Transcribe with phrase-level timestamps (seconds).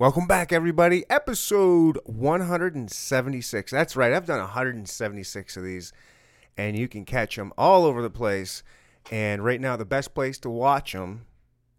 [0.00, 1.04] Welcome back, everybody.
[1.08, 3.70] Episode 176.
[3.70, 4.12] That's right.
[4.12, 5.92] I've done 176 of these,
[6.56, 8.64] and you can catch them all over the place.
[9.12, 11.26] And right now, the best place to watch them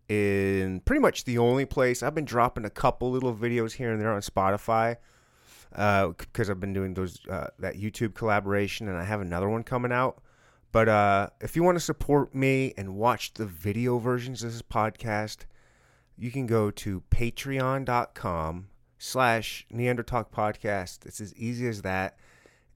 [0.07, 2.01] in pretty much the only place.
[2.01, 4.95] I've been dropping a couple little videos here and there on Spotify
[5.71, 9.91] because I've been doing those uh, that YouTube collaboration, and I have another one coming
[9.91, 10.21] out.
[10.71, 14.61] But uh, if you want to support me and watch the video versions of this
[14.61, 15.39] podcast,
[16.17, 21.05] you can go to patreon.com slash Neanderthal podcast.
[21.05, 22.17] It's as easy as that.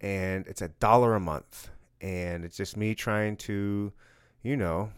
[0.01, 1.69] And it's a dollar a month.
[2.01, 3.91] And it's just me trying to,
[4.43, 4.91] you know,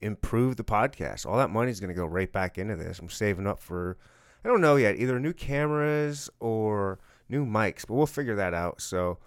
[0.00, 1.26] improve the podcast.
[1.26, 2.98] All that money is going to go right back into this.
[2.98, 3.96] I'm saving up for,
[4.44, 8.80] I don't know yet, either new cameras or new mics, but we'll figure that out.
[8.80, 9.18] So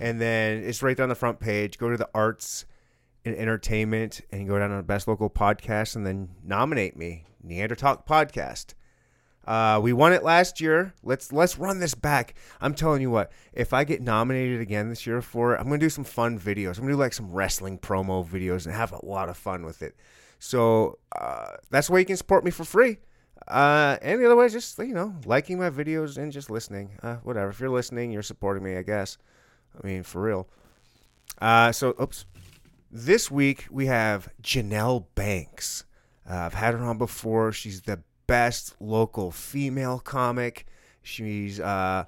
[0.00, 1.78] And then it's right down the front page.
[1.78, 2.64] Go to the arts
[3.24, 7.24] and entertainment and go down on the best local podcast and then nominate me.
[7.42, 8.74] Neanderthal podcast.
[9.44, 10.94] Uh, we won it last year.
[11.02, 12.34] Let's let's run this back.
[12.60, 15.78] I'm telling you what, if I get nominated again this year for it, I'm gonna
[15.78, 16.78] do some fun videos.
[16.78, 19.82] I'm gonna do like some wrestling promo videos and have a lot of fun with
[19.82, 19.96] it.
[20.38, 22.98] So uh, that's why you can support me for free.
[23.48, 26.90] Uh, and the other way is just you know liking my videos and just listening.
[27.02, 27.50] Uh, whatever.
[27.50, 29.18] If you're listening, you're supporting me, I guess.
[29.82, 30.48] I mean, for real.
[31.40, 32.24] Uh, so, oops.
[32.90, 35.84] This week we have Janelle Banks.
[36.28, 37.52] Uh, I've had her on before.
[37.52, 40.66] She's the best local female comic.
[41.02, 42.04] She's, uh,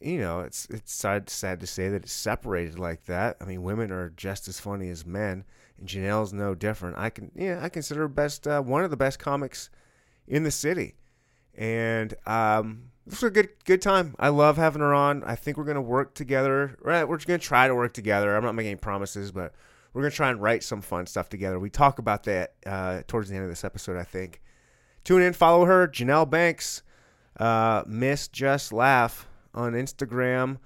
[0.00, 3.36] you know, it's it's sad, sad to say that it's separated like that.
[3.40, 5.44] I mean, women are just as funny as men,
[5.78, 6.96] and Janelle's no different.
[6.96, 9.68] I can, yeah, I consider her best, uh, one of the best comics
[10.30, 10.94] in the city,
[11.54, 14.14] and um, this was a good good time.
[14.18, 15.24] I love having her on.
[15.24, 16.78] I think we're gonna work together.
[16.80, 18.34] Right, we're just gonna try to work together.
[18.34, 19.52] I'm not making any promises, but
[19.92, 21.58] we're gonna try and write some fun stuff together.
[21.58, 24.40] We talk about that uh, towards the end of this episode, I think.
[25.02, 26.82] Tune in, follow her, Janelle Banks,
[27.38, 30.58] uh, Miss Just Laugh on Instagram,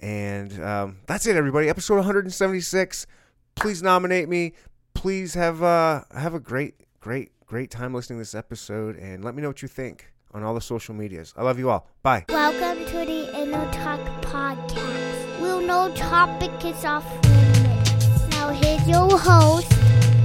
[0.00, 1.68] and um, that's it, everybody.
[1.68, 3.06] Episode 176.
[3.54, 4.52] Please nominate me.
[4.94, 9.34] Please have uh, have a great, great, great time listening to this episode, and let
[9.34, 11.32] me know what you think on all the social medias.
[11.36, 11.88] I love you all.
[12.02, 12.26] Bye.
[12.28, 15.40] Welcome to the Inno Talk podcast.
[15.40, 18.28] We'll no topic is off limits.
[18.30, 19.72] Now here's your host,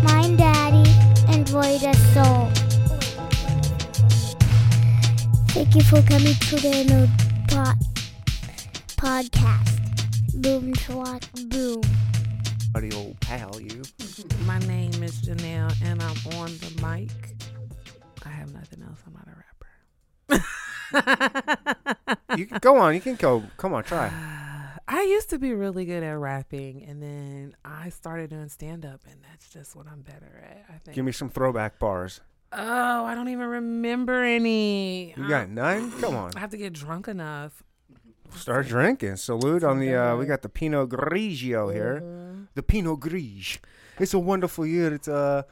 [0.03, 0.89] my daddy,
[1.33, 1.77] and Roy
[2.13, 2.51] Soul.
[5.53, 7.07] Thank you for coming to the Inno
[7.47, 7.79] po-
[8.97, 10.41] podcast.
[10.41, 11.81] Boom, twat, boom.
[12.73, 13.83] Buddy, old pal, you.
[14.45, 17.11] My name is Janelle, and I'm on the mic.
[18.25, 18.99] I have nothing else.
[19.05, 20.43] I'm not a rapper.
[22.37, 22.95] You can go on.
[22.95, 23.43] You can go.
[23.57, 24.11] Come on, try.
[24.87, 29.01] I used to be really good at rapping, and then I started doing stand up,
[29.07, 30.65] and that's just what I'm better at.
[30.67, 30.95] I think.
[30.95, 32.21] Give me some throwback bars.
[32.51, 35.13] oh, I don't even remember any.
[35.15, 35.91] You got none?
[36.01, 36.31] Come on.
[36.35, 37.61] I have to get drunk enough.
[38.35, 39.17] Start drinking.
[39.17, 39.93] Salute on the.
[39.95, 42.01] Uh, we got the Pinot Grigio here.
[42.03, 42.22] Mm-hmm.
[42.55, 43.57] The Pinot Gris.
[43.99, 44.93] It's a wonderful year.
[44.93, 45.43] It's uh,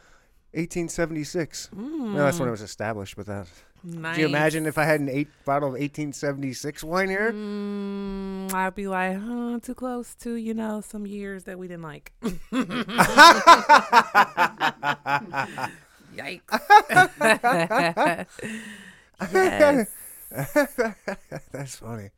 [0.53, 1.69] 1876.
[1.75, 3.15] Mm, No, that's when it was established.
[3.15, 3.47] But that.
[3.83, 4.15] nice.
[4.15, 7.31] Can you imagine if I had an eight bottle of 1876 wine here?
[7.31, 11.83] Mm, I'd be like, huh, too close to, you know, some years that we didn't
[11.83, 12.11] like.
[16.15, 16.41] Yikes.
[19.33, 19.87] yes.
[21.51, 22.09] That's funny.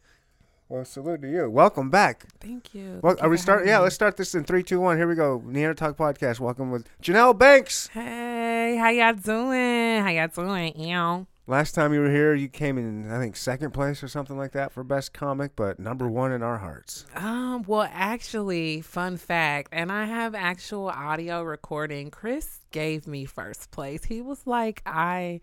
[0.73, 1.51] Well, salute to you.
[1.51, 2.25] Welcome back.
[2.39, 2.99] Thank you.
[3.03, 3.67] Well, Thank are you we for start?
[3.67, 3.83] Yeah, me.
[3.83, 4.97] let's start this in three, two, one.
[4.97, 5.39] Here we go.
[5.45, 6.39] Neanderthal podcast.
[6.39, 7.89] Welcome with Janelle Banks.
[7.89, 10.01] Hey, how y'all doing?
[10.01, 10.73] How y'all doing?
[10.79, 11.27] Ew.
[11.45, 14.53] Last time you were here, you came in, I think, second place or something like
[14.53, 17.05] that for best comic, but number one in our hearts.
[17.13, 22.09] Um, well, actually, fun fact, and I have actual audio recording.
[22.09, 24.05] Chris gave me first place.
[24.05, 25.41] He was like, I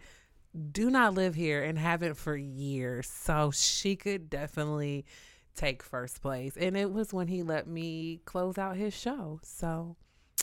[0.73, 3.09] do not live here and haven't for years.
[3.09, 5.05] So she could definitely
[5.55, 6.57] take first place.
[6.57, 9.41] And it was when he let me close out his show.
[9.43, 9.97] So,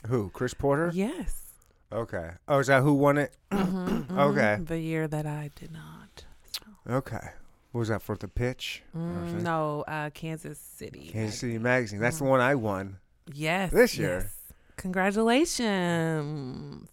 [0.07, 0.29] Who?
[0.29, 0.91] Chris Porter?
[0.93, 1.43] yes.
[1.91, 2.31] Okay.
[2.49, 3.33] Oh, is that who won it?
[3.51, 4.17] Mhm, mhm.
[4.19, 4.61] Okay.
[4.63, 6.25] The year that I did not.
[6.51, 7.29] So, Okay.
[7.71, 8.83] What was that for the pitch?
[8.95, 11.09] Mm, no, uh, Kansas City.
[11.13, 11.99] Kansas City Magazine.
[11.99, 12.97] That's the one I won.
[13.33, 13.71] Yes.
[13.71, 14.19] This year?
[14.23, 14.35] yes.
[14.77, 16.89] Congratulations.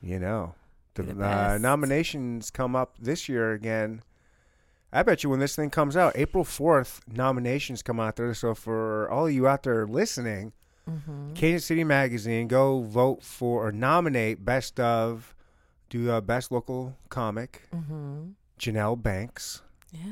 [0.00, 0.54] You know,
[0.94, 4.02] the, the uh, nominations come up this year again.
[4.92, 8.34] I bet you when this thing comes out, April 4th, nominations come out there.
[8.34, 10.52] So for all of you out there listening,
[10.90, 11.34] Mm-hmm.
[11.34, 15.32] Kansas City Magazine, go vote for or nominate best of,
[15.90, 18.30] do uh, best local comic, Mm-hmm.
[18.58, 19.62] Janelle Banks,
[19.92, 20.02] Yes,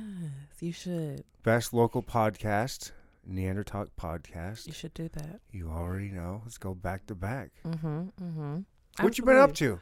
[0.61, 1.25] you should.
[1.43, 2.93] best local podcast,
[3.27, 4.69] Neanderthal podcast.
[4.69, 5.41] You should do that.
[5.51, 6.43] You already know.
[6.45, 7.51] Let's go back to back.
[7.67, 7.99] Mm-hmm.
[8.23, 8.59] Mm-hmm.
[9.01, 9.81] What you been up to?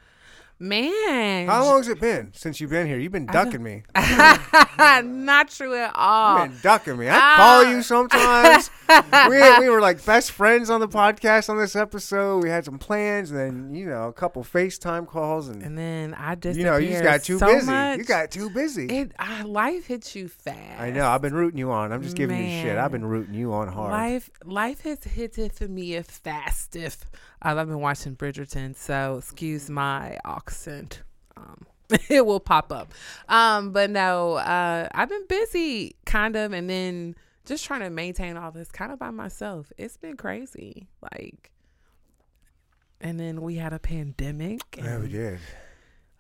[0.61, 1.47] Man.
[1.47, 2.99] How long has it been since you've been here?
[2.99, 3.85] You've been ducking me.
[3.97, 6.41] Not true at all.
[6.41, 7.09] You've been ducking me.
[7.09, 7.37] I Ah.
[7.37, 8.71] call you sometimes.
[9.31, 12.43] we, we were like best friends on the podcast on this episode.
[12.43, 16.15] We had some plans, and then you know a couple FaceTime calls, and, And then
[16.15, 17.67] I just you know you just got too so busy.
[17.71, 17.99] Much.
[17.99, 18.87] You got too busy.
[18.87, 19.13] it.
[19.19, 20.81] Uh, life hits you fast.
[20.81, 21.07] I know.
[21.07, 21.93] I've been rooting you on.
[21.93, 22.77] I'm just giving you shit.
[22.79, 23.93] I've been rooting you on hard.
[23.93, 26.75] Life life has hit it for me if fast
[27.43, 31.03] uh, I've been watching Bridgerton, so excuse my accent.
[31.37, 31.67] Um,
[32.11, 32.93] it will pop up.
[33.29, 37.15] Um, but no, uh, I've been busy kind of, and then
[37.47, 39.73] just trying to maintain all this kind of by myself.
[39.79, 41.51] It's been crazy, like.
[43.01, 44.61] And then we had a pandemic.
[44.77, 45.39] yeah, we did.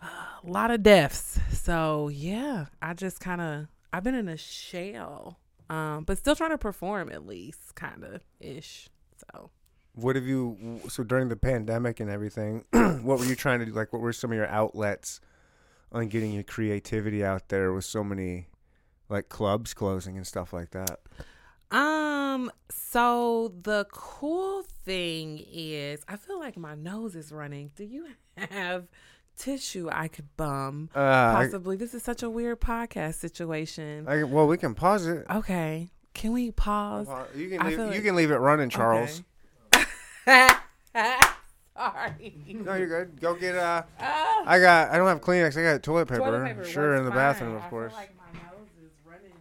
[0.00, 1.40] a lot of deaths.
[1.52, 5.38] So yeah, I just kind of I've been in a shell,
[5.68, 8.88] um, but still trying to perform at least, kind of ish.
[9.32, 9.50] So
[10.00, 10.80] What have you?
[10.88, 13.72] So during the pandemic and everything, what were you trying to do?
[13.72, 15.20] Like, what were some of your outlets
[15.90, 18.46] on getting your creativity out there with so many,
[19.08, 21.00] like clubs closing and stuff like that?
[21.70, 27.72] um, so the cool thing is, I feel like my nose is running.
[27.74, 28.06] Do you
[28.36, 28.86] have
[29.36, 30.90] tissue I could bum?
[30.94, 31.76] Uh, I, Possibly.
[31.76, 34.06] this is such a weird podcast situation.
[34.08, 35.26] I, well, we can pause it.
[35.30, 37.06] okay, can we pause?
[37.36, 39.10] You can I leave, you like- can leave it running, Charles.
[39.20, 39.24] Okay.
[40.28, 40.48] Sorry.
[42.48, 43.20] No, you're good.
[43.20, 43.82] Go get uh.
[44.00, 44.42] Ah.
[44.46, 44.90] I got.
[44.90, 45.56] I don't have Kleenex.
[45.56, 46.20] I got toilet paper.
[46.20, 47.18] Toilet paper sure, works in the fine.
[47.18, 47.92] bathroom, of I course.
[47.94, 49.32] Like my nose is running.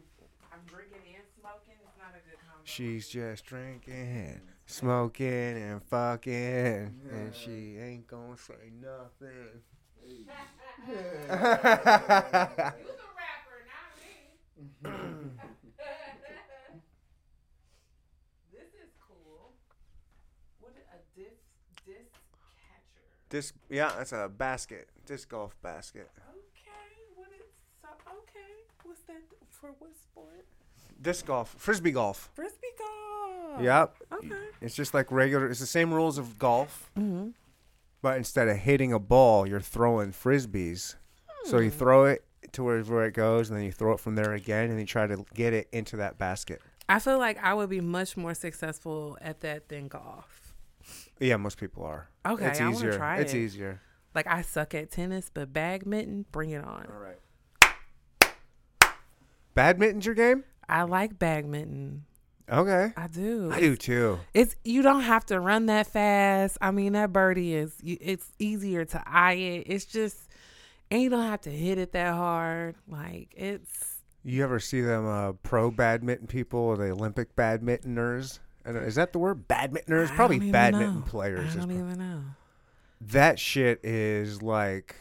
[0.51, 1.73] I'm drinking and smoking.
[1.83, 2.61] It's not a good combo.
[2.63, 9.61] She's just drinking, smoking, and fucking, and she ain't gonna say nothing.
[10.87, 11.03] You're the
[13.17, 14.13] rapper, not me.
[18.53, 19.51] this is cool.
[20.59, 21.41] What is a disc
[21.85, 22.11] disc
[22.59, 23.05] catcher?
[23.29, 26.09] Disc, yeah, that's a basket, disc golf basket.
[26.29, 27.11] Okay.
[27.15, 27.45] What is
[27.81, 28.65] so okay?
[28.83, 29.69] What's that for?
[29.79, 30.45] What sport?
[31.01, 32.29] Disc golf, frisbee golf.
[32.33, 33.61] Frisbee golf.
[33.61, 33.95] Yep.
[34.13, 34.35] Okay.
[34.61, 35.47] It's just like regular.
[35.49, 37.29] It's the same rules of golf, Mm-hmm.
[38.01, 40.95] but instead of hitting a ball, you're throwing frisbees.
[41.45, 41.63] So Hmm.
[41.65, 44.33] you throw it to where, where it goes, and then you throw it from there
[44.33, 46.61] again, and you try to get it into that basket.
[46.89, 50.46] I feel like I would be much more successful at that than golf.
[51.19, 52.09] Yeah, most people are.
[52.25, 52.93] Okay, it's I wanna easier.
[52.97, 53.37] try it's it.
[53.39, 53.81] easier.
[54.15, 56.87] Like I suck at tennis, but badminton, bring it on.
[56.91, 57.19] All right.
[59.53, 60.43] Badminton's your game?
[60.69, 62.03] I like badminton.
[62.49, 62.93] Okay.
[62.95, 63.51] I do.
[63.51, 64.19] I do too.
[64.33, 66.57] It's you don't have to run that fast.
[66.61, 69.63] I mean, that birdie is it's easier to eye it.
[69.67, 70.29] It's just
[70.89, 72.75] and you don't have to hit it that hard.
[72.87, 78.39] Like it's You ever see them uh, pro badminton people or the Olympic badmintoners?
[78.67, 79.47] I don't- Is that the word?
[79.47, 80.13] Badmintoners?
[80.15, 81.01] Probably badminton know.
[81.05, 81.55] players.
[81.55, 82.21] I don't even know.
[83.01, 84.95] that shit is like,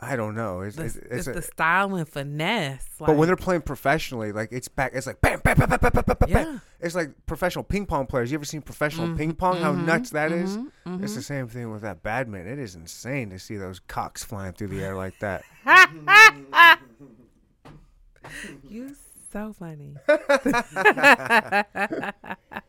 [0.00, 0.60] I don't know.
[0.60, 2.86] It's, The, it's, it's, it's a- the style and finesse.
[3.00, 4.92] but when they're playing professionally, like it's back.
[4.94, 6.28] It's like bam, bam, bam, bam, bam, bam, bam, bam.
[6.28, 8.30] yeah, It's like professional ping pong players.
[8.30, 9.60] You ever seen professional Mhm, ping pong?
[9.60, 10.56] How mhm, nuts that is.
[10.86, 12.52] mhm, It's the same thing with that badminton.
[12.52, 15.42] It is insane to see those cocks flying through the air like that.
[18.68, 18.94] You
[19.32, 19.94] so funny.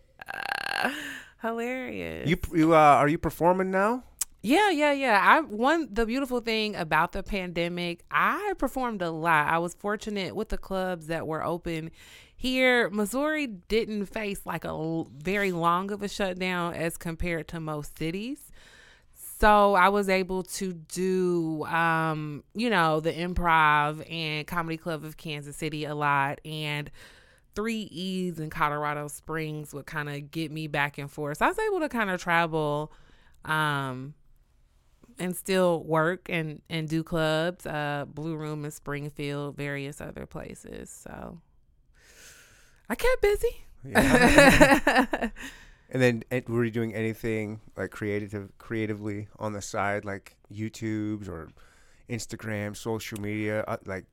[1.42, 2.30] Hilarious.
[2.30, 4.04] You you uh, are you performing now?
[4.42, 5.20] Yeah, yeah, yeah.
[5.22, 9.48] I one the beautiful thing about the pandemic, I performed a lot.
[9.48, 11.92] I was fortunate with the clubs that were open
[12.36, 12.90] here.
[12.90, 18.40] Missouri didn't face like a very long of a shutdown as compared to most cities.
[19.40, 25.16] So I was able to do, um, you know, the improv and comedy club of
[25.16, 26.92] Kansas City a lot, and
[27.60, 31.40] three E's in Colorado Springs would kind of get me back and forth.
[31.40, 32.90] So I was able to kind of travel,
[33.44, 34.14] um,
[35.20, 40.90] and still work and and do clubs, uh, Blue Room in Springfield, various other places.
[40.90, 41.42] So
[42.88, 43.66] I kept busy.
[43.84, 45.08] Yeah.
[45.90, 51.28] and then and were you doing anything like creative creatively on the side, like YouTube's
[51.28, 51.50] or
[52.10, 53.66] Instagram, social media?
[53.68, 54.06] Uh, like,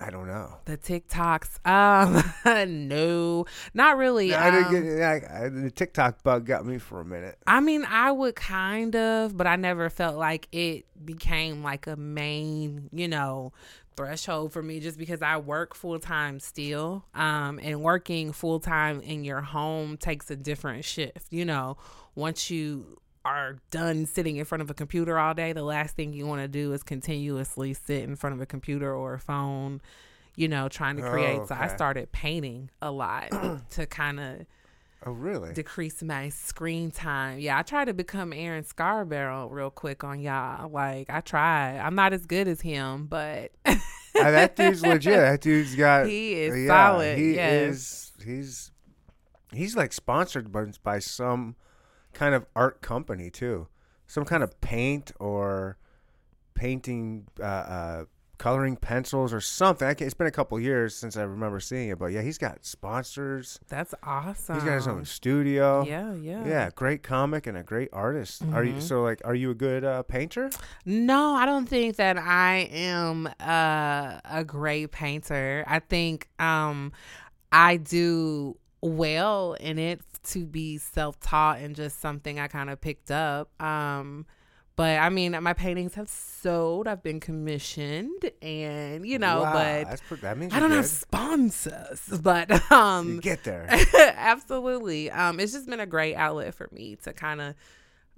[0.00, 0.56] I don't know.
[0.64, 1.66] The TikToks.
[1.66, 2.22] Um,
[2.88, 4.34] no, not really.
[4.34, 7.36] I didn't Um, get I, I, the TikTok bug got me for a minute.
[7.46, 11.96] I mean, I would kind of, but I never felt like it became like a
[11.96, 13.52] main, you know,
[13.96, 17.04] threshold for me just because I work full time still.
[17.14, 21.26] Um, and working full time in your home takes a different shift.
[21.30, 21.76] You know,
[22.14, 26.12] once you are done sitting in front of a computer all day, the last thing
[26.12, 29.80] you want to do is continuously sit in front of a computer or a phone,
[30.36, 31.38] you know, trying to create.
[31.40, 33.28] Oh, So I started painting a lot
[33.70, 34.46] to kind of
[35.06, 35.54] Oh, really?
[35.54, 37.38] decrease my screen time.
[37.38, 40.70] Yeah, I tried to become Aaron Scarborough real quick on y'all.
[40.70, 41.78] Like I tried.
[41.78, 45.16] I'm not as good as him, but Uh, that dude's legit.
[45.16, 46.06] That dude's got.
[46.06, 47.16] he is yeah, solid.
[47.18, 47.70] He yes.
[47.70, 48.12] is.
[48.26, 48.70] He's.
[49.52, 51.56] He's like sponsored by, by some
[52.20, 53.66] kind of art company too,
[54.06, 55.78] some kind of paint or
[56.54, 58.04] painting, uh, uh,
[58.36, 59.86] coloring pencils or something.
[59.88, 62.36] I can't, it's been a couple years since I remember seeing it, but yeah, he's
[62.38, 63.58] got sponsors.
[63.68, 64.54] That's awesome.
[64.56, 65.84] He's got his own studio.
[65.84, 66.46] Yeah, yeah.
[66.46, 68.42] Yeah, great comic and a great artist.
[68.52, 68.82] Are you Mhm.
[68.82, 69.20] so like?
[69.24, 70.50] Are you a good uh, painter?
[70.84, 75.64] No, I don't think that I am uh, a great painter.
[75.66, 76.92] I think um,
[77.52, 82.80] I do well in it to be self taught and just something I kind of
[82.80, 83.50] picked up.
[83.62, 84.26] Um,
[84.76, 86.88] but I mean, my paintings have sold.
[86.88, 90.86] I've been commissioned, and you know, Wow, but pretty, that means I don't you're have
[90.86, 92.00] sponsors.
[92.22, 93.66] But You um, get there.
[94.16, 97.56] absolutely, um, it's just been a great outlet for me to kind of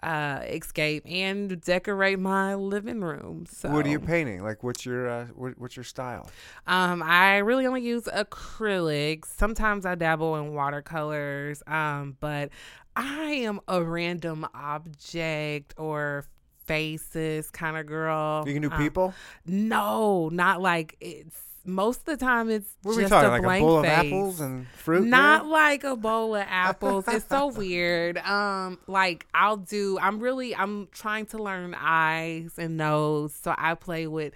[0.03, 3.47] uh escape and decorate my living room.
[3.49, 4.43] So What are you painting?
[4.43, 6.29] Like, what's your uh, what, what's your style?
[6.67, 9.27] Um, I really only use acrylics.
[9.27, 11.63] Sometimes I dabble in watercolors.
[11.67, 12.51] Um, but
[12.97, 16.25] I am a random object or
[16.67, 18.45] faces kind of girl.
[18.47, 19.15] You can do Um, people.
[19.47, 23.29] no, not like it's most of the time it's What just talking?
[23.29, 25.07] a Like blank a bowl of apples and fruit?
[25.07, 25.53] Not there?
[25.53, 27.05] like a bowl of apples.
[27.09, 28.19] It's so weird.
[28.19, 29.99] Um, like I'll do.
[30.01, 30.55] I'm really.
[30.55, 34.33] I'm trying to learn eyes and nose, so I play with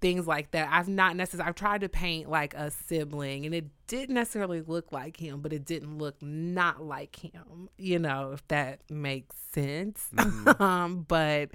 [0.00, 0.68] things like that.
[0.72, 1.48] I've not necessarily.
[1.48, 5.52] I've tried to paint like a sibling, and it didn't necessarily look like him, but
[5.52, 7.68] it didn't look not like him.
[7.76, 10.08] You know, if that makes sense.
[10.14, 10.62] Mm-hmm.
[10.62, 11.50] um, but.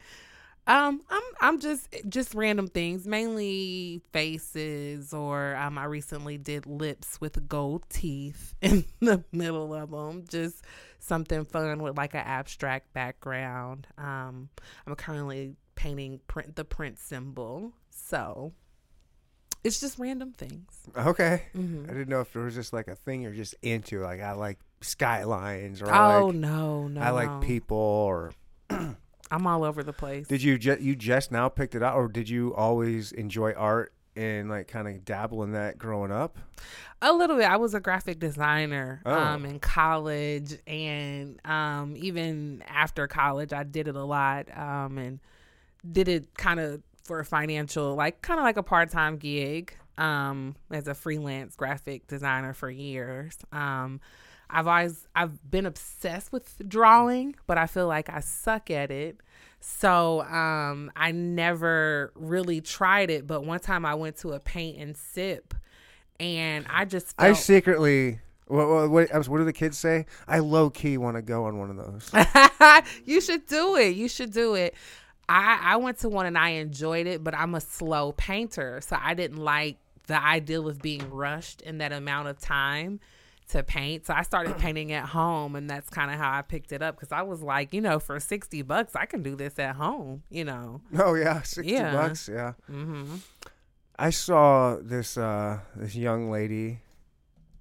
[0.67, 7.21] Um, I'm I'm just just random things, mainly faces, or um, I recently did lips
[7.21, 10.25] with gold teeth in the middle of them.
[10.27, 10.63] Just
[10.99, 13.85] something fun with like an abstract background.
[13.99, 14.49] Um,
[14.87, 18.51] I'm currently painting print the print symbol, so
[19.63, 20.87] it's just random things.
[20.97, 21.43] Okay.
[21.55, 21.83] Mhm.
[21.87, 24.01] I didn't know if it was just like a thing you're just into.
[24.01, 27.13] Like I like skylines or Oh like no, no, I no.
[27.13, 27.77] like people.
[27.77, 28.33] Or
[29.31, 30.27] I'm all over the place.
[30.27, 33.91] did you just you just now picked it up, or did you always enjoy art
[34.15, 36.37] and like kind of dabble in that growing up?
[37.01, 37.45] A little bit.
[37.49, 39.13] I was a graphic designer Oh.
[39.13, 45.19] um, in college, and um, even after college, I did it a lot um, and
[45.91, 49.75] did it kind of for a financial, like kind of like a part time gig
[49.97, 53.37] um, as a freelance graphic designer for years.
[53.51, 53.99] Um,
[54.49, 59.19] I've always I've been obsessed with drawing, but I feel like I suck at it.
[59.59, 63.25] So um, I never really tried it.
[63.25, 65.53] But one time I went to a paint and sip,
[66.19, 68.19] and I just I secretly.
[68.47, 70.05] What, what, what, what do the kids say?
[70.27, 72.11] I low key want to go on one of those.
[73.05, 73.95] you should do it.
[73.95, 74.75] You should do it.
[75.27, 78.97] I I went to one and I enjoyed it, but I'm a slow painter, so
[79.01, 82.99] I didn't like the ideal of being rushed in that amount of time
[83.49, 84.05] to paint.
[84.05, 86.95] So I started painting at home, and that's kind of how I picked it up
[86.95, 90.23] because I was like, you know, for sixty bucks, I can do this at home.
[90.29, 90.81] You know.
[90.97, 91.91] oh yeah, sixty Yeah.
[91.93, 92.27] bucks.
[92.31, 92.53] Yeah.
[92.71, 93.15] Mm-hmm.
[93.97, 96.79] I saw this uh, this young lady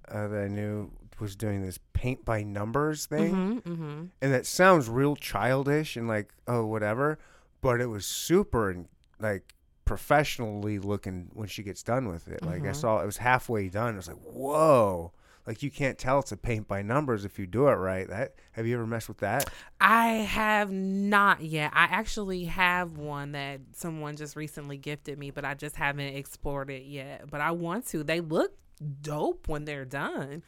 [0.09, 3.71] uh, that I knew was doing this paint by numbers thing, Mm-hmm.
[3.71, 4.03] Mm-hmm.
[4.21, 7.19] and that sounds real childish and like oh whatever,
[7.61, 8.87] but it was super and
[9.19, 9.53] like
[9.85, 12.43] professionally looking when she gets done with it.
[12.43, 12.75] Like I Mhm.
[12.75, 13.93] saw it was halfway done.
[13.93, 15.13] I was like whoa.
[15.45, 18.07] Like you can't tell it's a paint by numbers if you do it right.
[18.07, 19.49] That have you ever messed with that?
[19.79, 21.71] I have not yet.
[21.73, 26.69] I actually have one that someone just recently gifted me, but I just haven't explored
[26.69, 27.29] it yet.
[27.29, 28.03] But I want to.
[28.03, 28.57] They look
[29.01, 30.43] dope when they're done.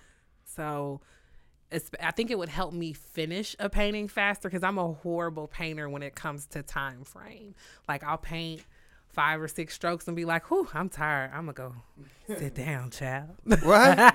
[0.46, 1.02] So
[2.02, 5.90] I think it would help me finish a painting faster because I'm a horrible painter
[5.90, 7.56] when it comes to time frame.
[7.88, 8.64] Like I'll paint
[9.18, 11.32] five or six strokes and be like, "Whew, I'm tired.
[11.34, 11.76] I'm gonna go
[12.38, 13.98] sit down, child." What?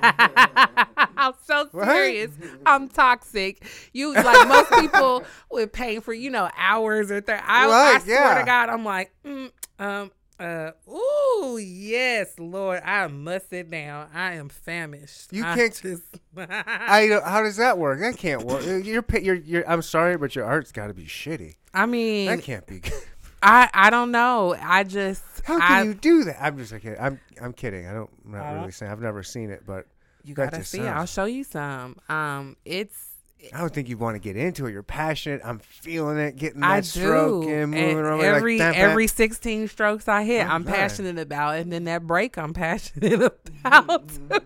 [1.17, 1.87] I'm so What?
[1.89, 2.31] serious.
[2.65, 3.65] I'm toxic.
[3.93, 8.03] You like most people would paint for you know hours or th- I, I Right,
[8.03, 8.39] swear yeah.
[8.39, 14.09] to God, I'm like, mm, um, Uh, ooh, yes, Lord, I must sit down.
[14.15, 15.33] I am famished.
[15.33, 16.03] You can't- Just,
[16.37, 18.01] I how does that work?
[18.01, 18.65] That can't work.
[18.65, 21.55] You're you're, you're I'm sorry, but your art's got to be shitty.
[21.75, 22.93] I mean, That can't be good.
[23.43, 24.57] I I don't know.
[24.61, 26.43] I just How I, can you do that?
[26.43, 27.87] I'm just like I'm I'm kidding.
[27.87, 29.87] I don't I'm not Uh, really saying I've never seen it, but
[30.25, 30.81] you gotta see.
[30.81, 30.87] it.
[30.87, 31.97] I'll show you some.
[32.09, 33.12] Um, it's
[33.53, 34.73] I don't think you want to get into it.
[34.73, 35.41] You're passionate.
[35.45, 37.49] I'm feeling it, getting that I stroke do.
[37.51, 41.57] and moving And around every like every 16 strokes I hit, Oh, I'm passionate about,
[41.57, 43.21] and then that break, I'm passionate
[43.65, 44.41] about too.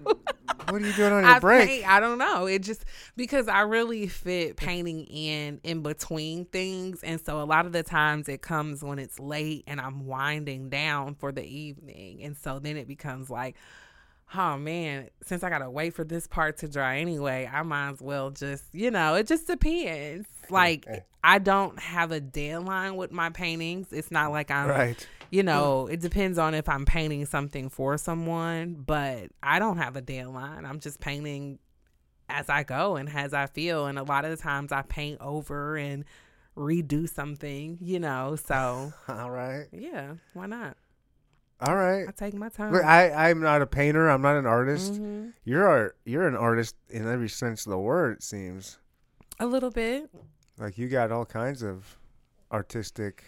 [0.69, 1.69] What are you doing on your I break?
[1.69, 2.47] paint- I don't know.
[2.47, 2.85] It just
[3.17, 7.83] because I really fit painting in in between things, and so a lot of the
[7.85, 12.59] times it comes when it's late and I'm winding down for the evening, and so
[12.59, 13.55] then it becomes like,
[14.35, 18.01] oh man, since I gotta wait for this part to dry anyway, I might as
[18.03, 19.15] well just you know.
[19.15, 20.27] It just depends.
[20.49, 21.01] Like eh, eh.
[21.25, 23.93] I don't have a deadline with my paintings.
[23.93, 25.09] It's not like I'm Right.
[25.29, 29.97] you know, it depends on if I'm painting something for someone, but I don't have
[29.97, 30.65] a deadline.
[30.65, 31.59] I'm just painting
[32.29, 33.87] as I go and as I feel.
[33.87, 36.05] And a lot of the times I paint over and
[36.57, 38.37] redo something, you know.
[38.37, 39.67] So, All right.
[39.73, 40.77] yeah, why not?
[41.61, 42.07] All right.
[42.09, 42.73] I take my time.
[42.73, 44.09] Look, I I'm not a painter.
[44.11, 44.95] I'm not an artist.
[44.95, 45.33] Mhm.
[45.45, 48.19] You're art, you're an artist in every sense of the word.
[48.19, 48.79] It seems
[49.41, 50.11] A little bit.
[50.59, 51.99] like you got all kinds of
[52.53, 53.25] artistic,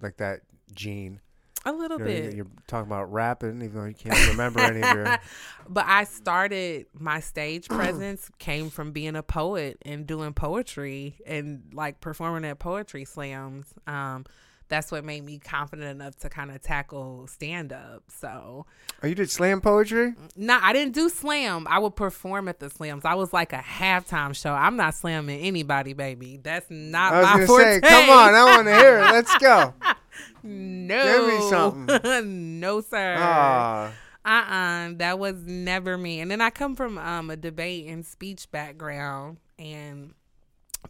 [0.00, 0.40] like that
[0.74, 1.20] gene.
[1.66, 2.34] A little You know, bit.
[2.34, 5.18] You're talking about rapping, even though you can't remember any of your.
[5.68, 11.64] but I started my stage presence came from being a poet and doing poetry and
[11.74, 13.74] like performing at poetry slams.
[13.86, 14.24] Um,
[14.70, 18.04] that's what made me confident enough to kind of tackle stand up.
[18.08, 18.64] So,
[19.02, 20.14] Oh, you did slam poetry?
[20.36, 21.66] no, I didn't do slam.
[21.68, 23.04] I would perform at the slams.
[23.04, 24.52] I was like a halftime show.
[24.52, 26.38] I'm not slamming anybody, baby.
[26.42, 27.64] That's not I was my forte.
[27.64, 29.02] say, come on, I want to hear it.
[29.02, 29.74] Let's go.
[30.42, 32.60] no, Give me something.
[32.60, 33.16] no, sir.
[33.18, 38.04] Ah, uh-uh that was never me and then i come from um a debate and
[38.04, 40.12] speech background and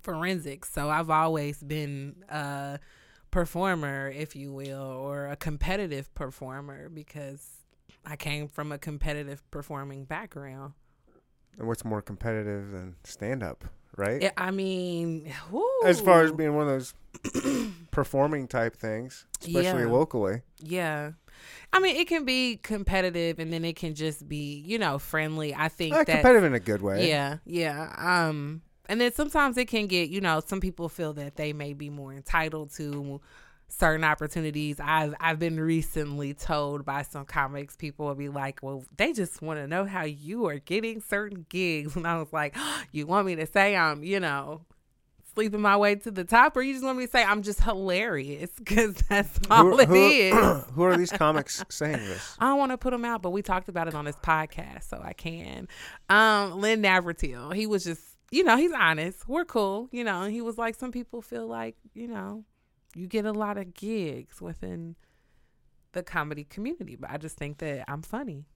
[0.03, 2.79] forensics so i've always been a
[3.31, 7.49] performer if you will or a competitive performer because
[8.05, 10.73] i came from a competitive performing background
[11.59, 13.65] and what's more competitive than stand up,
[13.97, 14.23] right?
[14.23, 15.31] Yeah, i mean
[15.85, 16.95] As far as being one of those
[17.91, 19.89] performing type things, especially Yeah.
[19.89, 20.43] locally.
[20.59, 21.13] yeah
[21.73, 25.55] i mean it can be competitive and then it can just be you know friendly
[25.55, 27.09] i think Uh, that competitive in a good way.
[27.09, 27.93] Yeah, yeah.
[27.99, 31.75] Um, and then sometimes it can get, you know, some people feel that they may
[31.75, 33.21] be more entitled to
[33.69, 34.81] certain opportunities.
[34.81, 39.41] I've I've been recently told by some comics, people will be like, "Well, they just
[39.43, 42.57] want to know how you are getting certain gigs," and I was like,
[42.93, 44.63] "You want me to say I'm, you know."
[45.33, 47.63] Sleeping my way to the top, or you just want me to say I'm just
[47.63, 50.35] hilarious because that's all it is.
[50.75, 52.37] who are these comics saying this?
[52.41, 54.91] I don't want to put them out, but we talked about it on this podcast,
[54.91, 55.69] so I can.
[56.09, 59.29] Um, Lynn Navratil, he was just, you know, he's honest.
[59.29, 60.23] We're cool, you know.
[60.23, 62.45] And he was like, some people feel like, you know,
[62.95, 64.97] you get a lot of gigs within
[65.93, 68.47] the comedy community, but I just think that I'm funny.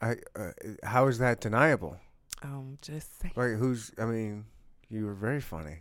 [0.00, 0.50] I, uh,
[0.82, 1.98] how is that deniable?
[2.42, 3.92] Um, just say Like, who's?
[3.98, 4.44] I mean,
[4.88, 5.80] you were very funny.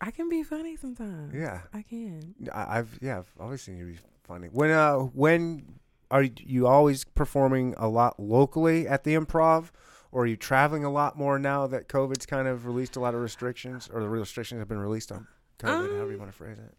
[0.00, 1.34] I can be funny sometimes.
[1.34, 2.34] Yeah, I can.
[2.52, 4.48] I, I've yeah, I've always seen you be funny.
[4.50, 5.78] When uh, when
[6.10, 9.70] are you always performing a lot locally at the Improv,
[10.12, 13.14] or are you traveling a lot more now that COVID's kind of released a lot
[13.14, 15.26] of restrictions, or the restrictions have been released on
[15.58, 15.68] COVID?
[15.96, 16.74] however you Um, want to phrase it.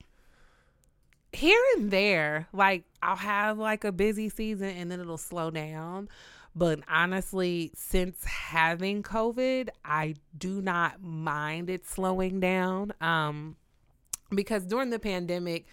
[1.34, 6.10] here and there, like I'll have like a busy season and then it'll slow down.
[6.54, 12.92] But honestly, since having COVID, I do not mind it slowing down.
[13.00, 13.56] Um,
[14.36, 15.66] because during the pandemic,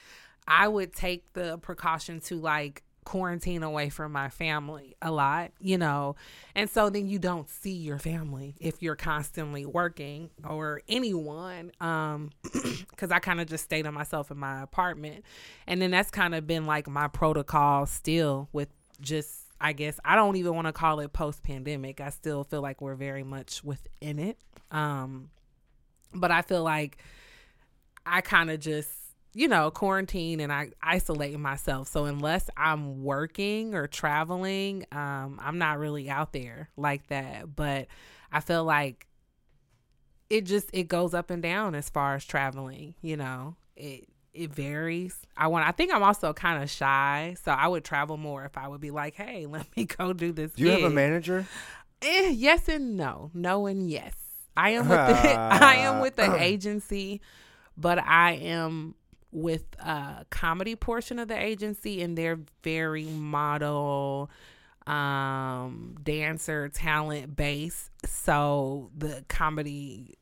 [0.46, 5.78] I would take the precaution to like quarantine away from my family a lot, you
[5.78, 6.14] know.
[6.54, 12.28] And so then you don't see your family if you're constantly working or anyone um
[12.98, 15.24] cuz I kind of just stayed on myself in my apartment.
[15.66, 18.68] And then that's kind of been like my protocol still with
[19.00, 22.02] just I guess I don't even want to call it post pandemic.
[22.02, 24.36] I still feel like we're very much within it.
[24.70, 25.30] Um
[26.12, 26.98] but I feel like
[28.04, 28.90] I kind of just,
[29.38, 31.86] you know, quarantine and I isolate myself.
[31.86, 37.54] So unless I'm working or traveling, um, I'm not really out there like that.
[37.54, 37.86] But
[38.32, 39.06] I feel like
[40.28, 43.54] it just it goes up and down as far as traveling, you know.
[43.76, 45.16] It it varies.
[45.36, 48.58] I want I think I'm also kind of shy, so I would travel more if
[48.58, 51.46] I would be like, "Hey, let me go do this." Do you have a manager?
[52.02, 53.30] Eh, yes and no.
[53.34, 54.14] No and yes.
[54.56, 57.20] I am with the I am with the agency,
[57.76, 58.96] but I am
[59.30, 64.30] with a comedy portion of the agency and they're very model
[64.86, 70.14] um dancer talent base so the comedy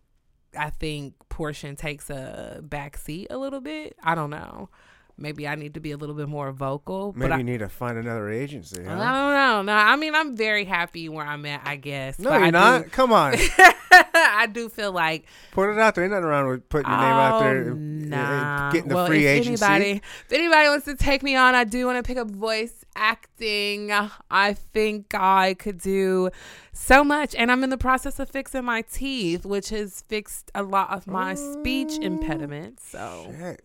[0.59, 3.95] i think portion takes a back seat a little bit.
[4.03, 4.71] I don't know
[5.19, 7.59] maybe i need to be a little bit more vocal Maybe but I, you need
[7.59, 8.83] to find another agency.
[8.83, 9.63] I don't know.
[9.63, 11.63] No, I mean I'm very happy where I'm at.
[11.65, 12.19] I guess.
[12.19, 12.85] No, but you're I not.
[12.85, 13.35] Do, Come on,
[14.15, 16.05] I do feel like put it out there.
[16.05, 18.71] Ain't nothing wrong with putting your name out oh, there, Oh, and- Nah.
[18.71, 19.65] getting the well, free if agency.
[19.65, 19.91] Anybody,
[20.27, 23.91] if anybody wants to take me on, I do want to pick up voice acting.
[24.31, 26.31] I think I could do
[26.73, 30.63] so much, and I'm in the process of fixing my teeth, which has fixed a
[30.63, 32.03] lot of my speech Oh.
[32.03, 32.79] impediment.
[32.81, 33.63] So Shit.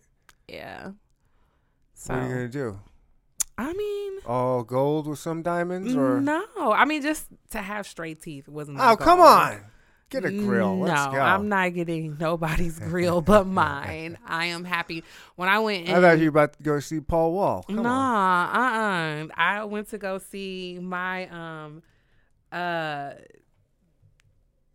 [0.48, 0.90] yeah.
[2.02, 2.80] So What are you gonna do?
[3.56, 4.12] I mean.
[4.26, 8.78] All gold with some diamonds, or No, I mean just to have straight teeth wasn't.
[8.80, 9.28] oh, come goal.
[9.28, 9.60] on,
[10.10, 10.74] get a grill.
[10.74, 11.20] No, Let's go.
[11.20, 14.18] I'm not getting nobody's grill but mine.
[14.26, 15.04] I am happy.
[15.36, 17.62] When I went in, I thought you were about to go see Paul Wall.
[17.68, 17.84] Come on.
[17.84, 21.84] nah, uh, uh I went to go see my um,
[22.50, 23.12] uh,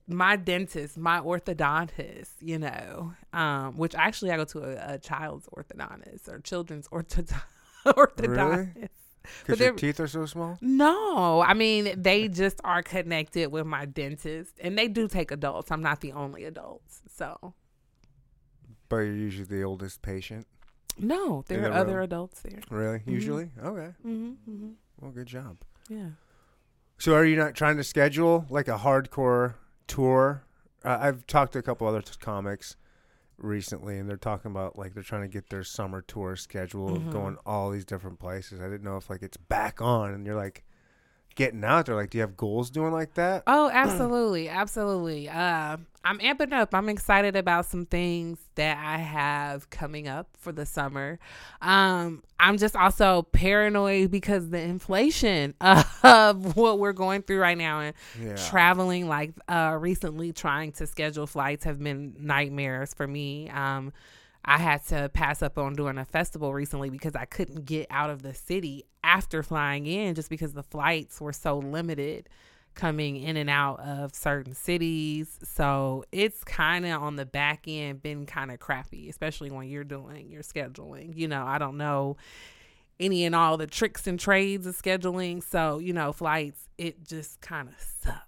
[0.07, 2.31] my dentist, my orthodontist.
[2.41, 7.41] You know, um, which actually I go to a, a child's orthodontist or children's orthodontist.
[7.85, 8.89] orthodontist.
[9.45, 10.57] Because your teeth are so small.
[10.61, 15.69] No, I mean they just are connected with my dentist, and they do take adults.
[15.71, 17.53] I'm not the only adults, so
[18.87, 20.47] But you're usually the oldest patient.
[20.97, 22.03] no, there the are other room.
[22.03, 22.61] adults there.
[22.69, 23.01] Really?
[23.05, 23.51] Usually?
[23.61, 23.91] Okay.
[24.01, 24.69] hmm hmm
[25.01, 25.57] Well, good job.
[25.89, 26.11] Yeah.
[26.97, 29.55] So, are you not trying to schedule like a hardcore
[29.87, 30.43] tour?
[30.83, 32.75] Uh, I've talked to a couple other t- comics
[33.37, 37.03] recently, and they're talking about like they're trying to get their summer tour schedule, of
[37.03, 37.11] Mhm.
[37.11, 38.59] going all these different places.
[38.59, 40.63] I didn't know if like it's back on, and you're like
[41.37, 41.95] getting out there.
[41.95, 43.43] Like, do you have goals doing like that?
[43.47, 45.29] Oh, absolutely, absolutely.
[45.29, 46.73] Uh, I'm amping up.
[46.73, 51.19] I'm excited about some things that I have coming up for the summer.
[51.61, 57.79] Um, I'm just also paranoid because the inflation of what we're going through right now
[57.81, 58.35] and Yeah.
[58.35, 63.91] traveling like uh recently trying to schedule flights have been nightmares for me um
[64.47, 68.09] i had to pass up on doing a festival recently because i couldn't get out
[68.09, 72.27] of the city after flying in just because the flights were so limited
[72.73, 78.01] coming in and out of certain cities so it's kind of on the back end
[78.01, 82.15] been kind of crappy especially when you're doing your scheduling you know i don't know
[82.99, 85.43] any and all the tricks and trades of scheduling.
[85.43, 88.26] So, you know, flights, it just kind of sucks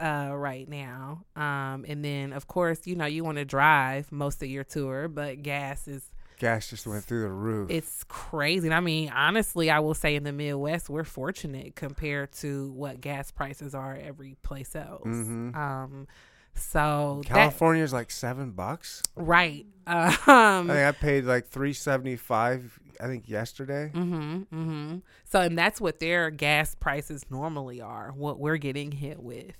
[0.00, 1.24] uh, right now.
[1.36, 5.08] Um, and then, of course, you know, you want to drive most of your tour,
[5.08, 6.02] but gas is,
[6.38, 7.70] Gas just went through the roof.
[7.70, 8.66] it's crazy.
[8.66, 13.02] And I mean, honestly, I will say in the Midwest, we're fortunate compared to what
[13.02, 15.02] gas prices are every place else.
[15.06, 15.54] Mhm.
[15.54, 16.08] Um,
[16.54, 19.02] so that, California's like seven bucks.
[19.16, 19.66] right.
[19.86, 22.78] I Um, think I paid like three seventy five.
[23.00, 23.90] I think yesterday.
[23.94, 24.34] Mm-hmm.
[24.54, 24.96] Mm-hmm.
[25.24, 28.12] So, and that's what their gas prices normally are.
[28.16, 29.52] What we're getting hit with.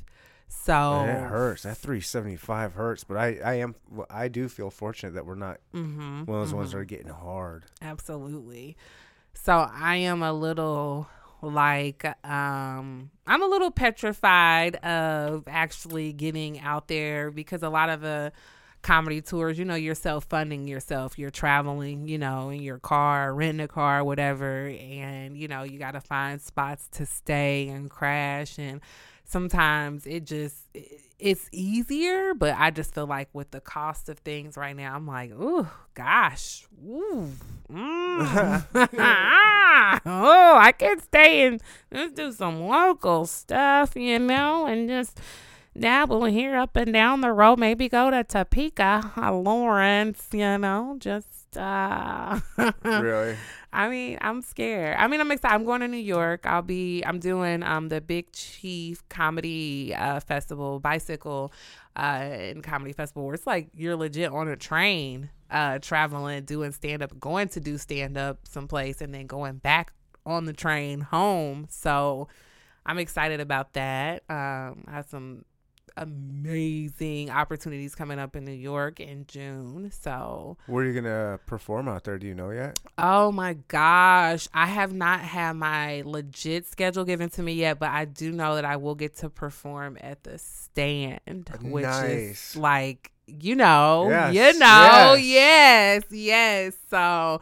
[0.52, 1.62] So it hurts.
[1.62, 3.04] That three seventy five hurts.
[3.04, 3.74] But I, I am,
[4.10, 6.24] I do feel fortunate that we're not Mm-hmm.
[6.24, 7.64] one of those ones that are getting hard.
[7.80, 8.76] Absolutely.
[9.32, 11.08] So I am a little
[11.42, 18.00] like um I'm a little petrified of actually getting out there because a lot of
[18.00, 18.32] the
[18.82, 21.18] comedy tours, you know, you're self funding yourself.
[21.18, 25.78] You're traveling, you know, in your car, renting a car, whatever, and you know, you
[25.78, 28.80] gotta find spots to stay and crash and
[29.30, 30.66] sometimes it just
[31.18, 35.06] it's easier, but I just feel like with the cost of things right now, I'm
[35.06, 37.30] like, ooh, gosh, ooh,
[37.70, 38.64] mm.
[40.06, 41.62] oh, I can stay and
[41.92, 45.20] just do some local stuff, you know, and just
[45.78, 47.58] dabble here up and down the road.
[47.58, 51.39] Maybe go to Topeka, uh, Lawrence, you know, just
[52.84, 53.36] really?
[53.72, 54.96] I mean, I'm scared.
[54.98, 55.54] I mean, I'm excited.
[55.54, 56.44] I'm going to New York.
[56.44, 57.02] I'll be.
[57.02, 61.52] I'm doing um the Big Chief Comedy uh, Festival, bicycle,
[61.96, 63.24] uh, and comedy festival.
[63.26, 67.60] Where it's like you're legit on a train, uh, traveling, doing stand up, going to
[67.60, 69.92] do stand up someplace, and then going back
[70.26, 71.66] on the train home.
[71.70, 72.28] So,
[72.84, 74.24] I'm excited about that.
[74.28, 75.44] Um, I have some
[75.96, 79.90] amazing opportunities coming up in New York in June.
[79.92, 82.18] So, Where are you gonna perform out there?
[82.18, 82.78] Do you know yet?
[82.98, 84.48] Oh my gosh.
[84.54, 88.54] I have not had my legit schedule given to me yet, but I do know
[88.56, 92.54] that I will get to perform at the stand, which Nice.
[92.54, 96.02] is like, you know, Yes, you know, yes.
[96.02, 96.74] yes, yes.
[96.90, 97.40] So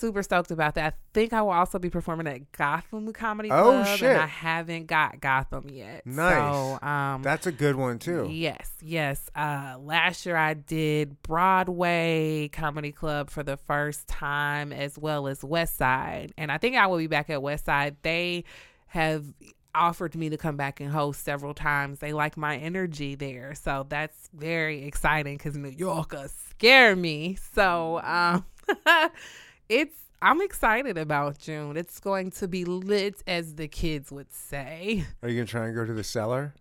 [0.00, 0.94] super stoked about that.
[0.94, 4.10] I think I will also be performing at Gotham Comedy Oh, Club, shit.
[4.10, 6.06] and I haven't got Gotham yet.
[6.06, 6.34] Nice.
[6.34, 8.26] So, um, That's a good one too.
[8.30, 9.28] Yes, yes.
[9.36, 15.44] Uh, last year I did Broadway Comedy Club for the first time, as well as
[15.44, 17.96] West Side, and I think I will be back at West Side.
[18.02, 18.44] They
[18.88, 19.24] have
[19.74, 22.00] offered me to come back and host several times.
[22.00, 27.36] They like my energy there, so that's very exciting because New Yorkers scare me.
[27.54, 28.44] So um,
[29.70, 31.78] it's I'm excited about June.
[31.78, 35.06] It's going to be lit, as the kids would say.
[35.22, 36.52] Are you gonna try and go to the cellar?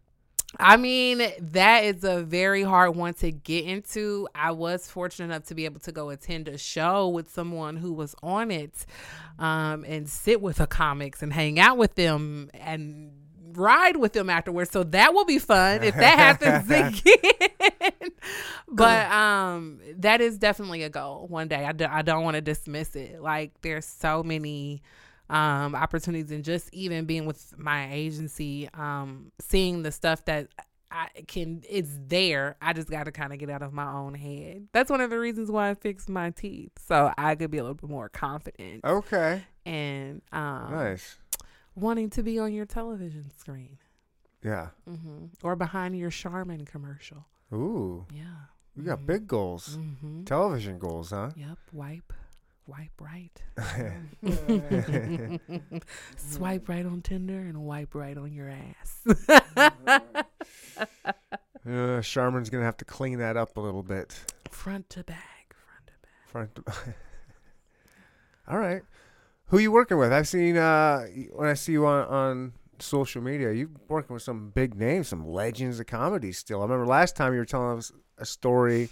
[0.58, 4.28] I mean, that is a very hard one to get into.
[4.34, 7.94] I was fortunate enough to be able to go attend a show with someone who
[7.94, 8.86] was on it
[9.38, 13.12] um, and sit with the comics and hang out with them and
[13.52, 14.72] ride with them afterwards.
[14.72, 17.92] So that will be fun if that happens again.
[18.68, 21.66] but um, that is definitely a goal one day.
[21.66, 23.22] I, do, I don't want to dismiss it.
[23.22, 24.82] Like, there's so many
[25.30, 30.48] um, opportunities and just even being with my agency, um, seeing the stuff that
[30.92, 32.56] I can, it's there.
[32.62, 34.70] I just got to kind of get out of my own head.
[34.74, 36.72] That's one of the reasons why I fixed my teeth.
[36.88, 39.44] So I could be a little bit more confident Okay.
[39.68, 41.18] and um, Nice.
[41.76, 43.78] wanting to be on your television screen
[44.44, 44.70] Yeah.
[44.88, 47.28] hmm or behind your Charmin commercial.
[47.54, 48.06] Ooh.
[48.14, 48.24] Yeah.
[48.76, 49.78] You got big goals.
[49.78, 50.24] Mm-hmm.
[50.24, 51.32] Television goals, huh?
[51.36, 51.58] Yep.
[51.74, 52.14] Wipe.
[52.68, 53.44] Wipe right.
[56.18, 59.08] Swipe right on Tinder and wipe right on your ass.
[61.68, 64.18] Uh, Charmin's gonna have to clean that up a little bit.
[64.50, 65.54] Front to back.
[65.54, 66.28] Front to back.
[66.28, 66.56] Front.
[66.56, 66.98] To back.
[68.48, 68.82] All right.
[69.48, 70.14] Who you working with?
[70.14, 74.50] I've seen uh when I see you on on social media, you working with some
[74.50, 76.32] big names, some legends of comedy.
[76.32, 78.90] Still, I remember last time you were telling us a story.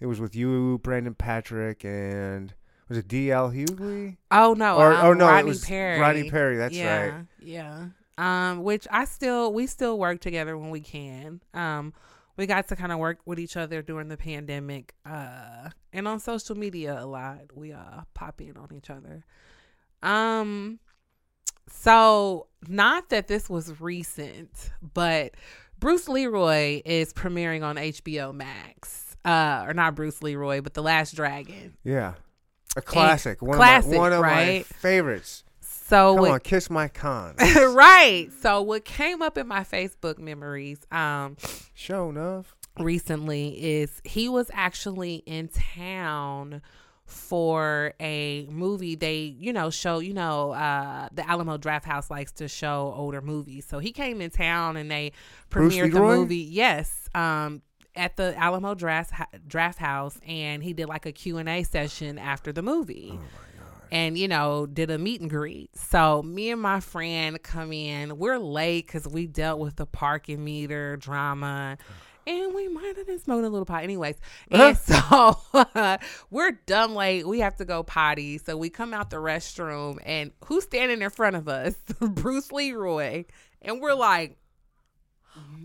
[0.00, 2.54] It was with you, Brandon Patrick, and
[2.88, 3.50] was it D.L.
[3.50, 4.16] Hughley?
[4.30, 4.76] Oh no.
[4.76, 6.00] Or um, oh no, Rodney it was Perry.
[6.00, 6.56] Rodney Perry.
[6.56, 7.26] That's yeah, right.
[7.40, 7.86] Yeah.
[8.16, 11.40] Um, which I still we still work together when we can.
[11.54, 11.92] Um,
[12.36, 14.94] we got to kind of work with each other during the pandemic.
[15.04, 17.40] Uh, and on social media a lot.
[17.54, 19.24] We uh pop in on each other.
[20.02, 20.78] Um,
[21.70, 25.34] so not that this was recent, but
[25.78, 29.16] Bruce Leroy is premiering on HBO Max.
[29.24, 31.76] Uh, or not Bruce Leroy, but The Last Dragon.
[31.84, 32.14] Yeah,
[32.76, 33.42] a classic.
[33.42, 35.44] one classic, of my one of my favorites.
[35.60, 37.34] So Come what- on, kiss my con.
[37.40, 38.28] right.
[38.40, 41.36] So what came up in my Facebook memories um
[41.76, 42.46] Sho'nuff.
[42.78, 43.48] recently
[43.80, 46.62] is he was actually in town
[47.08, 52.48] for a movie they you know show you know uh the Alamo Drafthouse likes to
[52.48, 53.66] show older movies.
[53.66, 55.12] So he came in town and they
[55.50, 56.36] premiered the movie.
[56.36, 57.62] Yes um
[57.96, 59.12] at the Alamo Draft
[59.48, 63.18] Drafthouse and he did like a Q&A session after the movie.
[63.90, 65.74] And you know did a meet and greet.
[65.74, 68.18] So me and my friend come in.
[68.18, 71.78] We're late because we dealt with the parking meter drama
[72.28, 74.16] and we might have been smoking a little pot anyways.
[74.50, 74.64] Uh-huh.
[74.64, 75.98] And so
[76.30, 77.26] we're done late.
[77.26, 78.38] We have to go potty.
[78.38, 81.74] So we come out the restroom and who's standing in front of us?
[82.00, 83.24] Bruce Leroy.
[83.60, 84.36] And we're like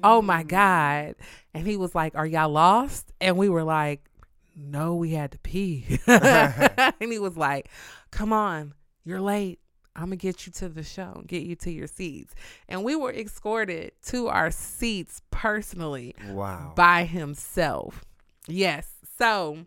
[0.03, 1.15] oh my god.
[1.53, 3.11] And he was like are y'all lost?
[3.21, 4.09] And we were like
[4.55, 5.99] no we had to pee.
[6.07, 7.69] And he was like
[8.11, 8.73] come on
[9.05, 9.59] you're late
[9.95, 12.33] i'm gonna get you to the show get you to your seats.
[12.67, 16.73] And we were escorted to our seats personally Wow.
[16.75, 18.03] by himself.
[18.47, 18.87] Yes.
[19.17, 19.65] So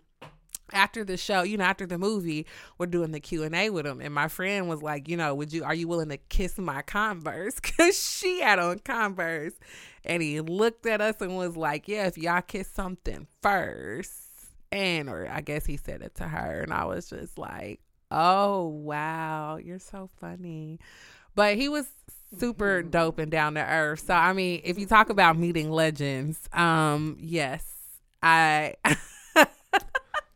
[0.73, 2.45] after the show you know after the movie
[2.77, 4.01] we're doing the q&a with him.
[4.01, 6.83] And my friend was like you know would you are you willing to kiss my
[6.83, 7.55] converse?
[7.61, 9.53] Because she had on converse.
[10.05, 14.23] And he looked at us and was like yeah if y'all kiss something first.
[14.73, 16.63] And or i guess he said it to her.
[16.63, 20.79] And i was just like oh wow you're so funny
[21.35, 21.87] but he was
[22.39, 26.49] super dope and down to earth so i mean if you talk about meeting legends
[26.53, 27.65] um yes
[28.23, 28.75] i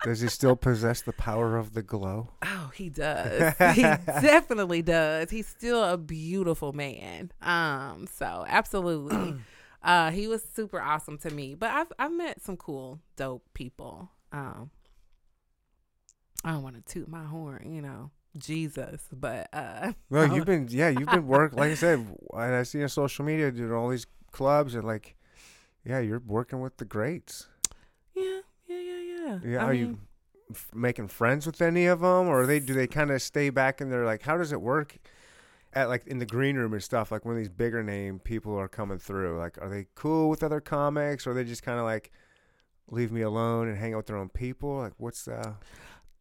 [0.02, 2.28] Does he still possess the power of the glow?
[2.42, 3.54] Oh, he does.
[3.74, 5.30] he definitely does.
[5.30, 7.30] He's still a beautiful man.
[7.42, 9.34] Um, so absolutely.
[9.82, 11.54] uh he was super awesome to me.
[11.54, 14.10] But I've I've met some cool, dope people.
[14.32, 14.70] Um
[16.44, 18.10] I don't want to toot my horn, you know.
[18.38, 21.98] Jesus, but uh Well, you've been yeah, you've been work like I said,
[22.32, 25.16] and I see on social media doing all these clubs and like,
[25.84, 27.48] yeah, you're working with the greats.
[28.14, 29.38] yeah, yeah, yeah, yeah.
[29.44, 29.98] Yeah, I are you
[30.52, 33.50] f- making friends with any of them, or are they do they kind of stay
[33.50, 34.98] back and they're like, how does it work?
[35.72, 38.68] At like in the green room and stuff, like when these bigger name people are
[38.68, 42.10] coming through, like are they cool with other comics, or they just kind of like
[42.88, 44.78] leave me alone and hang out with their own people?
[44.78, 45.54] Like what's uh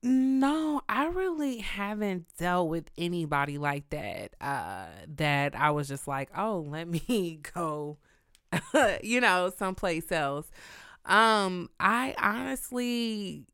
[0.01, 4.33] No, I really haven't dealt with anybody like that.
[4.39, 4.85] Uh,
[5.17, 7.97] that I was just like, oh, let me go,
[9.03, 10.49] you know, someplace else.
[11.05, 13.45] Um, I honestly,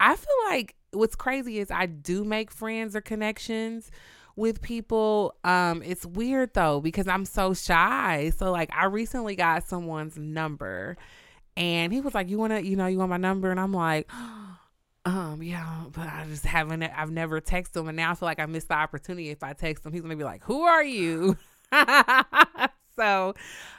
[0.00, 3.90] I feel like what's crazy is I do make friends or connections
[4.36, 5.34] with people.
[5.44, 8.32] Um, it's weird though because I'm so shy.
[8.36, 10.96] So like, I recently got someone's number,
[11.56, 14.10] and he was like, "You wanna, you know, you want my number?" And I'm like.
[15.04, 17.88] Um, yeah, but I just haven't, I've never texted him.
[17.88, 19.30] And now I feel like I missed the opportunity.
[19.30, 21.36] If I text him, he's going to be like, Who are you?
[22.96, 23.34] so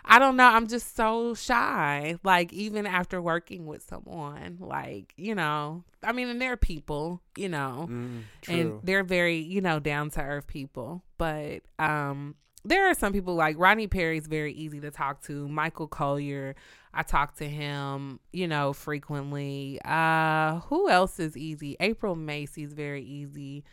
[0.05, 0.47] I don't know.
[0.47, 2.17] I'm just so shy.
[2.23, 7.47] Like, even after working with someone, like, you know, I mean, and they're people, you
[7.49, 11.03] know, Mm, and they're very, you know, down to earth people.
[11.17, 15.47] But, um, there are some people like Rodney Perry's very easy to talk to.
[15.49, 16.55] Michael Colyar,
[16.93, 19.79] I talk to him, you know, frequently.
[19.83, 21.75] Uh, who else is easy?
[21.79, 23.63] April Macie's very easy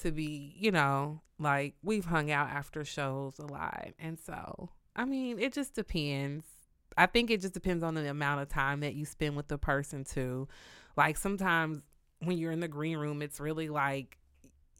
[0.00, 3.88] to be, you know, like we've hung out after shows a lot.
[3.98, 6.46] And so, I mean, it just depends.
[6.96, 9.58] I think it just depends on the amount of time that you spend with the
[9.58, 10.48] person too.
[10.96, 11.82] Like sometimes
[12.20, 14.18] when you're in the green room, it's really like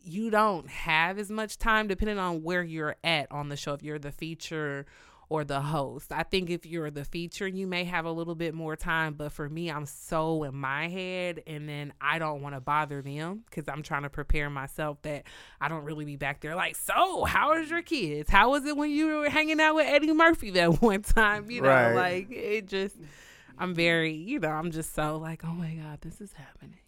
[0.05, 3.75] you don't have as much time depending on where you're at on the show.
[3.75, 4.87] If you're the feature
[5.29, 8.53] or the host, I think if you're the feature, you may have a little bit
[8.55, 9.15] more time.
[9.15, 13.01] But for me, I'm so in my head, and then I don't want to bother
[13.01, 15.25] them because I'm trying to prepare myself that
[15.61, 18.31] I don't really be back there like, so how is your kids?
[18.31, 21.51] How was it when you were hanging out with Eddie Murphy that one time?
[21.51, 21.95] You know, Right.
[21.95, 22.97] like it just,
[23.59, 26.81] I'm very, you know, I'm just so like, oh my God, this is happening.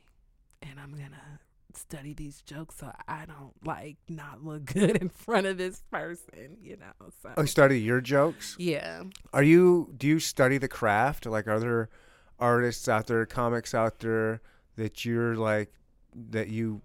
[0.62, 1.38] And I'm going to
[1.76, 6.56] study these jokes so I don't like not look good in front of this person,
[6.62, 7.08] you know.
[7.22, 8.56] So Oh, you study your jokes?
[8.58, 9.02] yeah.
[9.32, 9.92] Are you?
[9.96, 11.26] Do you study the craft?
[11.26, 11.88] Like, are there
[12.38, 14.40] artists out there, comics out there
[14.76, 15.72] that you're like
[16.30, 16.82] that you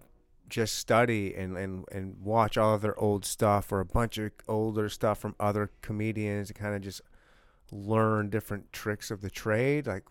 [0.48, 4.32] just study and and and watch all of their old stuff or a bunch of
[4.48, 7.00] older stuff from other comedians and kind of just
[7.70, 9.86] learn different tricks of the trade?
[9.86, 10.04] Like,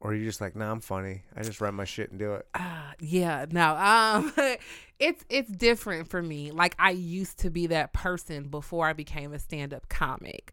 [0.00, 1.22] or are you just like, nah, I'm funny.
[1.36, 2.46] I just write my shit and do it.
[2.54, 3.74] Uh, yeah, no.
[3.76, 4.32] Um
[4.98, 6.50] it's it's different for me.
[6.50, 10.52] Like I used to be that person before I became a stand-up comic.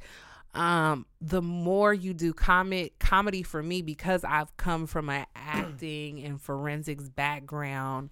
[0.53, 6.23] Um the more you do comic comedy for me because I've come from an acting
[6.23, 8.10] and forensics background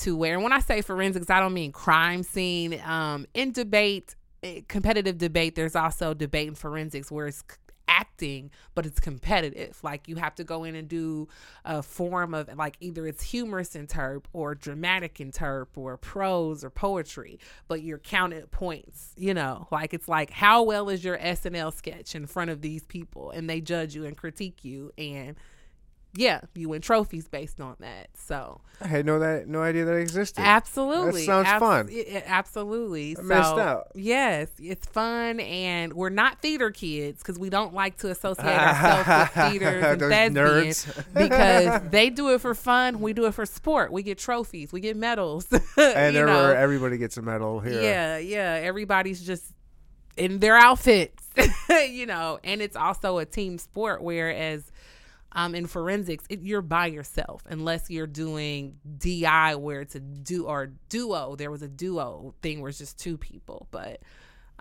[0.00, 4.16] to where and when I say forensics I don't mean crime scene um in debate
[4.42, 7.44] eh, competitive debate there's also debate and forensics where it's
[7.88, 9.78] acting but it's competitive.
[9.82, 11.28] Like you have to go in and do
[11.64, 17.38] a form of like either it's humorous interp or dramatic interp or prose or poetry
[17.68, 19.68] but you're counted points you know?
[19.70, 23.30] Like it's like how well is your snl sketch in front of these people?
[23.30, 25.36] And they judge you and critique you and
[26.16, 29.94] yeah you win trophies based on that so I had no that no idea that
[29.94, 30.42] existed.
[30.42, 31.20] Absolutely.
[31.26, 31.88] That sounds fun.
[31.92, 33.16] i- i- absolutely.
[33.18, 33.88] I missed out.
[33.94, 39.08] Yes, it's fun, and we're not theater kids because we don't like to associate ourselves
[39.34, 41.14] with theaters and thespians nerds.
[41.14, 43.00] because they do it for fun.
[43.00, 43.92] We do it for sport.
[43.92, 44.72] We get trophies.
[44.72, 45.46] We get medals.
[45.76, 46.48] and there know?
[46.48, 47.80] were, everybody gets a medal here.
[47.80, 48.60] Yeah, yeah.
[48.62, 49.44] Everybody's just
[50.16, 51.24] in their outfits,
[51.78, 54.02] you know, and it's also a team sport.
[54.02, 54.70] Whereas
[55.34, 60.46] um, in forensics, it, you're by yourself unless you're doing DI where it's a do
[60.46, 61.36] or duo.
[61.36, 64.00] There was a duo thing where it's just two people, but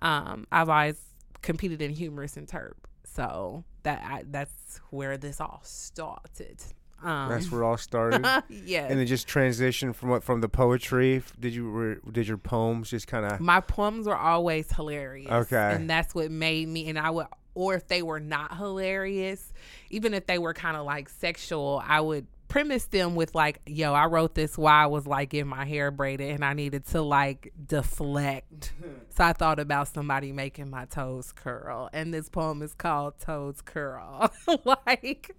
[0.02, 1.00] um, I've always
[1.42, 6.62] competed in humorous interp, so that I, that's where this all started.
[7.04, 8.26] Um, That's where it all started.
[8.50, 8.86] yeah.
[8.86, 11.22] and then just transition from what from the poetry.
[11.38, 15.30] Did you were, did your poems just kind of my poems were always hilarious.
[15.30, 15.76] Okay.
[15.76, 19.54] And that's what made me and I would or if they were not hilarious,
[19.93, 23.93] even if they were kind of like sexual, I would premise them with like, yo,
[23.93, 27.01] I wrote this while I was like in my hair braided and I needed to
[27.01, 28.73] like deflect.
[29.10, 31.89] so I thought about somebody making my toes curl.
[31.93, 34.32] And this poem is called Toes Curl.
[34.65, 35.36] like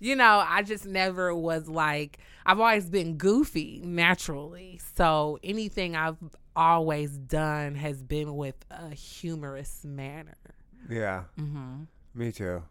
[0.00, 4.80] you know, I just never was like, I've always been goofy naturally.
[4.96, 6.16] So anything I've
[6.56, 10.36] always done has been with a humorous manner.
[10.90, 11.24] yeah.
[11.36, 11.84] hmm
[12.14, 12.62] Me too.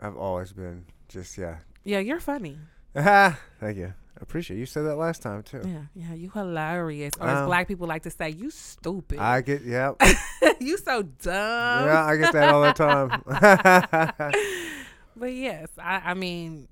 [0.00, 1.58] I've always been just yeah.
[1.84, 2.58] Yeah, you're funny.
[2.94, 3.92] Thank you.
[4.16, 4.60] I appreciate it.
[4.60, 5.62] you said that last time too.
[5.64, 7.12] Yeah, yeah, you hilarious.
[7.20, 7.46] Or as Oh.
[7.46, 9.18] black people like to say, you stupid.
[9.18, 9.96] I get yep.
[10.60, 11.86] you so dumb.
[11.86, 13.22] yeah, I get that all the time.
[15.16, 16.68] but yes, I, I mean,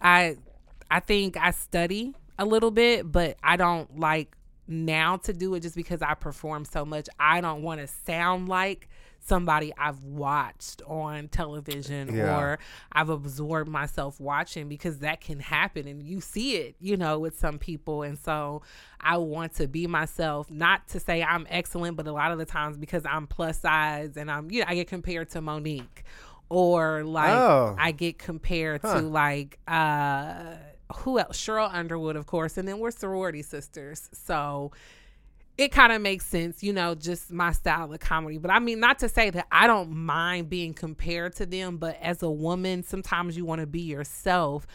[0.00, 0.36] I
[0.90, 4.36] I think I study a little bit, but I don't like
[4.66, 7.08] now to do it just because I perform so much.
[7.18, 8.88] I don't want to sound like
[9.28, 12.36] somebody I've watched on television Yeah.
[12.38, 12.58] or
[12.90, 17.38] I've absorbed myself watching because that can happen and you see it, you know, with
[17.38, 18.02] some people.
[18.02, 18.62] And so
[19.00, 22.46] I want to be myself, not to say I'm excellent, but a lot of the
[22.46, 26.02] times because I'm plus size and I'm, you know, I get compared to Mo'Nique
[26.48, 27.76] or like Oh.
[27.78, 29.00] I get compared Huh.
[29.02, 30.54] to like, uh,
[31.00, 31.36] who else?
[31.38, 32.56] Sheryl Underwood, of course.
[32.56, 34.08] And then we're sorority sisters.
[34.14, 34.72] So,
[35.58, 38.38] it kind of makes sense, you know, just my style of comedy.
[38.38, 41.98] But I mean, not to say that I don't mind being compared to them, but
[42.00, 44.68] as a woman, sometimes you want to be yourself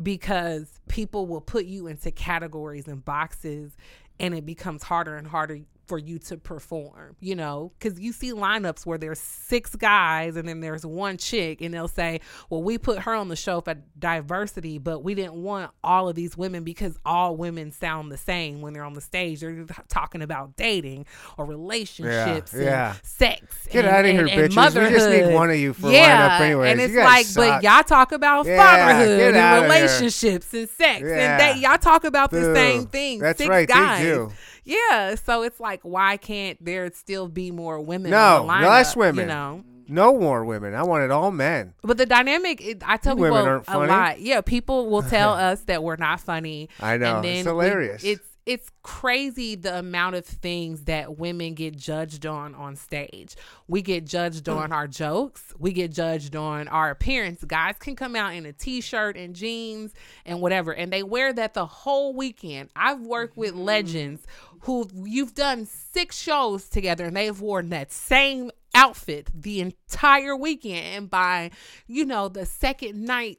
[0.00, 3.76] because people will put you into categories and boxes
[4.20, 8.32] and it becomes harder and harder for you to perform, you know, because you see
[8.32, 12.20] lineups where there's six guys and then there's one chick, and they'll say,
[12.50, 16.14] Well, we put her on the show for diversity, but we didn't want all of
[16.14, 19.40] these women because all women sound the same when they're on the stage.
[19.40, 21.06] They're talking about dating
[21.36, 22.94] or relationships and yeah.
[23.02, 23.66] sex.
[23.70, 24.82] Get and- outta here, and- and bitches.
[24.90, 26.70] We just need one of you for yeah, lineup anyways.
[26.72, 27.60] And it's like, suck.
[27.60, 29.64] but y'all talk about Yeah, fatherhood and outta here.
[29.70, 31.08] relationships and sex Yeah.
[31.32, 33.18] and that y'all talk about the same thing.
[33.18, 34.02] That's Six right, they guys.
[34.02, 34.32] do.
[34.64, 38.10] Yeah, so it's like, why can't there still be more women?
[38.10, 39.22] No, on the lineup, less women.
[39.24, 40.74] You know, No more women.
[40.74, 41.74] I wanted all men.
[41.82, 43.88] but the dynamic, it, I tell You people a funny.
[43.88, 44.20] lot.
[44.20, 46.68] Yeah, people will tell us that we're not funny.
[46.80, 47.16] I know.
[47.16, 48.04] and then It's we- hilarious.
[48.04, 53.36] it's it's crazy the amount of things that women get judged on on stage.
[53.68, 54.56] We get judged Mm.
[54.56, 55.54] on our jokes.
[55.58, 57.44] We get judged on our appearance.
[57.44, 59.94] Guys can come out in a t-shirt and jeans
[60.26, 62.70] and whatever, and they wear that the whole weekend.
[62.74, 63.64] I've worked with Mm.
[63.64, 64.26] legends
[64.62, 70.84] who you've done six shows together, and they've worn that same outfit the entire weekend.
[70.96, 71.50] And by
[71.86, 73.38] you know the second night.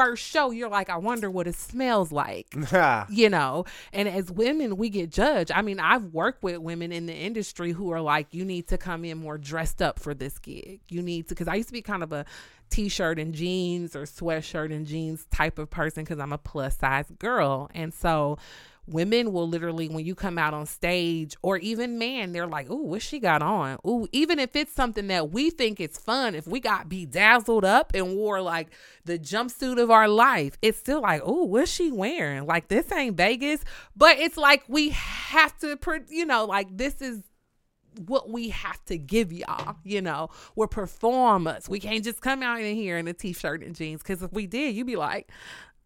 [0.00, 2.54] First show, you're like, I wonder what it smells like
[3.10, 3.66] you know?
[3.92, 5.52] And as women we get judged.
[5.52, 8.78] I mean i've worked with women in the industry who are like you need to
[8.78, 10.80] come in more dressed up for this gig.
[10.88, 12.24] You need to because i used to be kind of a
[12.70, 17.10] t-shirt and jeans or sweatshirt and jeans type of person because i'm a plus size
[17.18, 17.70] girl.
[17.74, 18.38] And so
[18.90, 22.76] women will literally when you come out on stage or even man they're like oh
[22.76, 23.78] what she got on?
[23.84, 27.92] Oh even if it's something that we think is fun if we got bedazzled up
[27.94, 28.68] and wore like
[29.04, 32.46] the jumpsuit of our life it's still like oh what's she wearing?
[32.46, 33.64] Like this ain't vegas.
[33.96, 35.78] But it's like we have to
[36.08, 37.22] you know like this is
[38.06, 41.68] what we have to give y'all, you know, we're performers.
[41.68, 44.46] We can't just come out in here in a t-shirt and jeans because if we
[44.46, 45.30] did, you'd be like,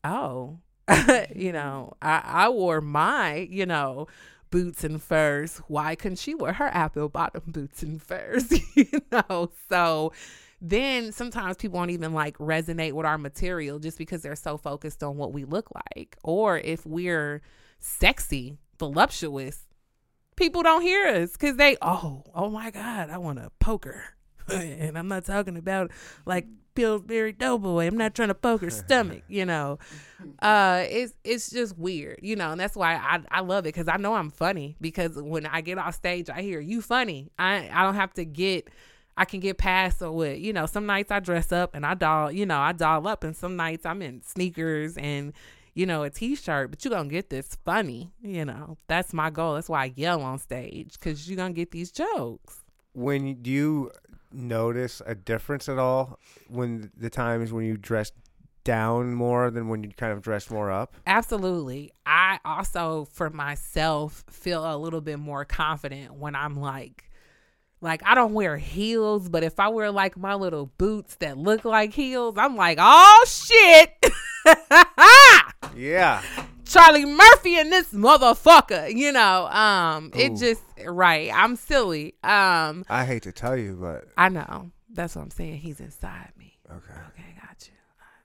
[0.02, 0.58] oh,
[1.34, 4.06] you know, I, I wore my, you know,
[4.50, 5.58] boots and furs.
[5.68, 8.52] Why couldn't she wear her apple bottom boots and furs?
[8.76, 10.12] you know, so
[10.60, 15.02] then sometimes people won't even like resonate with our material just because they're so focused
[15.02, 16.16] on what we look like.
[16.22, 17.42] Or if we're
[17.78, 19.66] sexy, voluptuous,
[20.36, 24.04] people don't hear us because they, oh, oh my God, I want a poker.
[24.48, 25.90] and I'm not talking about
[26.26, 27.86] like Pillsbury Doughboy.
[27.86, 29.78] I'm not trying to poke her stomach, you know.
[30.40, 33.88] Uh, it's it's just weird, you know, and that's why I I love it because
[33.88, 37.30] I know I'm funny because when I get off stage, I hear you funny.
[37.38, 38.68] I I don't have to get.
[39.16, 41.94] I can get past or what, you know, some nights I dress up and I
[41.94, 45.32] doll, you know, I doll up and some nights I'm in sneakers and,
[45.72, 49.30] you know, a t-shirt, but you're going to get this funny, you know, that's my
[49.30, 49.54] goal.
[49.54, 52.64] That's why I yell on stage because you're going to get these jokes.
[52.92, 53.90] when you- do you
[54.34, 56.18] notice a difference at all
[56.48, 58.12] when the times when you dress
[58.64, 60.96] down more than when you kind of dress more up?
[61.06, 61.92] Absolutely.
[62.06, 67.10] I also, for myself, feel a little bit more confident when I'm like,
[67.80, 71.64] like I don't wear heels, but if I wear like my little boots that look
[71.64, 73.90] like heels, I'm like, oh shit.
[75.76, 76.22] Yeah.
[76.66, 79.46] Charlie Murphy and this motherfucker, you know.
[79.46, 81.30] Um, it just right.
[81.34, 82.14] I'm silly.
[82.22, 84.70] Um, I hate to tell you, but I know.
[84.92, 85.58] That's what I'm saying.
[85.58, 86.58] He's inside me.
[86.70, 87.00] okay.
[87.10, 87.74] Okay, got you.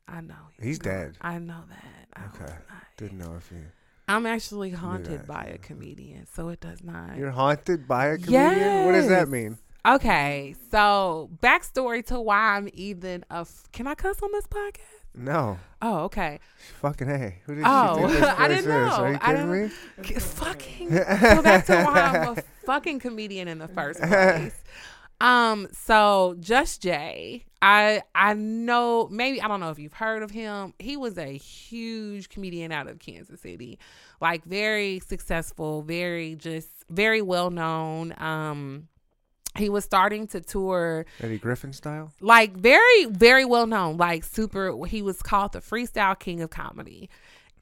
[0.08, 0.36] I, know.
[0.62, 1.18] He's dead.
[1.22, 2.08] I know that.
[2.16, 2.54] I Okay.
[2.98, 3.64] Didn't know if you.
[4.08, 7.16] I'm actually haunted by a comedian, so it does not.
[7.18, 8.86] You're haunted by a comedian?
[8.86, 9.58] What does that mean?
[9.88, 13.38] Okay, so backstory to why I'm even a.
[13.42, 14.99] F- Can I cuss on this podcast?
[15.16, 15.60] No.
[15.82, 16.40] Oh, okay.
[16.82, 17.40] Fucking hey.
[17.46, 18.68] Who did Oh, you think this I didn't is?
[18.68, 19.08] Are know.
[19.10, 19.62] you I kidding don't-
[20.14, 20.20] me?
[20.20, 24.56] Fucking go back to why I'm a fucking comedian in the first place.
[25.22, 30.32] Um, so Just Jay, I I know maybe I don't know if you've heard of
[30.32, 30.74] him.
[30.80, 33.80] He was a huge comedian out of Kansas City,
[34.22, 38.14] like very successful, very just very well known.
[38.18, 38.88] Um,
[39.58, 42.12] he was starting to tour Eddie Griffin style?
[42.22, 47.10] like very very well known like super he was called the freestyle king of comedy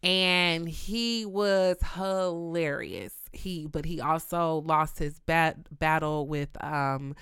[0.04, 7.16] and he was hilarious he but he also lost his bat- battle with um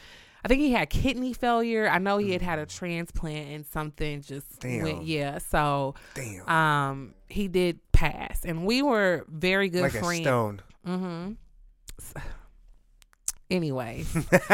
[0.43, 1.89] I think he had kidney failure.
[1.89, 4.83] I know he had had a transplant and something just Damn.
[4.83, 5.03] went.
[5.03, 6.47] Yeah, so Damn.
[6.47, 10.21] um, he did pass, and we were very good like a friends.
[10.21, 10.61] stone.
[10.85, 11.31] Mm-hmm.
[13.51, 14.05] Anyway,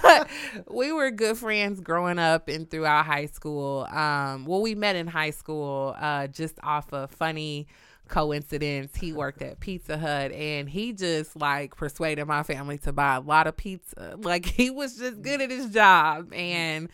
[0.70, 3.86] we were good friends growing up and throughout high school.
[3.90, 7.66] Um, well, we met in high school uh, just off a funny
[8.08, 8.96] coincidence.
[8.96, 13.20] He worked at Pizza Hut and he just like persuaded my family to buy a
[13.20, 14.16] lot of pizza.
[14.30, 16.88] Like he was just good at his job and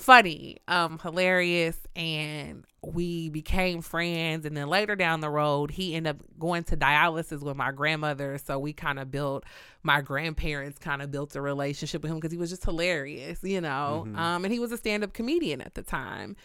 [0.00, 4.44] funny, um, hilarious, and we became friends.
[4.46, 8.38] And then later down the road, he ended up going to dialysis with my grandmother.
[8.38, 9.44] So we kind of built
[9.82, 13.60] my grandparents kind of built a relationship with him because he was just hilarious, you
[13.60, 14.06] know.
[14.14, 16.36] Um, and he was a stand up comedian at the time.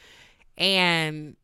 [0.57, 1.35] And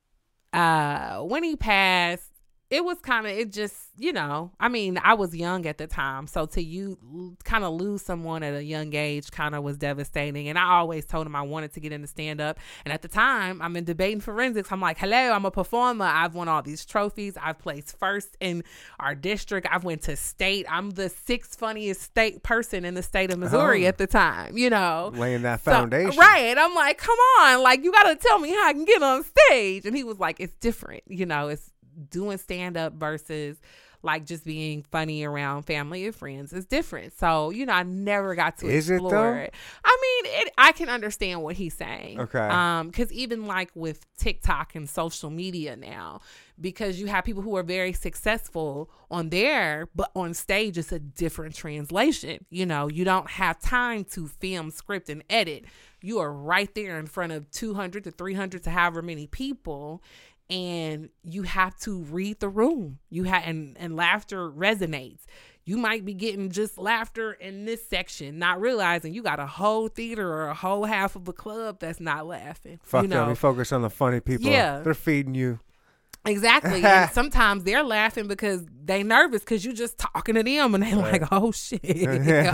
[0.53, 2.30] uh when he passed
[2.71, 5.85] it was kind of it just you know i mean i was young at the
[5.85, 6.97] time so to you
[7.43, 11.05] kind of lose someone at a young age kind of was devastating and i always
[11.05, 13.83] told him i wanted to get into stand up and at the time i'm in
[13.83, 17.99] debating forensics i'm like hello i'm a performer i've won all these trophies i've placed
[17.99, 18.63] first in
[18.99, 23.31] our district i've went to state i'm the sixth funniest state person in the state
[23.31, 23.89] of missouri Oh.
[23.89, 26.17] at the time you know Laying that so- foundation.
[26.17, 26.55] right.
[26.57, 29.85] I'm like, come on, like you gotta tell me how I can get on stage.
[29.85, 31.70] And he was like, it's different, you know, it's
[32.09, 33.57] doing stand up versus
[34.03, 37.13] like just being funny around family and friends is different.
[37.17, 39.33] So, you know, I never got to Is explore though?
[39.33, 39.53] it.
[39.83, 42.19] I mean, it I can understand what he's saying.
[42.19, 42.39] Okay.
[42.39, 46.21] Um, because even like with TikTok and social media now,
[46.59, 50.99] because you have people who are very successful on there, but on stage it's a
[50.99, 52.45] different translation.
[52.49, 55.65] You know, you don't have time to film, script, and edit.
[56.01, 60.01] You are right there in front of 200 to 300 to however many people.
[60.51, 62.99] And you have to read the room.
[63.09, 65.21] You have and, and laughter resonates.
[65.63, 69.87] You might be getting just laughter in this section, not realizing you got a whole
[69.87, 72.79] theater or a whole half of a club that's not laughing.
[72.83, 73.17] Fuck you them.
[73.25, 74.49] know, You focus on the funny people.
[74.49, 74.79] Yeah.
[74.79, 75.59] They're feeding you.
[76.25, 76.83] Exactly.
[76.85, 80.93] and sometimes they're laughing because they nervous because you just talking to them and they
[80.93, 81.79] like, oh shit.
[81.85, 82.51] Everyone's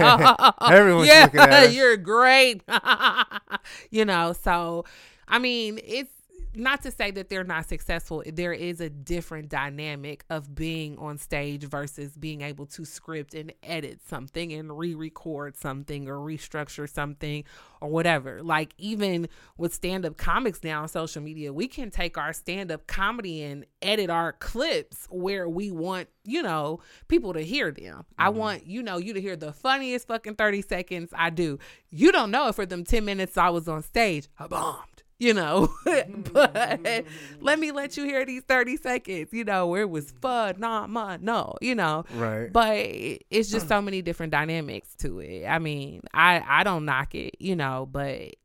[1.07, 1.73] yeah, looking at us.
[1.73, 2.61] you're great.
[3.89, 4.85] you know, so
[5.27, 6.11] I mean, it's
[6.57, 8.23] not to say that they're not successful.
[8.25, 13.53] There is a different dynamic of being on stage versus being able to script and
[13.63, 17.43] edit something and re-record something or restructure something
[17.81, 18.41] or whatever.
[18.41, 23.43] Like even with stand-up comics now on social media, we can take our stand-up comedy
[23.43, 28.05] and edit our clips where we want, you know, people to hear them.
[28.17, 28.37] I mm-hmm.
[28.39, 31.59] want, you know, you to hear the funniest fucking 30 seconds I do.
[31.89, 35.33] You don't know if for them 10 minutes I was on stage, I bombed you
[35.33, 35.73] know.
[35.83, 36.53] but
[36.83, 37.05] mm.
[37.39, 40.89] let me let you hear these 30 seconds, you know, where it was fun, not
[40.89, 42.05] mine, no, you know.
[42.15, 42.51] Right.
[42.51, 43.69] But it's just mm.
[43.69, 45.45] so many different dynamics to it.
[45.45, 48.35] I mean, I I don't knock it, you know, but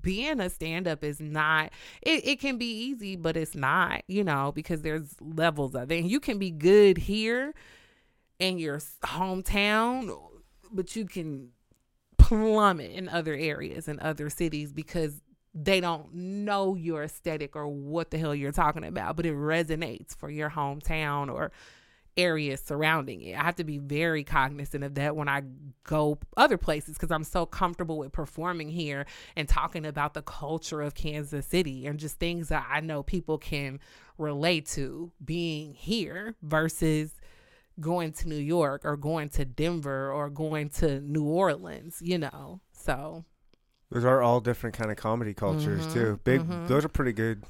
[0.00, 1.70] being a stand up is not
[2.02, 5.98] it, it can be easy, but it's not, you know, because there's levels of it.
[6.00, 7.54] And you can be good here
[8.38, 10.16] in your hometown,
[10.72, 11.50] but you can
[12.16, 15.20] plummet in other areas and other cities because
[15.54, 20.16] they don't know your aesthetic or what the hell you're talking about, but it resonates
[20.16, 21.52] for your hometown or
[22.16, 23.38] areas surrounding it.
[23.38, 25.42] I have to be very cognizant of that when I
[25.84, 30.82] go other places because I'm so comfortable with performing here and talking about the culture
[30.82, 33.80] of Kansas City and just things that I know people can
[34.18, 37.14] relate to being here versus
[37.80, 42.60] going to New York or going to Denver or going to New Orleans, you know.
[42.72, 43.24] So,
[43.90, 46.20] Those are all different kind of comedy cultures Mhm, too.
[46.24, 46.40] Big.
[46.42, 46.66] mhm.
[46.68, 47.44] Those are pretty good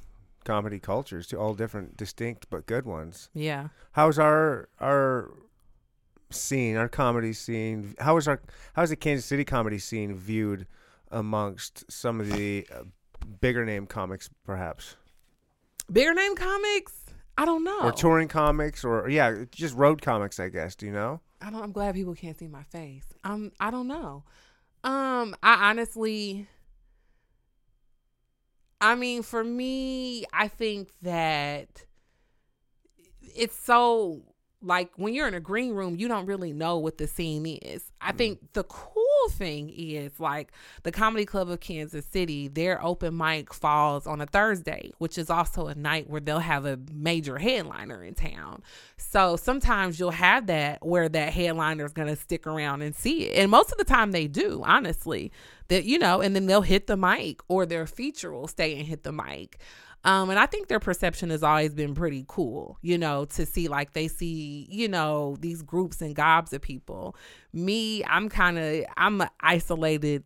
[0.45, 1.39] comedy cultures too.
[1.39, 3.31] All different, distinct but good ones.
[3.33, 3.69] yeah.
[3.93, 5.31] How's our our
[6.31, 7.95] scene, our comedy scene?
[7.99, 8.41] How is our
[8.75, 10.67] how's the Kansas City comedy scene viewed
[11.11, 12.83] amongst some of the uh,
[13.41, 14.97] bigger name comics, perhaps,
[15.91, 16.93] Bigger name comics?
[17.37, 17.81] I don't know.
[17.83, 20.39] or touring comics, or yeah, just road comics?
[20.41, 20.75] I guess.
[20.75, 21.21] Do you know?
[21.41, 23.05] I don't, I'm glad people can't see my face.
[23.23, 24.25] Um, I don't know.
[24.85, 26.47] Um, I honestly,
[28.81, 31.87] I mean, for me, I think that
[33.21, 34.34] it's so
[34.65, 37.93] like when you're in a green room, you don't really know what the scene is.
[38.01, 38.17] I mm-hmm.
[38.17, 40.53] think the cool thing is like
[40.83, 45.31] the Comedy Club of Kansas City, their open mic falls on a Thursday, which is
[45.31, 48.63] also a night where they'll have a major headliner in town.
[48.97, 53.25] So sometimes you'll have that where that headliner is going to stick around and see
[53.25, 53.39] it.
[53.39, 55.33] And most of the time they do, honestly.
[55.69, 58.87] That you know, and then they'll hit the mic or their feature will stay and
[58.87, 59.59] hit the mic.
[60.05, 63.69] Um, and I think their perception has always been pretty cool, you know, to see
[63.69, 67.17] like they see, you know, these groups and gobs of people.
[67.53, 70.25] Me, I'm kind of I'm a isolated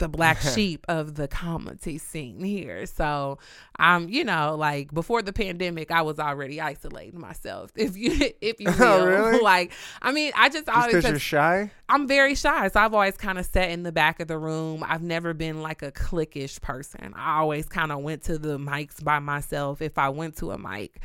[0.00, 2.84] the black sheep of the comedy scene here.
[2.86, 3.38] So,
[3.76, 7.70] I'm, um, you know, like before the pandemic, I was already isolating myself.
[7.76, 9.40] If you, if you will, Oh, really?
[9.40, 9.72] like,
[10.02, 11.70] I mean, I just Just always because you're shy?
[11.88, 14.84] I'm very shy, so I've always kind of sat in the back of the room.
[14.86, 17.14] I've never been like a cliquish person.
[17.16, 20.58] I always kind of went to the mics by myself if I went to a
[20.58, 21.00] mic.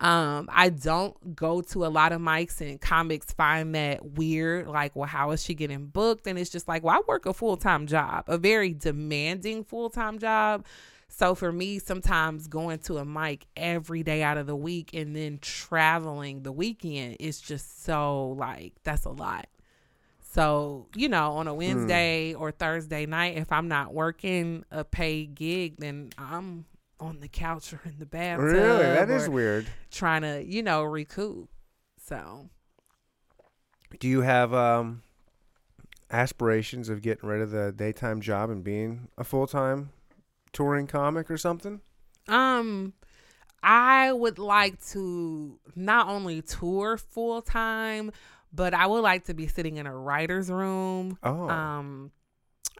[0.00, 4.68] Um, I don't go to a lot of mics and comics find that weird.
[4.68, 6.26] Like, well, how is she getting booked?
[6.26, 9.90] And it's just like, well, I work a full time job, a very demanding full
[9.90, 10.64] time job.
[11.08, 15.16] So for me, sometimes going to a mic every day out of the week and
[15.16, 19.48] then traveling the weekend is just so like that's a lot.
[20.30, 21.58] So, you know, on a Hmm.
[21.58, 26.66] Wednesday or Thursday night, if I'm not working a paid gig, then I'm
[27.00, 28.44] on the couch or in the bathtub.
[28.46, 28.82] Really?
[28.82, 29.66] That is weird.
[29.90, 31.48] Trying to, you know, recoup.
[32.04, 32.48] So,
[34.00, 35.02] Do you have um,
[36.10, 39.90] aspirations of getting rid of the daytime job and being a full time
[40.52, 41.80] touring comic or something?
[42.28, 42.92] um,
[43.62, 48.12] I would like to not only tour full time,
[48.52, 51.18] but I would like to be sitting in a writer's room.
[51.22, 52.12] Oh, Um,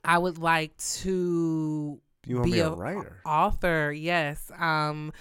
[0.05, 3.21] I would like to you want to be be a a- writer?
[3.27, 5.13] author yes um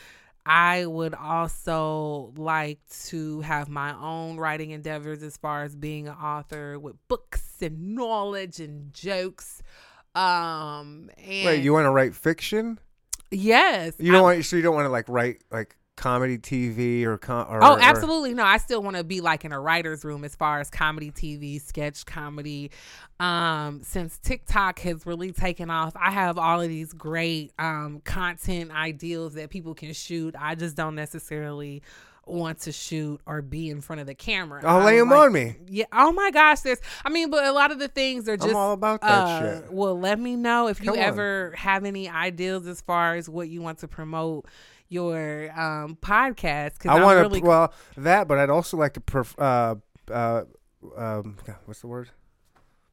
[0.46, 6.14] i would also like to have my own writing endeavors as far as being an
[6.16, 9.62] author with books and knowledge and jokes
[10.16, 12.80] um and Wait, you want to write fiction?
[13.32, 17.04] yes You don't I- want so you don't want to like write like comedy TV
[17.04, 18.34] or com- or Oh, or- absolutely.
[18.34, 21.12] No, I still want to be like in a writer's room as far as comedy
[21.12, 22.72] TV, sketch comedy.
[23.20, 28.72] Um, since TikTok has really taken off, I have all of these great um content
[28.72, 30.36] ideals that people can shoot.
[30.40, 31.82] I just don't necessarily
[32.28, 34.62] want to shoot or be in front of the camera.
[34.66, 35.56] I'll lay I'm them like- on me.
[35.68, 35.86] Yeah.
[35.94, 38.56] Oh my gosh, there's I mean, but a lot of the things are just I'm
[38.56, 39.72] all about that uh, shit.
[39.74, 40.98] Well, let me know if you on.
[41.00, 44.46] ever have any ideas as far as what you want to promote
[44.90, 46.74] your um podcast.
[46.74, 49.76] Because I want to really well that, but I'd also like to perf- uh
[50.12, 50.44] uh
[50.98, 52.10] um what's the word?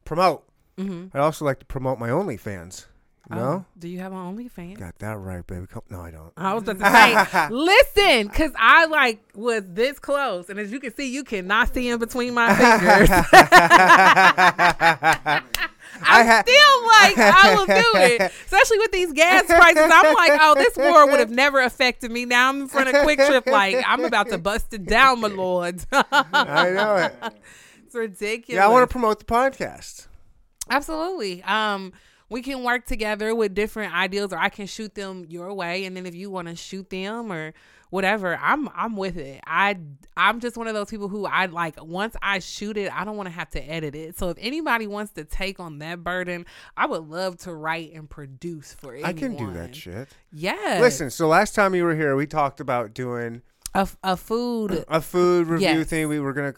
[0.03, 0.43] Promote.
[0.77, 1.15] Mm-hmm.
[1.17, 2.87] I'd also like to promote my OnlyFans.
[3.31, 3.65] Oh, know?
[3.79, 4.77] do you have an OnlyFans?
[4.77, 5.65] Got that right, baby.
[5.65, 6.31] Come- No, I don't.
[6.37, 10.79] I was about to say, listen, because I like was this close, and as you
[10.79, 13.09] can see, you cannot see in between my fingers.
[16.01, 19.91] I ha- still like, I will do it, especially with these gas prices.
[19.93, 22.25] I'm like, oh, this war would have never affected me.
[22.25, 25.85] Now I'm in front of QuikTrip, like I'm about to bust it down, my lord.
[25.91, 27.33] I know it.
[27.85, 28.57] it's ridiculous.
[28.57, 30.07] Yeah, I want to promote the podcast.
[30.69, 31.43] Absolutely.
[31.43, 31.93] Um,
[32.29, 35.95] we can work together with different ideas, or I can shoot them your way, and
[35.95, 37.53] then if you want to shoot them or
[37.89, 39.41] whatever, I'm I'm with it.
[39.45, 39.77] I
[40.17, 41.81] I'm just one of those people who I like.
[41.83, 44.17] Once I shoot it, I don't want to have to edit it.
[44.17, 46.45] So if anybody wants to take on that burden,
[46.77, 49.09] I would love to write and produce for anyone.
[49.09, 50.09] I can do that shit.
[50.31, 50.77] Yeah.
[50.81, 53.41] Listen, so last time you were here, we talked about doing
[53.73, 54.85] a, a food.
[54.87, 55.87] a food review Yes.
[55.87, 56.07] thing.
[56.07, 56.53] We were gonna.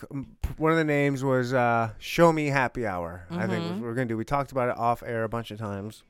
[0.57, 3.69] One of the names was uh, "Show Me Happy Hour." I think Mhm.
[3.69, 4.17] what we we're gonna do.
[4.17, 6.03] We talked about it off air a bunch of times.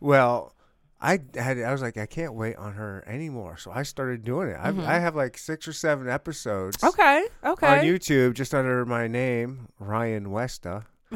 [0.00, 0.54] Well,
[1.02, 1.58] I had.
[1.60, 4.56] I was like, I can't wait on her anymore, so I started doing it.
[4.60, 4.84] I've, Mhm.
[4.86, 7.26] I have like six or seven episodes Okay.
[7.44, 7.78] Okay.
[7.78, 10.84] On YouTube just under my name, Ryan Westa.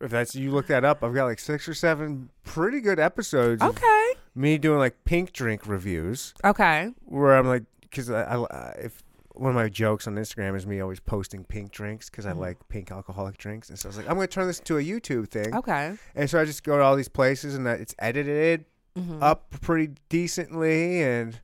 [0.00, 3.62] if that's you look that up, I've got like six or seven pretty good episodes.
[3.62, 4.00] okay.
[4.36, 6.90] me doing like pink drink reviews Okay.
[7.04, 9.02] where I'm like, because I, I, I- if
[9.36, 12.38] one of my jokes on Instagram is me always posting pink drinks because I Mhm.
[12.38, 14.82] like pink alcoholic drinks, and so I was like, I'm gonna turn this into a
[14.82, 15.94] YouTube thing, Okay.
[16.16, 18.64] and so I just go to all these places and it's edited
[18.98, 19.22] Mhm.
[19.22, 21.40] up pretty decently, and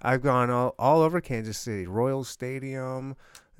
[0.00, 3.16] I've gone all all over Kansas City, Royal Stadium,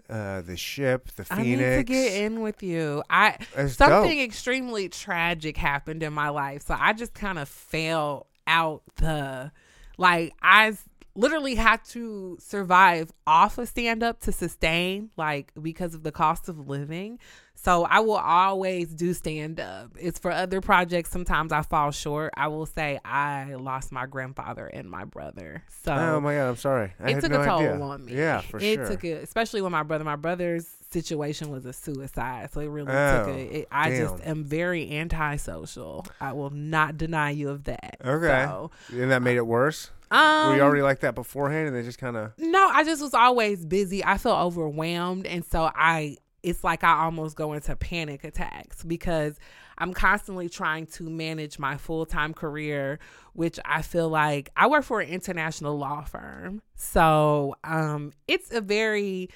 [0.08, 1.40] uh, the ship, the Phoenix.
[1.40, 3.02] I need to get in with you.
[3.10, 4.24] I It's something dope.
[4.24, 9.52] extremely tragic happened in my life, so I just kind of fell out the
[9.98, 10.76] like I
[11.14, 16.48] literally had to survive off of stand up to sustain like because of the cost
[16.48, 17.18] of living.
[17.64, 19.92] So I will always do stand up.
[20.00, 22.32] It's for other projects sometimes I fall short.
[22.36, 25.62] I will say I lost my grandfather and my brother.
[25.84, 26.92] So Oh my god, I'm sorry.
[26.98, 27.80] I it took no a toll idea.
[27.80, 28.14] on me.
[28.16, 28.86] Yeah, for it sure.
[28.88, 30.02] took it, especially when my brother.
[30.04, 33.58] My brother's situation was a suicide, so it really Oh, took a.
[33.60, 36.04] It, I just am very antisocial.
[36.20, 37.96] I will not deny you of that.
[38.04, 38.44] Okay.
[38.46, 39.90] So, and that made it worse.
[40.10, 43.00] um, Were you already like that beforehand, and they just kind of no, I just
[43.00, 44.04] was always busy.
[44.04, 46.16] I felt overwhelmed, and so I.
[46.42, 49.38] It's like I almost go into panic attacks because
[49.78, 52.98] I'm constantly trying to manage my full time career,
[53.32, 56.62] which I feel like I work for an international law firm.
[56.74, 59.28] So um, it's a very,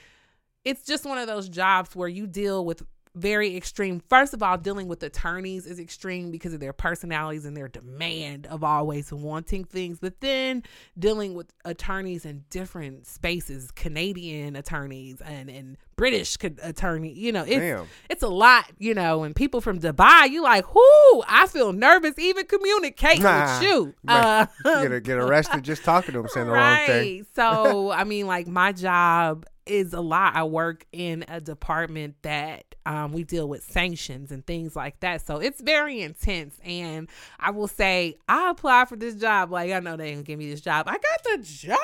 [0.64, 2.82] it's just one of those jobs where you deal with
[3.16, 4.00] very extreme.
[4.08, 8.46] First of all, dealing with attorneys is extreme because of their personalities and their demand
[8.46, 9.98] of always wanting things.
[9.98, 10.62] But then
[10.98, 17.56] dealing with attorneys in different spaces, Canadian attorneys and, and British attorney, you know, it's
[17.56, 17.86] Damn.
[18.10, 22.18] it's a lot, you know, and people from Dubai, you like, whoo, I feel nervous
[22.18, 23.58] even communicating Nah.
[23.58, 23.94] with you.
[24.06, 27.26] Uh, get, get arrested just talking to them saying the wrong thing.
[27.34, 30.34] so, I mean, like my job is a lot.
[30.36, 35.26] I work in a department that um, we deal with sanctions and things like that.
[35.26, 36.58] So it's very intense.
[36.64, 37.08] And
[37.38, 39.50] I will say, I applied for this job.
[39.50, 40.86] Like, I know they ain't gonna give me this job.
[40.88, 41.78] I got the job.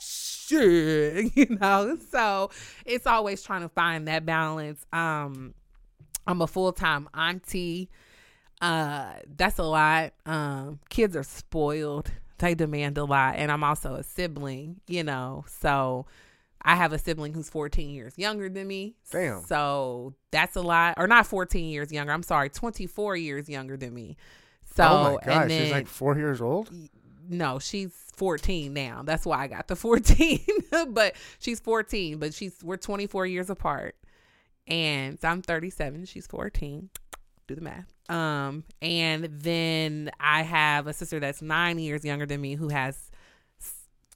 [0.00, 1.98] Shit, you know.
[2.10, 2.50] So
[2.84, 4.84] it's always trying to find that balance.
[4.92, 5.54] Um,
[6.26, 7.90] I'm a full time auntie.
[8.60, 10.12] Uh, that's a lot.
[10.24, 12.10] Um, kids are spoiled.
[12.38, 14.80] They demand a lot, and I'm also a sibling.
[14.86, 16.06] You know, so
[16.62, 18.96] I have a sibling who's 14 years younger than me.
[19.10, 19.42] Damn.
[19.42, 22.12] So that's a lot, or not 14 years younger.
[22.12, 24.16] I'm sorry, 24 years younger than me.
[24.74, 26.70] So oh my gosh, then, she's like four years old.
[27.28, 29.02] no, she's 14 now.
[29.04, 30.40] That's why I got the 14.
[30.88, 33.96] but she's 14, but she's we're 24 years apart.
[34.66, 36.90] And so I'm 37, she's 14.
[37.46, 37.92] Do the math.
[38.10, 43.05] Um and then I have a sister that's 9 years younger than me who has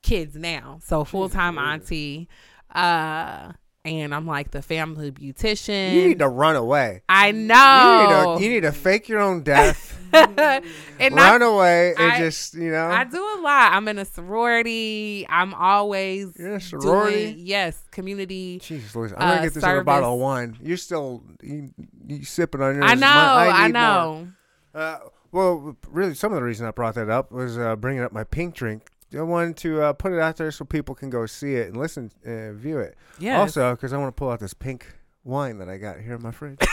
[0.03, 0.78] kids now.
[0.82, 2.28] So full-time auntie
[2.74, 5.94] uh and I'm like the family beautician.
[5.94, 7.03] You need to run away.
[7.09, 8.34] I You know.
[8.34, 12.18] need to, you need to fake your own death, and I run away, and I-
[12.18, 12.88] just you know.
[12.88, 13.72] I do a lot.
[13.72, 15.24] I'm in a sorority.
[15.30, 17.32] I'm always You're in a sorority?
[17.32, 18.61] doing yes, community.
[18.68, 20.59] Louise, I'm gonna uh, get this other bottle of wine.
[20.62, 21.70] You're still you,
[22.07, 22.84] you sipping on yours.
[22.86, 24.28] I know, My- I, need know.
[24.74, 24.98] Uh,
[25.32, 28.24] well, really, some of the reason I brought that up was uh, bringing up my
[28.24, 28.90] pink drink.
[29.16, 31.76] I wanted to uh, put it out there so people can go see it and
[31.76, 32.96] listen, uh, view it.
[33.18, 33.38] Yes.
[33.38, 34.86] Also, because I want to pull out this pink
[35.24, 36.58] wine that I got here in my fridge.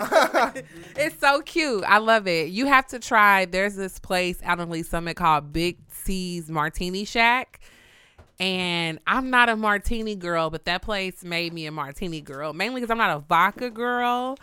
[0.96, 1.84] it's so cute.
[1.84, 2.48] I love it.
[2.48, 3.44] You have to try.
[3.44, 7.60] There's this place out in Lee Summit called Big C's Martini Shack.
[8.38, 12.80] And I'm not a martini girl, but that place made me a martini girl, mainly
[12.80, 14.38] because I'm not a vodka girl.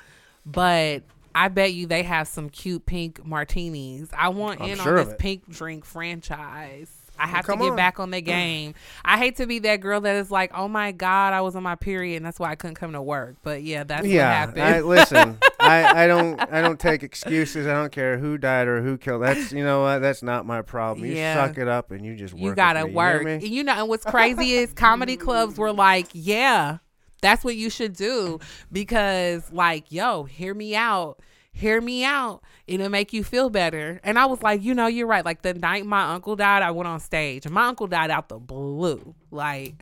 [0.45, 1.01] But
[1.33, 4.09] I bet you they have some cute pink martinis.
[4.15, 6.96] I want I'm in sure on this pink drink franchise.
[7.19, 7.75] I have to get on.
[7.75, 8.73] back on the game.
[9.05, 11.63] I hate to be that girl that is like, oh my God, I was on
[11.63, 13.35] my period and that's why I couldn't come to work.
[13.43, 14.63] But yeah, that's what yeah, happened.
[14.63, 17.67] I, listen, I, I don't I don't take excuses.
[17.67, 19.23] I don't care who died or who killed.
[19.23, 19.99] That's you know what.
[19.99, 21.05] That's not my problem.
[21.05, 21.33] You Yeah.
[21.47, 22.41] suck it up and you just work.
[22.43, 23.21] you gotta me, work.
[23.21, 23.49] You hear And me?
[23.49, 26.77] you know, and what's crazy is comedy clubs were like, yeah,
[27.21, 28.39] that's what you should do
[28.71, 31.19] because, like, yo, hear me out.
[31.57, 32.43] Hear me out.
[32.67, 33.99] It'll make you feel better.
[34.03, 35.25] And I was like, you know, you're right.
[35.25, 38.29] Like the night my uncle died, I went on stage and my uncle died out
[38.29, 39.15] the blue.
[39.31, 39.81] Like,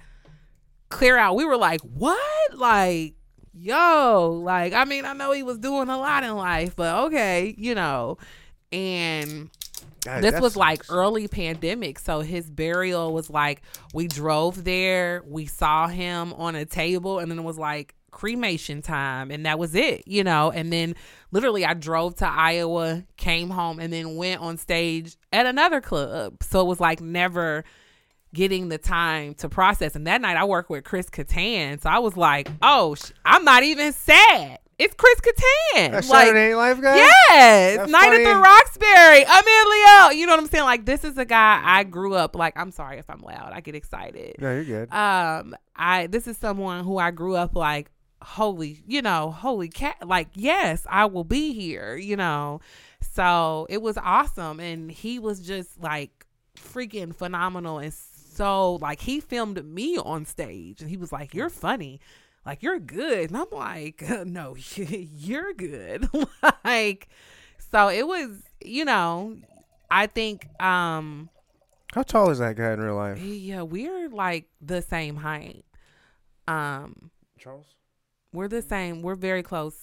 [0.87, 1.35] clear out.
[1.35, 2.55] We were like, what?
[2.55, 3.15] Like,
[3.53, 7.53] yo, like, I mean, I know he was doing a lot in life, but okay,
[7.57, 8.19] you know.
[8.71, 9.49] And
[10.05, 15.47] God, this was like early pandemic so his burial was like we drove there we
[15.47, 19.75] saw him on a table and then it was like cremation time and that was
[19.75, 20.95] it you know and then
[21.31, 26.41] literally i drove to iowa came home and then went on stage at another club
[26.41, 27.65] so it was like never
[28.33, 31.99] getting the time to process and that night i worked with chris Kattan, so i
[31.99, 35.91] was like oh sh- i'm not even sad it's chris Kattan.
[35.91, 36.97] That like Saturday Night Live guy.
[36.97, 39.25] Yes, That's Night at the Roxbury.
[39.25, 40.19] I'm in Leo.
[40.19, 40.65] You know what I'm saying?
[40.65, 42.35] Like this is a guy I grew up.
[42.35, 43.51] Like I'm sorry if I'm loud.
[43.53, 44.35] I get excited.
[44.39, 44.93] No, you're good.
[44.93, 47.89] Um, I this is someone who I grew up like.
[48.25, 49.97] Holy, you know, holy cat!
[50.05, 51.95] Like, yes, I will be here.
[51.95, 52.59] You know,
[53.01, 56.25] so it was awesome, and he was just like
[56.57, 61.49] freaking phenomenal, and so like he filmed me on stage, and he was like, "You're
[61.49, 61.99] funny."
[62.45, 66.07] like you're good and i'm like no you're good
[66.63, 67.07] like
[67.71, 68.29] so it was
[68.63, 69.35] you know
[69.89, 71.27] i think um
[71.93, 73.19] How tall is that guy in real life?
[73.19, 75.65] yeah we're like the same height
[76.47, 77.09] um
[77.39, 77.65] Charles.
[78.35, 79.01] We're the same.
[79.01, 79.75] We're very close.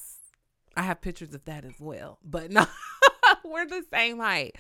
[0.77, 2.65] I have pictures of that as well but no
[3.45, 4.57] we're the same height.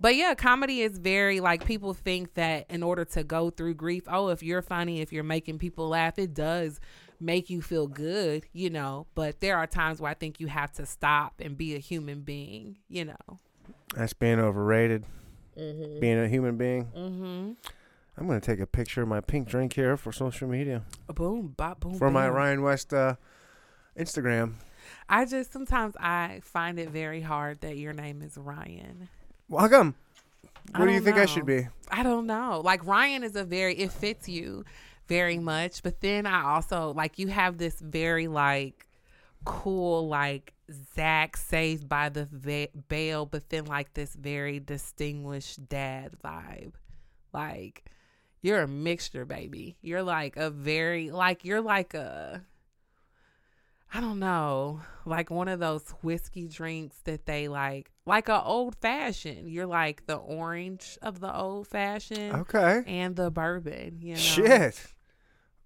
[0.00, 4.04] But yeah comedy is very like people think that in order to go through grief
[4.08, 6.80] oh if you're funny if you're making people laugh it does
[7.20, 9.06] make you feel good you know?
[9.14, 12.22] But there are times where i think you have to stop and be a human
[12.22, 13.38] being you know?
[13.94, 15.04] That's being overrated.
[15.54, 16.86] Being a human being.
[16.86, 17.52] mm-hmm
[18.16, 20.82] I'm gonna take a picture of my pink drink here for social media
[21.14, 22.28] boom bop boom for my.
[22.28, 23.16] Ryan West uh,
[23.98, 24.54] Instagram.
[25.08, 29.08] I just sometimes I find it very hard that your name is Ryan.
[29.48, 29.94] Well, how come?
[30.76, 31.68] What do you think I should be?
[31.90, 32.62] I don't know.
[32.64, 34.64] Like Ryan is a very it fits you
[35.08, 38.86] very much, but then I also like you have this very like
[39.44, 40.54] cool like
[40.94, 46.72] Zach saved by the Bell, but then like this very distinguished dad vibe.
[47.32, 47.84] Like
[48.42, 49.76] you're a mixture, baby.
[49.80, 52.42] You're like a very like you're like a
[53.94, 58.74] I don't know, like one of those whiskey drinks that they like, like a old
[58.76, 59.50] fashioned.
[59.50, 62.82] You're like the orange of the old fashioned Okay.
[62.86, 63.98] and the bourbon.
[64.00, 64.82] You know, Shit.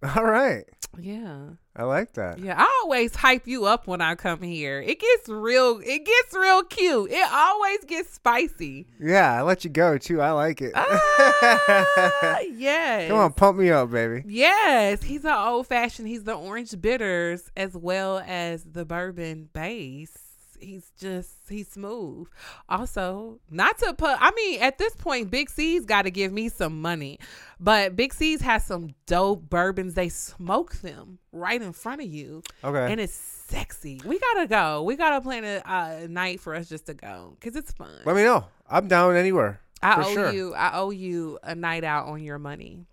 [0.17, 0.65] All right.
[0.99, 2.39] Yeah, I like that.
[2.39, 2.55] yeah.
[2.57, 4.81] I always hype you up when I come here.
[4.81, 5.79] It gets real.
[5.85, 7.11] It gets real cute.
[7.11, 8.87] It always gets spicy.
[8.99, 10.23] Yeah, I let you go too.
[10.23, 10.73] I like it.
[10.75, 13.09] Ah, yes.
[13.09, 14.23] Come on, pump me up, baby.
[14.27, 16.09] Yes, he's an old fashioned.
[16.09, 20.17] He's the orange bitters as well as the bourbon base.
[20.61, 22.29] He's just he's smooth.
[22.69, 24.17] Also, not to put.
[24.21, 27.19] I mean, at this point, Big C's got to give me some money,
[27.61, 29.95] but Big C's has some dope bourbons.
[29.95, 32.91] They smoke them right in front of you, Okay.
[32.93, 34.01] and it's sexy.
[34.05, 34.83] We gotta go.
[34.83, 38.01] We gotta plan a, night for us just to go because it's fun.
[38.05, 38.47] Let me know.
[38.69, 39.61] I'm down anywhere.
[39.83, 40.33] I owe sure.
[40.33, 40.55] you.
[40.55, 42.87] I owe you a night out on your money.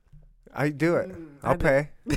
[0.55, 1.09] I do it.
[1.11, 1.89] Mm, I'll pay.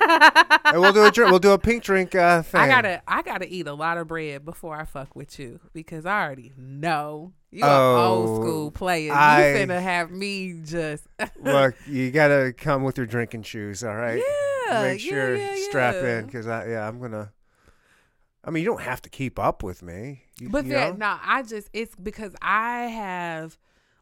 [0.00, 1.30] and we'll do a drink.
[1.30, 2.60] We'll do a pink drink uh, thing.
[2.60, 6.04] I gotta I gotta eat a lot of bread before I fuck with you because
[6.06, 9.12] I already know you an Oh, old school player.
[9.12, 11.06] I- you finna have me just
[11.40, 13.84] Look, you gotta come with your drinking shoes.
[13.84, 14.20] All right.
[14.68, 16.18] yeah, Make sure yeah, strap yeah.
[16.18, 17.32] in because I yeah I'm gonna.
[18.46, 20.24] I mean, you don't have to keep up with me.
[20.38, 23.56] You, But you that no, I just it's because I have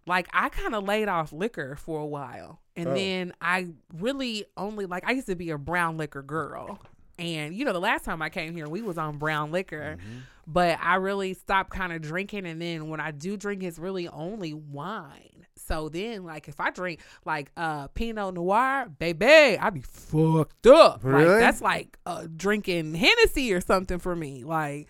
[0.07, 2.94] like I kind of laid off liquor for a while, and Oh.
[2.94, 6.80] then I really only like I used to be a brown liquor girl,
[7.18, 10.18] and you know the last time I came here we was on brown liquor, Mm-hmm.
[10.46, 14.09] but I really stopped kind of drinking, and then when I do drink, it's really
[14.09, 15.28] only wine.
[15.57, 21.05] So then, like, if I drink like uh Pinot Noir, baby, I be fucked up.
[21.05, 21.38] Like Really?
[21.40, 24.42] that's like uh, drinking Hennessy or something for me.
[24.42, 24.88] Like,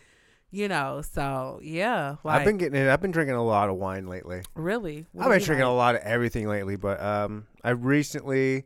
[0.52, 1.02] you know.
[1.02, 2.88] So yeah, like I've been getting it.
[2.88, 4.42] I've been drinking a lot of wine lately.
[4.54, 5.06] really.
[5.12, 8.64] What I've been drinking a lot of everything lately, but um, I recently,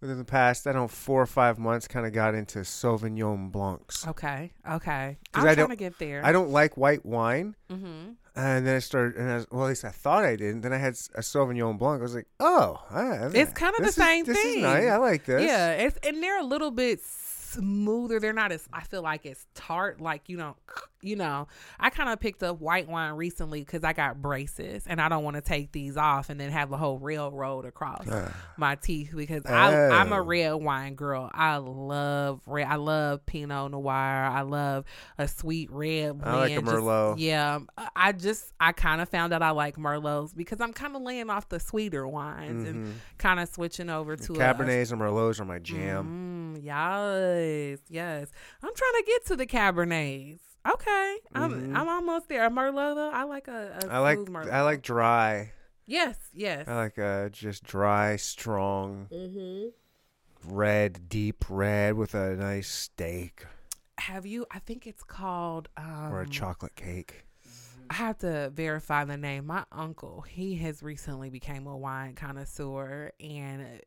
[0.00, 3.50] within the past, I don't know, four or five months, kind of got into Sauvignon
[3.50, 4.06] Blancs.
[4.06, 5.18] Okay, okay.
[5.34, 6.24] I'm I trying don't- to get there.
[6.24, 8.12] I don't like white wine, mm-hmm.
[8.36, 10.60] and then I started, and I was, well, at least I thought I didn't.
[10.62, 12.00] then I had a Sauvignon Blanc.
[12.00, 14.62] I was like, oh, ah, It's kinda the this is- same This is thing.
[14.62, 14.84] nice.
[14.90, 15.42] I like this.
[15.44, 18.18] Yeah, it's and they're a little bit smoother.
[18.20, 20.00] They're not as I feel like it's tart.
[20.00, 20.56] Like you know,
[21.02, 21.48] you know.
[21.78, 25.24] I kind of picked up white wine recently because I got braces and I don't
[25.24, 28.32] want to take these off and then have the whole railroad across ah.
[28.56, 30.24] my teeth because I I'm a Oh.
[30.24, 31.30] red wine girl.
[31.32, 32.66] I love red.
[32.66, 33.92] I love Pinot Noir.
[33.92, 34.84] I love
[35.18, 36.36] a sweet red blend.
[36.36, 37.14] I like a Just- Merlot.
[37.18, 37.58] yeah,
[37.96, 41.30] I just I kind of found out I like Merlots because I'm kind of laying
[41.30, 42.92] off the sweeter wines and mm-hmm.
[43.18, 46.54] kind of switching over to a- a Cabernets and Merlots are my jam.
[46.56, 48.28] Mm, yes, yes.
[48.62, 50.38] I'm trying to get to the Cabernets.
[50.70, 52.46] Okay, I'm I'm almost there.
[52.46, 54.00] A Merlot, though, I like a, a Mm-hmm.
[54.00, 54.52] Like Merlot.
[54.52, 55.52] I like dry.
[55.86, 56.68] yes, yes.
[56.68, 60.54] I like uh just dry, strong, mm-hmm.
[60.54, 63.44] red, deep red with a nice steak
[63.98, 64.46] Have you?
[64.50, 65.68] I think it's called.
[65.76, 67.24] Um, or a chocolate cake.
[67.90, 69.46] I have to verify the name.
[69.46, 73.82] My uncle, he has recently became a wine connoisseur, and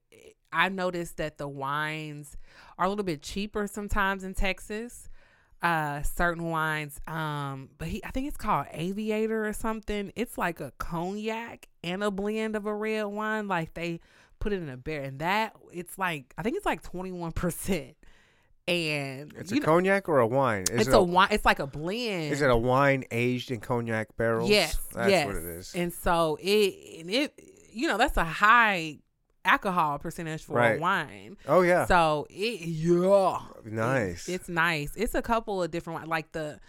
[0.54, 2.38] I noticed that the wines
[2.78, 5.10] are a little bit cheaper sometimes in Texas.
[5.66, 10.12] Uh, certain wines, um, but he, I think it's called Aviator or something.
[10.16, 13.48] It's like a cognac and a blend of a red wine.
[13.48, 14.00] Like they
[14.40, 17.32] put it in a beer, and that it's like I think it's like twenty one
[17.32, 17.98] percent.
[18.68, 20.66] And It's a know, cognac or a wine.
[20.72, 21.30] Is it's it a wine.
[21.32, 22.32] It's like a blend.
[22.32, 24.50] Is it a wine aged in cognac barrels?
[24.50, 25.26] Yes, that's yes.
[25.26, 25.74] what it is.
[25.74, 27.40] And so it and it
[27.72, 29.00] you know that's a high
[29.46, 30.80] alcohol percentage for Right.
[30.80, 31.38] wine.
[31.48, 34.28] oh yeah, So it yeah, nice.
[34.28, 34.92] It- it's nice.
[34.96, 36.60] It's a couple of different wine, like the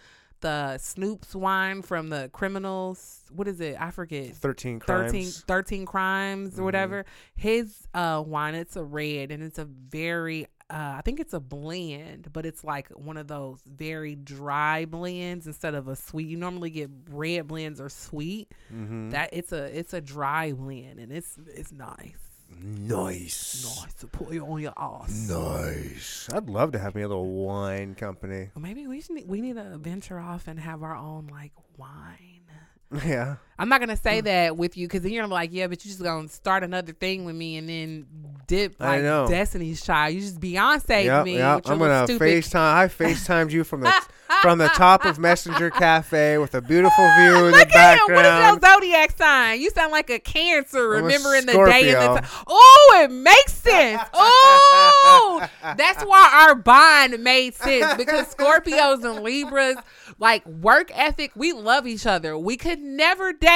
[0.41, 3.23] the Snoop's wine from the Criminals.
[3.31, 3.75] What is it?
[3.79, 4.35] I forget.
[4.35, 5.43] Thirteen 13, crimes.
[5.47, 6.59] 13 crimes Mhm.
[6.59, 7.05] or whatever.
[7.35, 11.39] His uh wine, it's a red and it's a very uh I think it's a
[11.39, 16.27] blend, but it's like one of those very dry blends instead of a sweet.
[16.27, 18.51] You normally get red blends or sweet.
[18.71, 19.09] Mm-hmm.
[19.09, 22.19] That it's a it's a dry blend and it's it's nice.
[22.49, 23.65] Nice.
[23.83, 25.29] Nice to put you on your ass.
[25.29, 26.29] Nice.
[26.33, 28.49] I'd love to have me a little wine company.
[28.55, 32.41] Well, maybe we should we need to venture off and have our own like wine.
[33.05, 33.35] Yeah.
[33.59, 34.25] I'm not gonna say mm.
[34.25, 37.25] that with you because then you're like, yeah, but you just gonna start another thing
[37.25, 38.05] with me and then
[38.45, 39.01] dip like.
[39.01, 40.13] Destiny's Child.
[40.13, 41.37] You just Beyonce Yep, me.
[41.37, 41.63] yep.
[41.65, 42.73] I'm gonna stupid FaceTime.
[42.73, 43.93] I FaceTimed you from the
[44.41, 48.15] from the top of Messenger Cafe with a beautiful view in the Look at him.
[48.15, 49.61] What is your zodiac sign?
[49.61, 50.95] You sound like a Cancer.
[50.95, 52.43] I'm a remembering the day and the time.
[52.45, 54.01] Oh, it makes sense.
[54.13, 55.47] Oh,
[55.77, 59.77] that's why our bond made sense because Scorpios and Libras,
[60.19, 62.37] like work ethic, we love each other.
[62.37, 63.46] We could never date.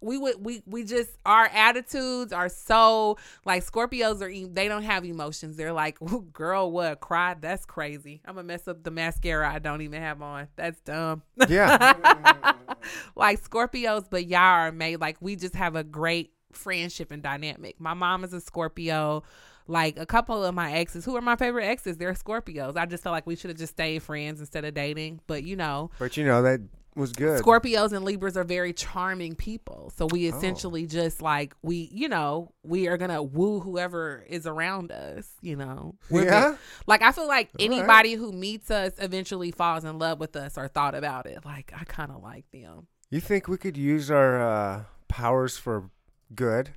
[0.00, 5.04] We would we we just our attitudes are so like Scorpios are they don't have
[5.04, 5.56] emotions.
[5.56, 5.98] They're like,
[6.32, 7.34] girl, what cry?
[7.40, 8.20] That's crazy.
[8.24, 10.48] I'm gonna mess up the mascara I don't even have on.
[10.56, 11.22] That's dumb.
[11.48, 12.54] yeah,
[13.16, 17.80] like Scorpios, but y'all are made like we just have a great friendship and dynamic.
[17.80, 19.22] My mom is a Scorpio.
[19.68, 22.76] Like a couple of my exes, who are my favorite exes, they're Scorpios.
[22.76, 25.20] I just felt like we should have just stayed friends instead of dating.
[25.26, 26.60] But you know, but you know that
[26.96, 27.42] was good.
[27.42, 29.92] Scorpios and Libras are very charming people.
[29.96, 30.36] So we Oh.
[30.36, 35.28] essentially just like we, you know, we are gonna woo whoever is around us.
[35.42, 37.76] You know, We're yeah, like I feel like All right.
[37.78, 41.44] anybody who meets us eventually falls in love with us or thought about it.
[41.44, 42.86] Like I kind of like them.
[43.10, 45.90] you think we could use our uh, powers for
[46.34, 46.70] good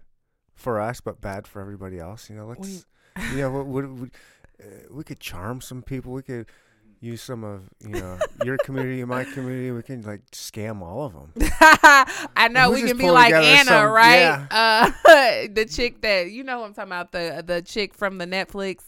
[0.53, 2.29] for us, but bad for everybody else?
[2.29, 2.59] You know, let's.
[2.67, 2.83] We-
[3.31, 4.07] you know, what would we,
[4.63, 6.13] uh, we could charm some people.
[6.13, 6.45] We could
[7.01, 9.71] use some of you know your community, my community.
[9.71, 11.31] We can like scam all of them.
[12.35, 14.19] I know We we can be like Anna, some- right?
[14.19, 14.47] yeah.
[14.51, 18.25] Uh, the chick that you know what I'm talking about the the chick from the
[18.25, 18.83] Netflix.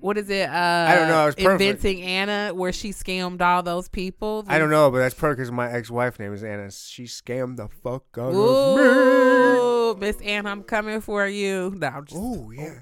[0.00, 0.50] What is it?
[0.50, 1.62] Uh, I don't know, it's perfect.
[1.62, 4.44] inventing Anna, where she scammed all those people.
[4.48, 6.70] I don't know, but that's perfect because my ex-wife name is Anna.
[6.70, 8.82] She scammed the fuck out of me.
[8.82, 11.74] Ooh, Miss Anna, I'm coming for you.
[11.78, 12.80] No, Oh yeah.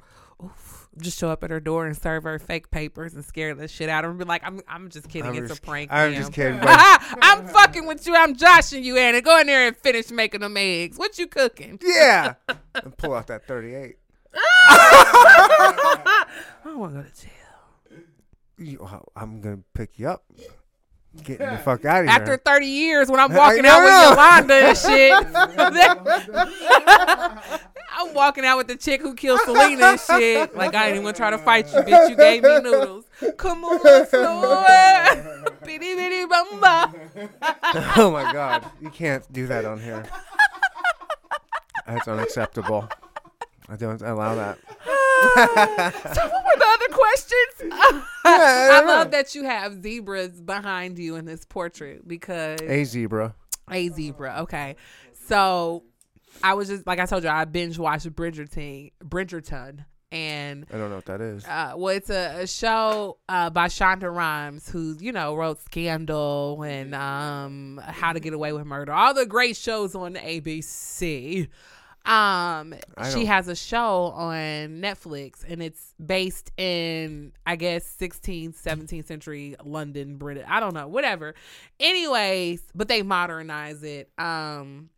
[0.99, 3.89] Just show up at her door and serve her fake papers and scare the shit
[3.89, 4.11] out of her.
[4.11, 5.31] And be like, I'm, I'm just kidding.
[5.31, 5.91] I'm it's just- a prank.
[5.93, 6.61] I'm ma'am." just kidding.
[6.63, 8.15] I'm fucking with you.
[8.15, 9.21] I'm joshing you, Anna.
[9.23, 10.99] Go in there and finish making them eggs.
[10.99, 11.79] What you cooking?
[11.83, 12.35] yeah,
[12.75, 13.97] and pull out that 38.
[14.35, 16.27] I
[16.65, 17.31] don't want to go to jail.
[18.59, 20.25] You- I'm gonna pick you up.
[21.23, 22.15] Getting the fuck out of here.
[22.15, 25.13] After 30 years, when I'm walking out with Yolanda and shit,
[27.95, 30.57] I'm walking out with the chick who killed Selena and shit.
[30.57, 32.09] Like, I didn't even try to fight you, bitch.
[32.11, 33.05] You gave me noodles.
[33.37, 35.59] Come on, Floyd.
[35.65, 36.93] Bitty bitty bumba.
[37.99, 40.03] oh my god, you can't do that on here.
[41.87, 42.89] That's unacceptable.
[43.69, 44.59] I don't allow that.
[45.23, 47.73] So what were the other questions?
[48.25, 53.35] I I love that you have zebras behind you in this portrait because A zebra.
[53.71, 54.37] a zebra.
[54.43, 54.77] Okay,
[55.27, 55.85] so
[56.43, 60.91] I was just like I told you, I binge watched Bridgerton, Bridgerton, and I don't
[60.91, 61.45] know what that is.
[61.47, 66.63] uh, well, it's a, a show uh, by Shonda Rhimes, who you know wrote Scandal
[66.63, 71.49] and um, How to Get Away with Murder, all the great shows on the ABC.
[72.05, 72.75] Um,
[73.13, 79.57] she has a show on Netflix, and it's based in I guess 16th, 17th century
[79.65, 80.45] London, Britain.
[80.49, 81.35] I don't know, whatever.
[81.79, 84.11] Anyways, but they modernize it.
[84.19, 84.91] Um.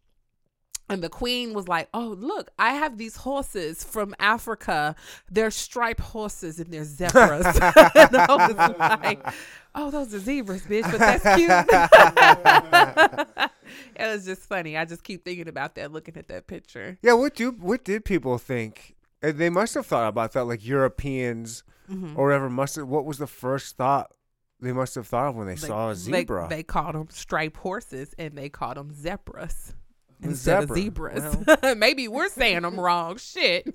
[0.91, 4.95] And the queen was like, "Oh, look, I have these horses from Africa.
[5.31, 9.27] They're striped horses and they're zebras." and I was like,
[9.75, 11.51] "Oh, those are zebras, bitch, but that's cute."
[13.97, 14.77] it was just funny.
[14.77, 16.99] I just keep thinking about that, looking at that picture.
[17.03, 18.95] Yeah, what do what did people think?
[19.23, 22.17] Uh, They must have thought about that, like Europeans Mhm.
[22.17, 22.51] or whatever.
[22.51, 24.13] Must have, what was the first thought
[24.61, 26.47] they must have thought of when they, saw a they- zebra?
[26.51, 29.75] They, called them striped horses, and they called them zebras
[30.23, 31.17] instead zebra.
[31.17, 31.77] of zebras.
[31.77, 33.17] Maybe we're saying them wrong.
[33.17, 33.75] Shit.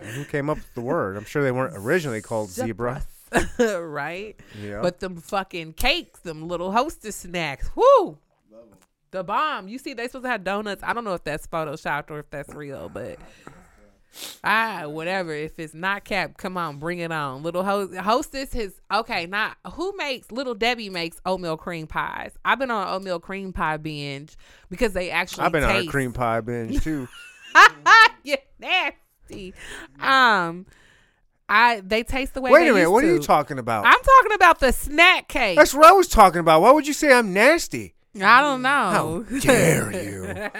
[0.00, 1.16] Who came up with the word?
[1.16, 3.02] I'm sure they weren't originally called zebra.
[3.34, 3.80] Zebras.
[3.82, 4.36] right?
[4.62, 4.80] Yeah.
[4.82, 8.18] But them fucking cakes, them little hostess snacks, whoo,
[9.10, 9.68] the bomb.
[9.68, 10.82] You see, they supposed to have donuts.
[10.82, 13.18] I don't know if that's photoshopped or if that's real, but
[14.44, 15.32] ah, whatever.
[15.32, 17.42] If it's not capped, come on, bring it on.
[17.42, 19.26] Little ho- hostess, his okay.
[19.26, 22.36] Not who makes Little Debbie makes oatmeal cream pies.
[22.44, 24.36] I've been on an oatmeal cream pie binge
[24.70, 25.44] because they actually.
[25.44, 27.08] I've been on a cream pie binge too.
[28.24, 29.54] yeah, nasty.
[30.00, 30.66] Um,
[31.48, 32.50] I they taste the way.
[32.50, 33.86] Wait they a minute, what are you talking about?
[33.86, 35.56] I'm talking about the snack cake.
[35.56, 36.62] That's what I was talking about.
[36.62, 37.94] Why would you say I'm nasty?
[38.22, 39.24] I don't know.
[39.28, 40.50] How dare you?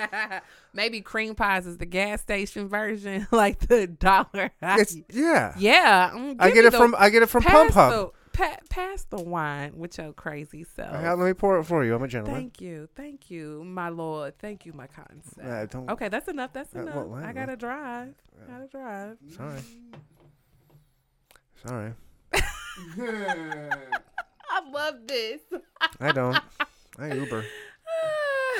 [0.74, 4.50] Maybe cream pies is the gas station version, like the dollar.
[4.62, 5.54] It's yeah.
[5.58, 7.92] yeah, mm, I get it the- from I get it from Pump Hub.
[7.92, 10.94] The, pa- pass the wine with your crazy self.
[10.94, 11.94] Uh, let me pour it for you.
[11.94, 12.40] I'm a gentleman.
[12.40, 14.38] Thank you, thank you, my lord.
[14.38, 15.74] Thank you, my kind self.
[15.88, 16.52] Uh, okay, that's enough.
[16.52, 16.94] That's Uh, enough.
[16.94, 18.14] well, well, I gotta drive.
[18.46, 19.16] Gotta drive.
[19.36, 19.60] Sorry.
[21.66, 21.92] Sorry.
[24.50, 25.40] I love this.
[26.00, 26.38] I don't.
[26.98, 27.44] I Uber.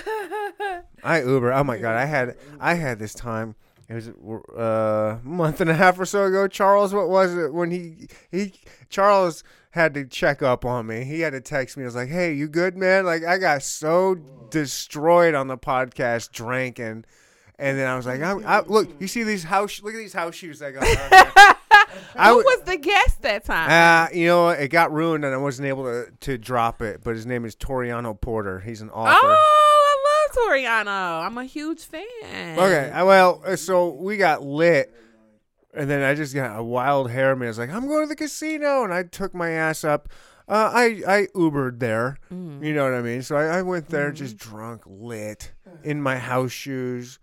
[1.02, 1.52] I Uber.
[1.52, 3.54] Oh my god, I had I had this time.
[3.88, 4.08] It was
[4.56, 6.46] uh, a month and a half or so ago.
[6.46, 8.52] Charles, what was it when he he
[8.90, 11.04] Charles had to check up on me.
[11.04, 11.84] He had to text me.
[11.84, 14.16] I was like, "Hey, you good, man?" Like I got so
[14.50, 17.04] destroyed on the podcast drinking,
[17.58, 19.82] and then I was like, I, I, "Look, you see these house?
[19.82, 21.56] Look at these house shoes I got."
[21.92, 23.70] on here." I Who was the guest that time?
[23.70, 27.02] Uh, you know, it got ruined and I wasn't able to, to drop it.
[27.02, 28.60] But his name is Toriano Porter.
[28.60, 29.16] He's an author.
[29.22, 29.96] oh,
[30.36, 30.48] I love
[30.86, 31.26] Toriano.
[31.26, 32.58] I'm a huge fan.
[32.58, 34.94] Okay, uh, well, uh, so we got lit,
[35.74, 37.34] and then I just got a wild hair.
[37.36, 40.08] Me, I was like, I'm going to the casino, and I took my ass up.
[40.48, 42.64] Uh, I I Ubered there, Mm.
[42.64, 43.20] you know what I mean.
[43.22, 45.52] So I, I went there just drunk, lit,
[45.84, 47.18] in my house shoes,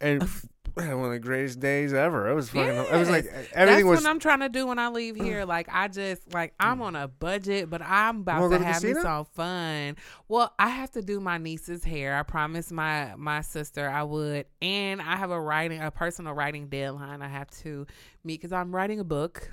[0.00, 0.26] and
[0.74, 2.30] one of the greatest days ever.
[2.30, 2.76] It was fucking.
[2.76, 3.46] It was like Yes.
[3.52, 4.02] everything That's was.
[4.04, 5.44] what I'm trying to do when I leave here.
[5.44, 8.94] Like I just like I'm on a budget, but I'm about to to have me
[8.94, 9.96] some fun.
[10.28, 12.18] Well, I have to do my niece's hair.
[12.18, 16.68] I promised my my sister I would, and I have a writing a personal writing
[16.68, 17.86] deadline I have to
[18.24, 19.50] meet because I'm writing a book.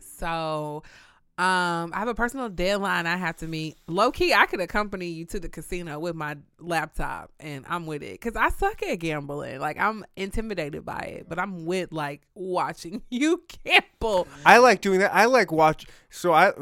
[0.00, 0.82] So.
[1.40, 3.78] Um, I have a personal deadline I have to meet.
[3.86, 8.02] Low key, I could accompany you to the casino with my laptop, and I'm with
[8.02, 9.58] it because I suck at gambling.
[9.58, 14.28] Like I'm intimidated by it, but I'm with like watching you gamble.
[14.44, 15.14] I like doing that.
[15.14, 15.86] I like watch.
[16.10, 16.52] So I.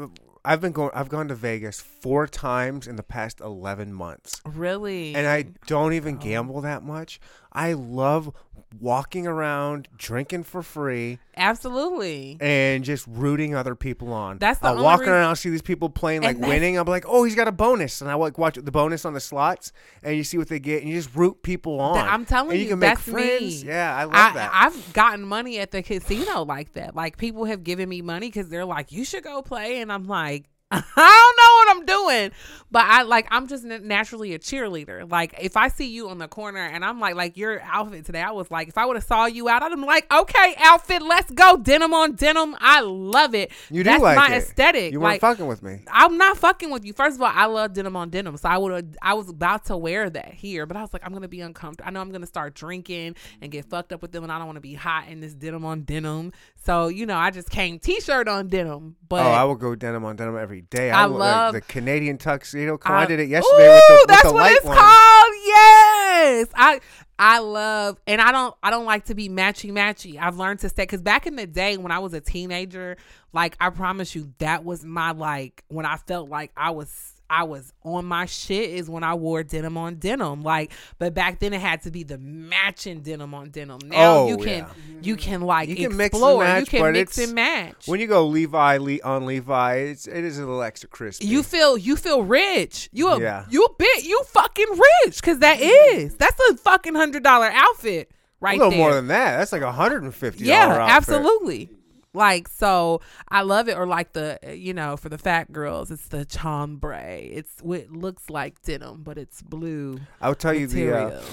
[0.45, 0.91] I've been going.
[0.93, 4.41] I've gone to Vegas four times in the past eleven months.
[4.45, 7.19] Really, and I don't even gamble that much.
[7.51, 8.33] I love
[8.79, 12.37] walking around, drinking for free, absolutely.
[12.39, 14.37] and just rooting other people on.
[14.37, 16.55] That's the I'll only walk reason- around, I'll see these people playing, like And that's-
[16.59, 16.77] winning.
[16.77, 19.19] I'm like, oh, he's got a bonus, and I like watch the bonus on the
[19.19, 19.71] slots,
[20.03, 21.97] and you see what they get, and you just root people on.
[21.97, 23.63] I'm telling and you, you, can make that's friends.
[23.63, 23.69] me.
[23.69, 24.51] Yeah, I love that.
[24.53, 26.95] I've gotten money at the casino like that.
[26.95, 30.07] Like people have given me money because they're like, "You should go play," and I'm
[30.07, 30.95] like, "I don't
[31.37, 31.85] know what I'm
[32.19, 32.31] doing,"
[32.69, 35.09] but I like I'm just naturally a cheerleader.
[35.09, 38.21] Like if I see you on the corner and I'm like, like your outfit today,
[38.21, 41.01] I was like, if I would have saw you out, I'd have like, "Okay, outfit,
[41.01, 43.51] let's go, denim on denim." I love it.
[43.71, 44.37] you do That's like my it.
[44.37, 44.91] aesthetic.
[44.93, 45.79] You like weren't fucking with me.
[45.91, 46.93] I'm not fucking with you.
[46.93, 48.95] First of all, I love denim on denim, so I would.
[49.01, 51.87] I was about to wear that here, but I was like, I'm gonna be uncomfortable.
[51.87, 54.45] I know I'm gonna start drinking and get fucked up with them, and I don't
[54.45, 56.31] want to be hot in this denim on denim.
[56.61, 58.95] So you know, I just came t-shirt on denim.
[59.07, 60.91] But oh, I will go denim on denim every day.
[60.91, 62.77] I like, love- the Canadian tuxedo.
[62.77, 64.77] Come I- I did it yesterday Ooh, with the, with that's the what it's one.
[64.77, 65.33] called.
[65.45, 66.79] Yes, I
[67.17, 70.17] I love, and I don't I don't like to be matchy matchy.
[70.19, 72.97] I've learned to stay because back in the day when I was a teenager,
[73.33, 77.13] like I promise you, that was my like when I felt like I was.
[77.29, 80.41] I was on my shit is when I wore denim on denim.
[80.41, 83.79] Like, but back then it had to be the matching denim on denim.
[83.85, 84.65] Now Oh, you can
[85.01, 86.43] you can like You can mix and explore.
[86.43, 87.87] match, you can mix and match.
[87.87, 91.27] When you go Levi Le- on Levi, it's it is a little extra crispy.
[91.27, 92.89] You feel you feel rich.
[92.91, 93.45] You a Yeah.
[93.49, 95.97] you bit you fucking rich because that mm-hmm.
[95.99, 98.79] is that's a fucking hundred dollar outfit right a little there.
[98.79, 99.37] more than that.
[99.37, 100.45] That's like a hundred and fifty.
[100.45, 101.69] yeah, absolutely.
[102.13, 103.77] Like so, I love it.
[103.77, 107.29] Or like the you know for the fat girls, it's the chambray.
[107.33, 111.23] It's what looks like denim, but it's blue I'll tell you the uh,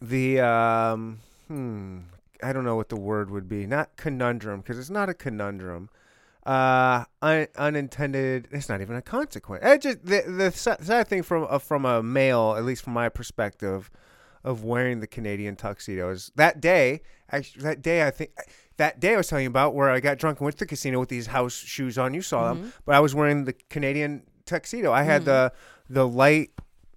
[0.00, 1.98] the um hmm
[2.42, 3.66] I don't know what the word would be.
[3.66, 5.90] Not conundrum because it's not a conundrum.
[6.46, 8.48] Uh, un- unintended.
[8.52, 9.64] It's not even a consequence.
[9.66, 13.08] It just the the sad thing from uh, from a male, at least from my
[13.08, 13.90] perspective,
[14.44, 16.30] of wearing the Canadian tuxedos.
[16.36, 17.02] that day.
[17.30, 18.30] Actually, that day I think
[18.78, 20.66] that day I was telling you about where I got drunk and went to the
[20.68, 22.14] casino with these house shoes on.
[22.14, 22.68] You saw them, mm-hmm.
[22.86, 24.92] but I was wearing the Canadian tuxedo.
[24.92, 25.94] I had the mm-hmm.
[25.94, 26.50] the light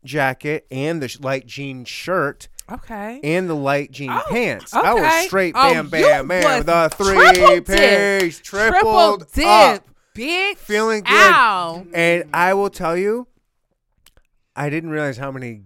[0.03, 3.19] jacket and the light jean shirt okay.
[3.23, 4.73] and the light jean Oh, pants.
[4.73, 5.25] I was okay.
[5.27, 8.21] straight Oh, bam you bam man was with a triple three dip.
[8.21, 9.83] piece Triple dip, up,
[10.15, 10.57] bitch.
[10.57, 11.11] feeling good.
[11.13, 11.85] Ow.
[11.93, 13.27] And I will tell you,
[14.61, 15.63] I didn't realize how many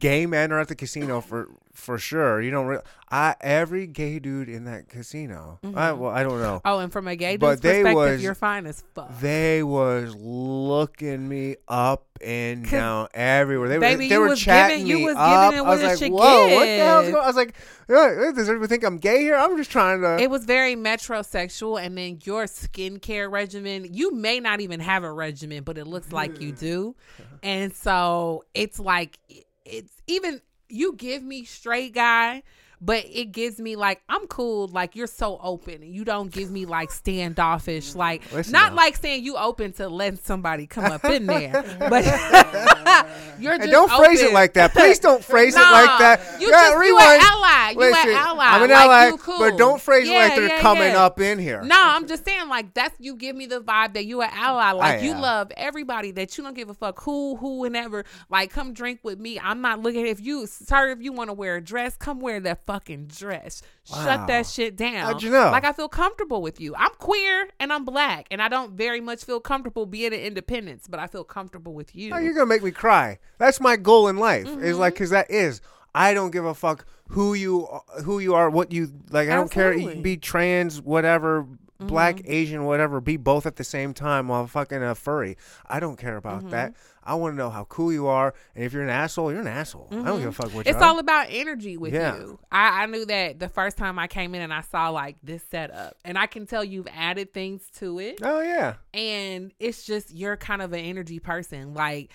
[0.00, 2.40] gay men are at the casino for for sure.
[2.40, 2.66] You don't.
[2.66, 2.78] Re-
[3.10, 5.58] I every gay dude in that casino.
[5.62, 6.00] I, mm-hmm.
[6.00, 6.60] well, I don't know.
[6.64, 9.18] Oh, and from a gay But dude's they perspective, was- you're fine as fuck.
[9.20, 13.68] They was looking me up and down everywhere.
[13.68, 15.50] They baby, were they were was chatting giving- you me was up.
[15.50, 17.22] giving it I was like, whoa, what the hell's going?
[17.22, 17.54] I was like,
[17.88, 19.36] does everybody think I'm gay here?
[19.36, 20.18] I'm just trying to.
[20.18, 25.12] it was very metrosexual and then your skincare regimen you may not even have a
[25.12, 27.36] regimen but it looks like you do uh-huh.
[27.42, 29.18] and so it's like
[29.64, 30.40] it's even
[30.72, 32.42] you give me straight guy
[32.84, 34.66] but it gives me like I'm cool.
[34.66, 35.82] Like you're so open.
[35.82, 37.92] You don't give me like standoffish.
[37.92, 37.96] Mm.
[37.96, 38.76] Like Listen not now.
[38.76, 42.04] like saying you open to letting somebody come up in there, but
[43.38, 44.72] you're just And don't phrase it like that.
[44.72, 46.40] Please don't phrase it like that.
[46.40, 47.22] You Yeah, just you rewind.
[47.22, 47.70] an ally.
[47.70, 48.44] You Listen, an ally.
[48.46, 49.38] I'm an Like, ally, you cool.
[49.38, 51.04] but don't phrase it like they're yeah, coming yeah.
[51.04, 51.62] up in here.
[51.62, 54.72] No, I'm just saying like that's you give me the vibe that you an ally.
[54.72, 55.20] Like I you am.
[55.20, 56.10] love everybody.
[56.10, 58.04] That you don't give a fuck who, who, and ever.
[58.28, 59.38] Like come drink with me.
[59.38, 62.40] I'm not looking if you, sorry If you want to wear a dress, come wear
[62.40, 63.62] that fucking dress.
[63.90, 64.04] Wow.
[64.04, 64.94] Shut that shit down.
[65.06, 65.50] How'd you know?
[65.50, 66.74] Like I feel comfortable with you.
[66.76, 70.86] I'm queer and I'm black, and I don't very much feel comfortable being an independence,
[70.88, 72.14] but I feel comfortable with you.
[72.14, 73.18] Oh, you're gonna make me cry.
[73.38, 74.46] That's my goal in life.
[74.46, 74.78] Is Mm-hmm.
[74.80, 75.60] like, cause that is.
[75.94, 77.66] I don't give a fuck who you
[78.04, 79.28] who you are, what you like.
[79.28, 79.74] I don't care.
[79.74, 81.46] You can be trans, whatever,
[81.86, 82.32] black, Mm-hmm.
[82.32, 83.00] Asian, whatever.
[83.00, 85.36] Be both at the same time while fucking a furry.
[85.66, 86.72] I don't care about that.
[86.72, 86.88] Mm-hmm.
[87.04, 89.48] I want to know how cool you are, and if you're an asshole, you're an
[89.48, 89.88] asshole.
[89.90, 90.76] I don't give a fuck what Mm-hmm.
[90.76, 92.14] It's all about energy with Yeah.
[92.16, 92.38] you.
[92.52, 95.42] I, I knew that the first time I came in and I saw like this
[95.50, 98.74] setup, and I can tell you've added things to it, Oh yeah.
[98.94, 101.74] and it's just you're kind of an energy person.
[101.74, 102.10] Like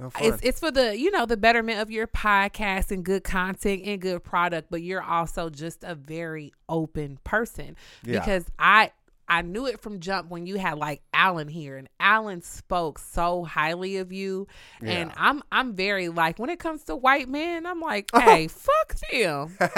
[0.00, 3.82] No it's it's for the you know the betterment of your podcast and good content
[3.84, 8.20] and good product, but you're also just a very open person Yeah.
[8.20, 8.92] because I.
[9.30, 13.44] I knew it from jump when you had like Alan here, and Alan spoke so
[13.44, 14.48] highly of you.
[14.82, 18.96] And I'm I'm very like when it comes to white men, I'm like, hey, fuck
[19.12, 19.56] them.
[19.60, 19.68] I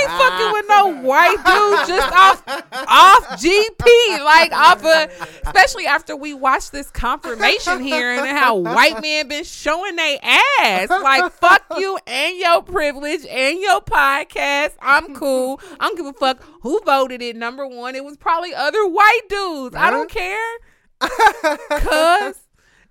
[0.00, 2.46] ain't fucking with no white dude just off
[2.86, 5.10] off GP, like off of,
[5.46, 10.88] especially after we watched this confirmation hearing and how white men been showing they ass.
[10.88, 14.74] Like fuck you and your privilege and your podcast.
[14.80, 15.60] I'm cool.
[15.80, 17.94] I don't give a fuck who voted it number one.
[17.94, 19.76] It was probably other white dudes.
[19.76, 20.58] I don't care.
[21.00, 22.38] Cause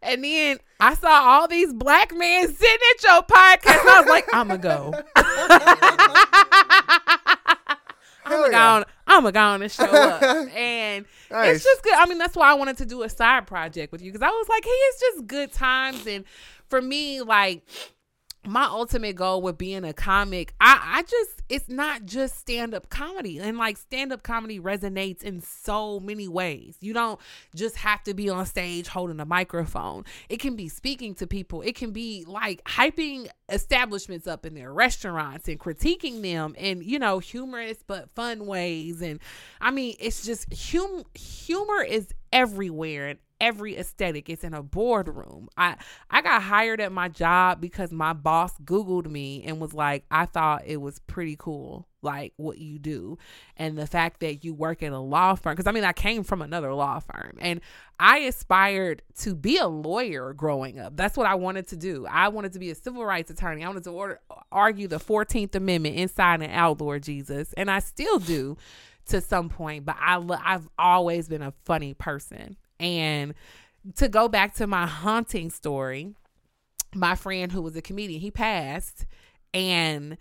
[0.01, 3.85] and then I saw all these black men sitting at your podcast.
[3.87, 4.93] I was like, I'ma go.
[8.25, 10.21] I'ma I'm gonna go on and show up.
[10.55, 11.55] And Nice.
[11.57, 11.93] it's just good.
[11.93, 14.29] I mean, that's why I wanted to do a side project with you because I
[14.31, 16.07] was like, hey, it's just good times.
[16.07, 16.25] And
[16.67, 17.63] for me, like
[18.45, 22.89] my ultimate goal with being a comic, I, I just it's not just stand up
[22.89, 23.39] comedy.
[23.39, 26.77] And like stand up comedy resonates in so many ways.
[26.79, 27.19] You don't
[27.55, 30.05] just have to be on stage holding a microphone.
[30.29, 31.61] It can be speaking to people.
[31.61, 36.99] It can be like hyping establishments up in their restaurants and critiquing them in, you
[36.99, 39.01] know, humorous but fun ways.
[39.01, 39.19] And
[39.59, 44.29] I mean, it's just hum humor is everywhere and every aesthetic.
[44.29, 45.49] It's in a boardroom.
[45.57, 45.75] I
[46.09, 50.25] I got hired at my job because my boss Googled me and was like, I
[50.25, 53.17] thought it was pretty cool, like what you do.
[53.57, 55.53] And the fact that you work at a law firm.
[55.53, 57.61] Because I mean, I came from another law firm and
[57.99, 60.95] I aspired to be a lawyer growing up.
[60.95, 62.05] That's what I wanted to do.
[62.09, 63.63] I wanted to be a civil rights attorney.
[63.63, 64.21] I wanted to order,
[64.51, 67.53] argue the 14th Amendment inside and out, Lord Jesus.
[67.53, 68.57] And I still do
[69.07, 72.57] to some point, but I lo- I've always been a funny person.
[72.79, 73.33] And
[73.95, 76.13] to go back to my haunting story,
[76.93, 79.05] my friend who was a comedian, he passed
[79.53, 80.17] and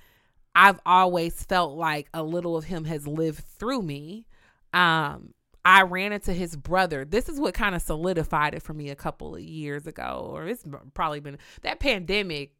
[0.54, 4.26] I've always felt like a little of him has lived through me.
[4.72, 7.04] Um I ran into his brother.
[7.04, 10.46] This is what kind of solidified it for me a couple of years ago, or
[10.46, 10.64] it's
[10.94, 12.52] probably been that pandemic.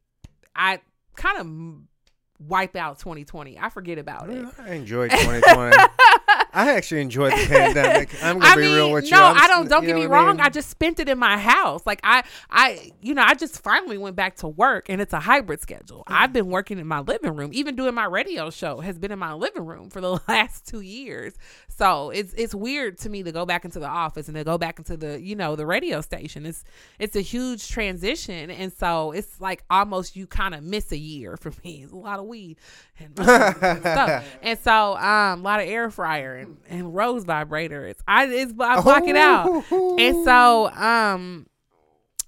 [0.55, 0.81] I
[1.17, 3.59] kind of wipe out 2020.
[3.59, 4.45] I forget about it.
[4.59, 5.77] I enjoyed 2020.
[6.53, 8.11] I actually enjoyed the pandemic.
[8.23, 9.11] I'm gonna I be mean, real with you.
[9.11, 9.69] no, I'm I s- don't.
[9.69, 10.37] Don't get me what I wrong.
[10.37, 10.41] mean?
[10.41, 11.83] I just spent it in my house.
[11.87, 15.21] Like I, I, you know, I just finally went back to work, and it's a
[15.21, 16.05] hybrid schedule.
[16.09, 16.15] Mm.
[16.15, 17.51] I've been working in my living room.
[17.53, 20.81] Even doing my radio show has been in my living room for the last two
[20.81, 21.35] years.
[21.69, 24.59] So it's it's weird to me to go back into the office and to go
[24.59, 26.47] back into the you know the radio station.
[26.47, 26.65] It's
[26.99, 31.37] it's a huge transition, and so it's like almost you kind of miss a year
[31.41, 31.83] for me.
[31.85, 32.57] It's a lot of weed
[32.99, 37.95] and, and stuff, and so um, a lot of air fryer and, and rose vibrators.
[38.07, 41.47] I it's I block it out, and so um.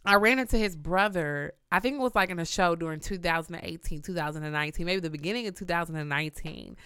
[0.04, 1.52] I ran into his brother.
[1.70, 5.54] I think it was like in a show during 2018, 2019, maybe the beginning of
[5.54, 6.76] 2019.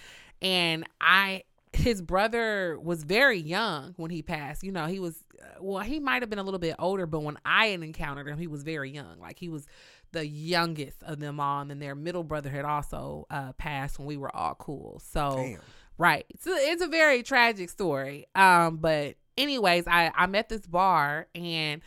[0.42, 4.64] And I, his brother was very young when he passed.
[4.64, 5.16] You know, he was,
[5.60, 8.38] well, he might have been a little bit older, but when I had encountered him,
[8.38, 9.20] he was very young.
[9.20, 9.66] Like he was
[10.10, 11.60] the youngest of them all.
[11.60, 15.00] And then their middle brother had also uh, passed when we were all cool.
[15.04, 15.60] So, Damn.
[15.96, 16.26] Right.
[16.30, 18.26] It's a, it's a very tragic story.
[18.34, 21.82] Um, but anyways, I I'm at this bar and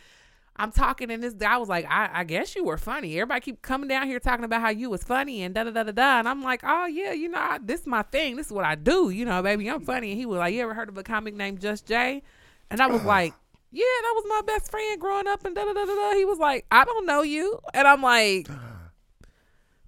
[0.56, 3.14] I'm talking and this guy was like, I, I guess you were funny.
[3.14, 5.84] Everybody keep coming down here talking about how you was funny and da da da
[5.84, 6.18] da da.
[6.18, 8.36] And I'm like, oh yeah, you know, I, this is my thing.
[8.36, 9.10] This is what I do.
[9.10, 10.10] You know, baby, I'm funny.
[10.10, 12.22] And he was like, you ever heard of a comic named Just Jay?
[12.70, 13.34] And I was like,
[13.70, 16.14] yeah, that was my best friend growing up and da da da da da.
[16.14, 17.60] He was like, I don't know you.
[17.74, 18.48] And I'm like,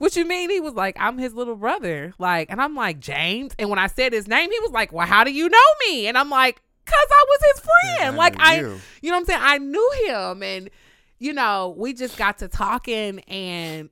[0.00, 0.48] What you mean?
[0.48, 2.14] He was like, I'm his little brother.
[2.18, 3.52] Like, and I'm like, James.
[3.58, 5.58] And when I said his name, he was like, Well, how do you know
[5.88, 6.06] me?
[6.06, 8.14] And I'm like, Cause I was his friend.
[8.14, 8.80] I like knew I you.
[9.02, 9.40] you know what I'm saying?
[9.42, 10.70] I knew him and
[11.18, 13.90] you know, we just got to talking and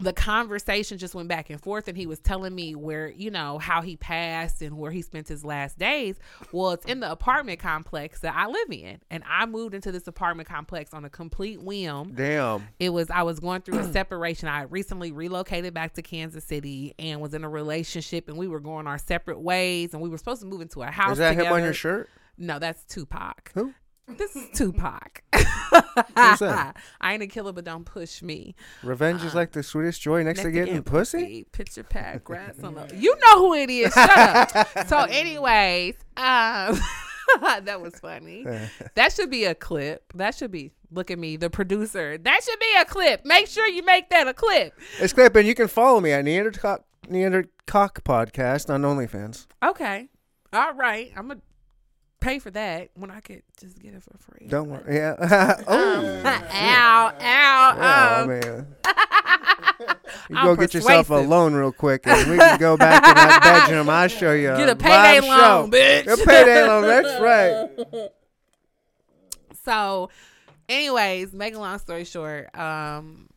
[0.00, 3.58] the conversation just went back and forth and he was telling me where you know
[3.58, 6.16] how he passed and where he spent his last days
[6.52, 10.06] well it's in the apartment complex that i live in and i moved into this
[10.06, 12.66] apartment complex on a complete whim Damn.
[12.78, 16.94] it was i was going through a separation i recently relocated back to kansas city
[16.98, 20.18] and was in a relationship and we were going our separate ways and we were
[20.18, 22.08] supposed to move into a house Is that him on your shirt?
[22.36, 23.74] no that's tupac Who?
[24.16, 26.74] This is tupac i
[27.04, 30.50] ain't a killer but don't push me Revenge is like the sweetest joy next, to
[30.50, 31.46] getting pussy.
[31.52, 32.90] Picture pack, grass on the.
[32.94, 33.92] You know who it is.
[33.92, 34.88] Shut up.
[34.88, 36.80] So, anyways, um,
[37.40, 38.46] that was funny.
[38.94, 40.12] That should be a clip.
[40.14, 40.72] That should be.
[40.90, 42.16] Look at me, the producer.
[42.16, 43.24] That should be a clip.
[43.26, 44.72] Make sure you make that a clip.
[45.00, 49.46] It's clip, and you can follow me at Neandercock Neandercock Podcast on OnlyFans.
[49.62, 50.08] Okay.
[50.52, 51.12] All right.
[51.16, 51.40] I'm gonna
[52.20, 54.48] pay for that when I could just get it for free.
[54.48, 54.96] Don't worry.
[54.96, 55.16] Yeah.
[55.66, 56.22] oh.
[56.52, 58.66] ow, ow, Oh um, man.
[60.30, 63.14] You I'm go get yourself a loan real quick, and we can go back to
[63.14, 63.88] that bedroom.
[63.88, 64.48] I'll show you.
[64.48, 65.76] Get a payday loan, show.
[65.76, 66.06] bitch.
[66.06, 66.82] A payday loan.
[66.82, 68.10] That's right.
[69.64, 70.10] so
[70.68, 73.28] anyways make a long story short um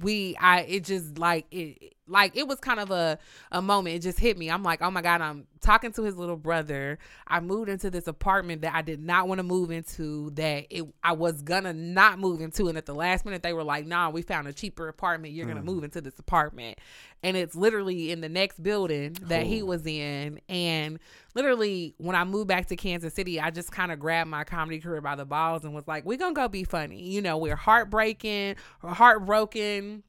[0.00, 3.18] we i it just like it like it was kind of a
[3.52, 3.96] a moment.
[3.96, 4.50] It just hit me.
[4.50, 6.98] I'm like oh my god i'm talking to his little brother.
[7.26, 10.84] I moved into this apartment that i did not want to move into that it
[11.02, 14.10] i was gonna not move into and at the last minute they were like nah
[14.10, 15.34] we found a cheaper apartment.
[15.34, 15.64] You're gonna mm.
[15.64, 16.78] move into this apartment.
[17.22, 20.40] And it's literally in the next building that he was in.
[20.48, 20.98] And
[21.34, 24.80] literally when i moved back to kansas city i just kind of grabbed my comedy
[24.80, 27.02] career by the balls and was like we're gonna go be funny.
[27.02, 30.02] You know we're heartbreaking heartbroken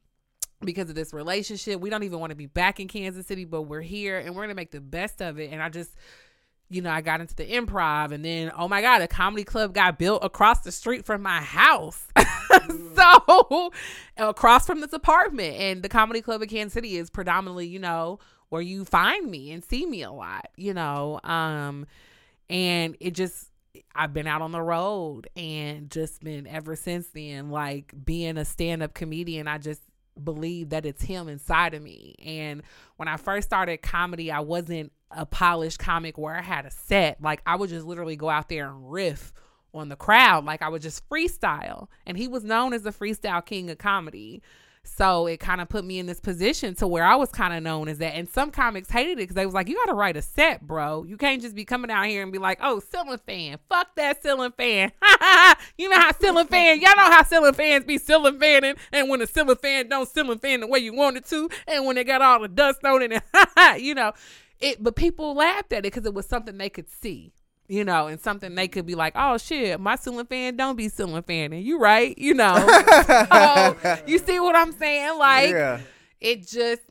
[0.64, 3.64] because of this relationship we don't even want to be back in kansas city but
[3.64, 5.92] we're here and we're gonna make the best of it and i just
[6.72, 9.74] you know, I got into the improv and then, oh my God, a comedy club
[9.74, 12.08] got built across the street from my house.
[12.96, 13.72] so,
[14.16, 15.58] across from this apartment.
[15.58, 18.20] And the comedy club in Kansas City is predominantly, you know,
[18.50, 21.20] where you find me and see me a lot, you know.
[21.26, 21.88] Um,
[22.50, 23.50] and it just,
[23.94, 28.46] I've been out on the road and just been ever since then, like being a
[28.46, 29.82] stand up comedian, I just
[30.22, 32.16] believe that it's him inside of me.
[32.24, 32.64] And
[32.98, 37.22] when I first started comedy, I wasn't a polished comic where I had a set.
[37.22, 39.34] Like I would just literally go out there and riff
[39.74, 40.46] on the crowd.
[40.46, 41.88] Like I would just freestyle.
[42.06, 44.42] And he was known as the freestyle king of comedy.
[44.84, 47.62] So it kind of put me in this position to where I was kind of
[47.62, 48.16] known as that.
[48.16, 50.62] And some comics hated it because they was like, you got to write a set,
[50.62, 51.04] bro.
[51.04, 53.58] You can't just be coming out here and be like, oh, ceiling fan.
[53.70, 54.92] Fuck that ceiling fan.
[55.78, 58.76] you know how ceiling fan, y'all know how ceiling fans be ceiling fanning.
[58.92, 61.50] And when the ceiling fan don't ceiling fan the way you want it to.
[61.68, 63.24] And when they got all the dust on it,
[63.82, 64.14] you know,
[64.60, 67.34] it, but people laughed at it because it was something they could see
[67.72, 70.90] you know, and something they could be like, oh shit, my ceiling fan don't be
[70.90, 71.66] ceiling fanning.
[71.66, 72.56] You right, you know.
[73.32, 75.18] so, you see what I'm saying?
[75.18, 75.80] Like yeah.
[76.20, 76.82] it just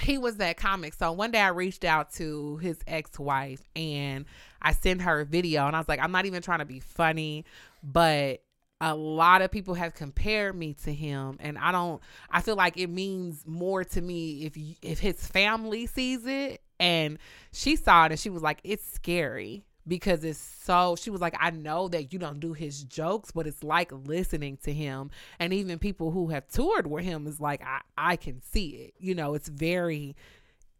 [0.00, 0.94] he was that comic.
[0.94, 4.26] So one day I reached out to his ex-wife and
[4.62, 6.78] I sent her a video and I was like, I'm not even trying to be
[6.78, 7.44] funny,
[7.82, 8.42] but
[8.80, 12.00] a lot of people have compared me to him and I don't
[12.30, 17.18] I feel like it means more to me if if his family sees it and
[17.52, 21.34] she saw it and she was like it's scary because it's so she was like
[21.38, 25.10] I know that you don't do his jokes but it's like listening to him
[25.40, 28.94] and even people who have toured with him is like I I can see it
[28.98, 30.14] you know it's very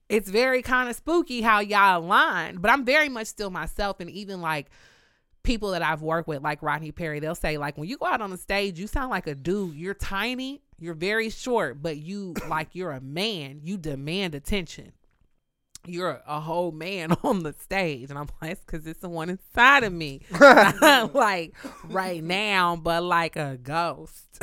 [0.08, 4.08] it's very kind of spooky how y'all aligned but I'm very much still myself and
[4.08, 4.70] even like
[5.42, 8.20] people that I've worked with, like Rodney Perry, they'll say, like, when you go out
[8.20, 9.74] on the stage, you sound like a dude.
[9.74, 13.60] You're tiny, you're very short, but you like you're a man.
[13.64, 14.92] You demand attention.
[15.86, 18.10] You're a whole man on the stage.
[18.10, 20.20] And I'm like, because it's the one inside of me.
[21.12, 21.54] Like
[21.84, 24.42] right now, but like a ghost.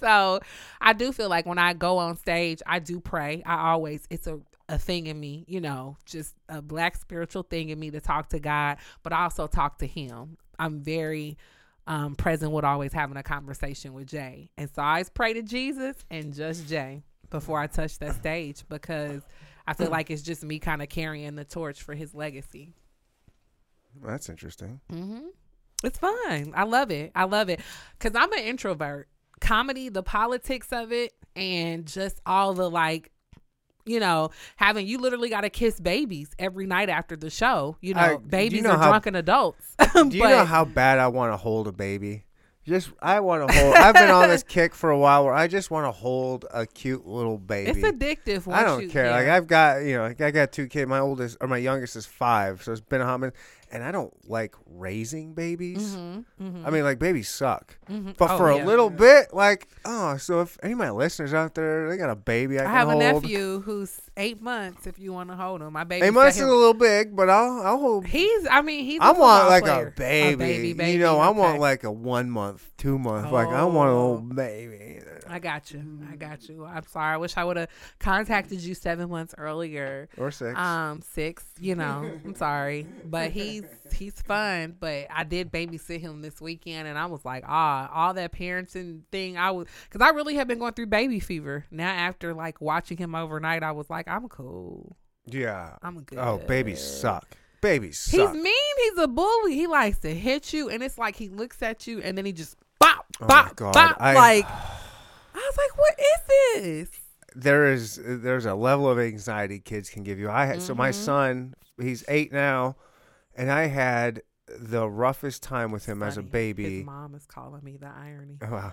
[0.00, 0.40] so
[0.80, 3.42] I do feel like when I go on stage, I do pray.
[3.46, 7.68] I always, it's a a thing in me, you know, just a black spiritual thing
[7.68, 10.36] in me to talk to God, but I also talk to Him.
[10.58, 11.38] I'm very
[11.86, 14.50] um, present with always having a conversation with Jay.
[14.56, 18.64] And so I always pray to Jesus and just Jay before I touch that stage
[18.68, 19.22] because
[19.66, 22.72] I feel like it's just me kind of carrying the torch for his legacy.
[24.04, 24.80] That's interesting.
[24.90, 25.26] hmm
[25.82, 26.52] It's fun.
[26.54, 27.12] I love it.
[27.14, 27.60] I love it
[27.98, 29.08] because I'm an introvert.
[29.40, 33.10] Comedy, the politics of it, and just all the like
[33.88, 37.76] you know, having you literally got to kiss babies every night after the show.
[37.80, 39.76] You know, I- do you babies know are how- drunken adults.
[39.94, 42.24] Do you But- know how bad I want to hold a baby?
[42.66, 43.74] Just I want to hold.
[43.76, 46.66] I've been on this kick for a while where I just want to hold a
[46.66, 47.70] cute little baby.
[47.70, 48.44] It's addictive.
[48.46, 49.10] Once I don't you, care.
[49.12, 49.28] Like.
[49.28, 50.88] I've got you know, like, I got two kids.
[50.88, 53.36] My oldest or my youngest is five, so it's been a hot minute.
[53.72, 55.96] And I don't like raising babies.
[55.96, 57.76] Mhm, mhm, I mean, like babies suck.
[57.90, 58.16] mhm.
[58.16, 58.64] But Oh, for a yeah.
[58.64, 62.14] little bit, like oh, so if any of my listeners out there, they got a
[62.14, 64.86] baby, I, I have a nephew who's eight months.
[64.86, 66.04] If you want to hold him, my baby.
[66.06, 68.06] Hey, mine's a little big, but I'll I'll hold.
[68.06, 68.46] He's.
[68.48, 69.00] I mean, he's.
[69.00, 69.88] a I want like player.
[69.88, 70.36] a baby.
[70.36, 70.92] baby, baby.
[70.92, 73.32] You know, I want like a one month, two month.
[73.32, 74.10] Like I want a Oh.
[74.12, 75.00] little baby.
[75.28, 75.82] I got you.
[76.10, 76.64] I got you.
[76.64, 77.14] I'm sorry.
[77.14, 80.08] I wish I would have contacted you seven months earlier.
[80.16, 80.58] Or six.
[80.58, 81.44] Um, six.
[81.60, 84.76] You know, I'm sorry, but he's he's fun.
[84.78, 89.02] But I did babysit him this weekend, and I was like, ah, all that parenting
[89.10, 89.36] thing.
[89.36, 91.64] I was because I really have been going through baby fever.
[91.70, 94.96] Now after like watching him overnight, I was like, I'm cool.
[95.26, 95.76] yeah.
[95.82, 96.18] I'm good.
[96.18, 97.26] Oh, babies suck.
[97.62, 98.52] Babies He's mean.
[98.82, 99.54] He's a bully.
[99.54, 102.32] He likes to hit you, and it's like he looks at you, and then he
[102.32, 103.96] just bop, Oh my bop, God, bop.
[103.98, 104.46] I- like
[105.36, 106.20] I was like, what is
[106.88, 107.00] this?
[107.38, 110.30] there is there's a level of anxiety kids can give you.
[110.30, 110.94] I had so my Mhm.
[110.94, 112.76] son, he's eight now,
[113.34, 116.78] and I had the roughest time with him as a baby.
[116.78, 118.38] His mom is calling me the irony.
[118.40, 118.72] Wow.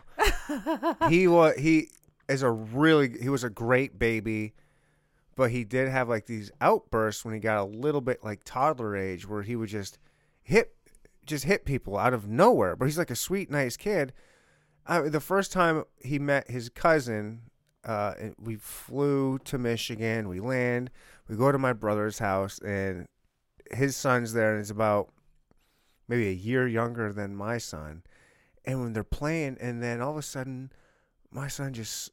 [1.09, 1.89] he was he
[2.29, 4.53] is a really he was a great baby,
[5.35, 8.95] but he did have like these outbursts when he got a little bit like toddler
[8.95, 9.97] age where he would just
[10.41, 10.73] hit
[11.25, 12.77] just hit people out of nowhere.
[12.77, 14.13] But he's like a sweet, nice kid.
[14.85, 17.43] I, the first time he met his cousin,
[17.85, 20.27] uh, we flew to Michigan.
[20.27, 20.89] We land.
[21.27, 23.07] We go to my brother's house, and
[23.71, 25.09] his son's there, and he's about
[26.07, 28.03] maybe a year younger than my son.
[28.65, 30.71] And when they're playing, and then all of a sudden,
[31.31, 32.11] my son just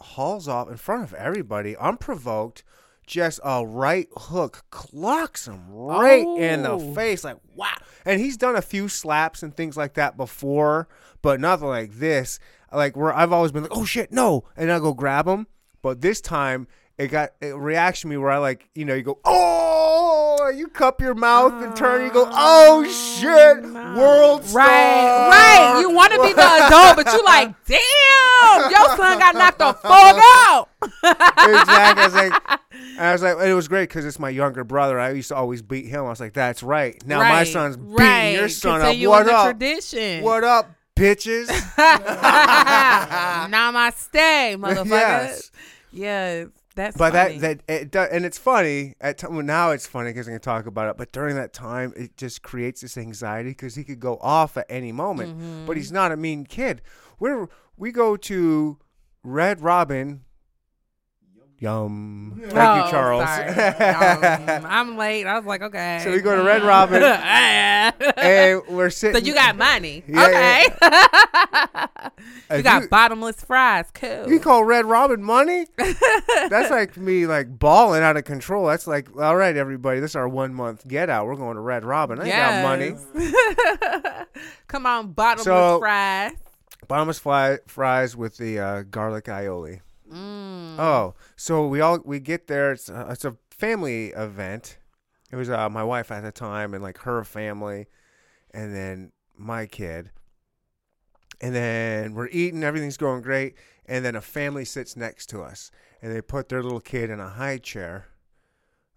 [0.00, 2.64] hauls off in front of everybody, unprovoked.
[3.06, 6.94] Just a right hook clocks him right in the Oh.
[6.94, 7.68] face, like wow.
[8.04, 10.88] And he's done a few slaps and things like that before,
[11.20, 12.38] but nothing like this.
[12.72, 15.46] Like where I've always been like, oh shit, no, and I go grab him.
[15.82, 19.02] But this time it got it reaction to me where I like, you know, you
[19.02, 23.62] go, oh, you cup your mouth and turn, you go, oh, oh shit,
[23.96, 24.66] world star.
[24.66, 25.80] Right, right.
[25.80, 29.72] You want to be the adult, but you like, damn, your son got knocked the
[29.72, 30.68] fuck out.
[30.82, 32.02] exactly.
[32.02, 32.32] I was like,
[32.98, 34.98] I was like, it was great because it's my younger brother.
[34.98, 36.00] I used to always beat him.
[36.00, 37.00] I was like, that's right.
[37.06, 38.34] Now my son's beating right.
[38.34, 38.88] your son up.
[38.88, 39.44] Continuing What up?
[39.44, 40.22] Tradition.
[40.22, 41.46] What up, bitches?
[43.48, 44.90] Namaste, motherfuckers.
[44.90, 45.50] Yes.
[45.92, 46.96] Yes, that's.
[46.96, 47.38] but funny.
[47.38, 50.32] that that it does, and it's funny at t- well, now it's funny because I
[50.32, 50.96] can talk about it.
[50.96, 54.66] But during that time, it just creates this anxiety because he could go off at
[54.68, 55.36] any moment.
[55.36, 55.66] Mm-hmm.
[55.66, 56.82] But he's not a mean kid.
[57.18, 58.78] We're we go to
[59.22, 60.22] Red Robin.
[61.62, 62.40] Yum.
[62.42, 63.24] Thank Oh, you, Charles.
[63.24, 63.52] sorry.
[64.58, 65.26] Um, I'm late.
[65.28, 66.00] I was like, okay.
[66.02, 69.20] So we go to Red Robin, and and we're sitting.
[69.20, 70.66] so you got money, Yeah, okay?
[72.56, 74.28] you got you- bottomless fries, cool.
[74.28, 75.66] You call Red Robin money?
[75.76, 78.66] That's like me like balling out of control.
[78.66, 81.26] That's like, all right, everybody, this is our one month get out.
[81.26, 82.18] We're going to Red Robin.
[82.20, 82.96] I ain't got money.
[83.14, 84.26] money.
[84.66, 86.32] Come on, bottomless So- fries.
[86.88, 89.80] Bottomless fly, fries with the uh, garlic aioli.
[90.12, 90.78] Mm.
[90.78, 92.72] Oh, so we all we get there.
[92.72, 94.78] It's a, it's a family event.
[95.30, 97.86] It was uh, my wife at the time and like her family,
[98.52, 100.10] and then my kid.
[101.40, 103.56] And then we're eating, everything's going great,
[103.86, 105.70] and then a family sits next to us,
[106.00, 108.08] and they put their little kid in a high chair.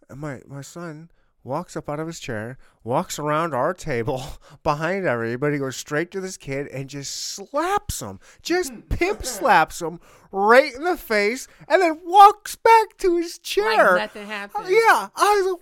[0.10, 1.10] And my my son
[1.46, 4.22] walks up out of his chair, walks around our table
[4.64, 10.00] behind everybody, goes straight to this kid and just slaps him, just pimp slaps him
[10.32, 13.96] right in the face, and then walks back to his Like chair.
[13.98, 14.66] nothing happened.
[14.68, 15.62] yeah, I was like,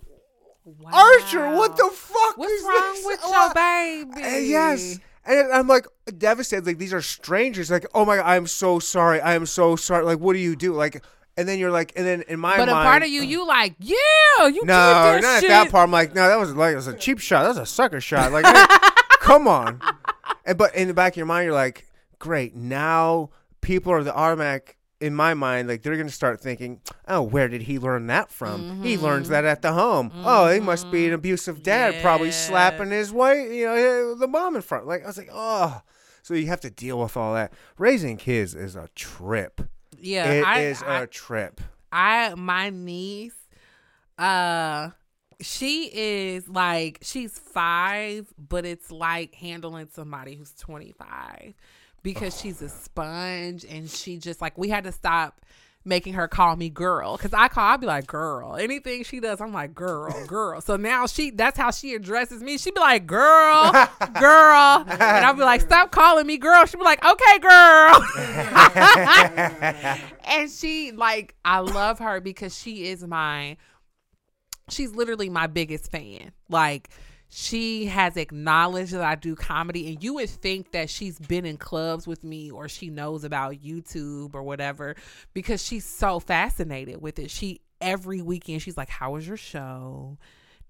[0.66, 0.90] Wow.
[0.94, 3.04] Archer, what the fuck What's is wrong this?
[3.04, 4.22] with Uh, your baby?
[4.26, 4.98] uh, yes.
[5.26, 5.86] And I'm like
[6.16, 6.64] devastated.
[6.66, 7.70] Like these are strangers.
[7.70, 9.20] Like, oh my god, I'm so sorry.
[9.20, 10.04] I am so sorry.
[10.06, 10.72] Like, what do you do?
[10.72, 11.04] Like,
[11.36, 12.68] and then you're like, and then in my mind.
[12.68, 15.50] But a part of you, you like, yeah, you no, not shit.
[15.50, 15.84] at that part.
[15.84, 17.42] I'm like, no, that was like it was a cheap shot.
[17.42, 18.32] That was a sucker shot.
[18.32, 18.44] Like,
[19.20, 19.80] come on.
[20.44, 21.86] And but in the back of your mind, you're like,
[22.18, 22.54] great.
[22.54, 23.30] Now
[23.60, 24.76] people are the automatic.
[25.00, 28.82] In my mind, like they're gonna start thinking, "Oh, where did he learn that from?
[28.82, 30.10] He learns that at the home.
[30.24, 32.48] Oh, he must be an abusive dad, probably Mm-hmm.
[32.48, 35.82] Slapping his wife, you know, the mom in front." Like I was like, "Oh."
[36.22, 37.52] So you have to deal with all that.
[37.76, 39.60] Raising kids is a trip.
[40.04, 41.60] Yeah, It I, is I, a trip.
[41.92, 43.34] I my niece
[44.18, 44.90] uh
[45.40, 51.54] she is like she's 5 but it's like handling somebody who's 25
[52.02, 55.40] because she's a sponge and she just like we had to stop
[55.84, 57.16] making her call me girl.
[57.16, 58.56] Because I call I'll be like girl.
[58.56, 60.60] Anything she does I'm like girl girl.
[60.60, 62.58] So now she that's how she addresses me.
[62.58, 63.70] She'd be like girl
[64.18, 64.84] girl.
[64.88, 66.64] And I'll be like stop calling me girl.
[66.66, 68.04] She'd be like okay girl.
[70.26, 73.56] And she like I love her because she is my
[74.68, 76.32] she's literally my biggest fan.
[76.48, 76.88] Like
[77.36, 81.56] she has acknowledged that I do comedy, and you would think that she's been in
[81.56, 84.94] clubs with me or she knows about YouTube or whatever
[85.32, 87.32] because she's so fascinated with it.
[87.32, 90.16] She every weekend she's like, "How was your show?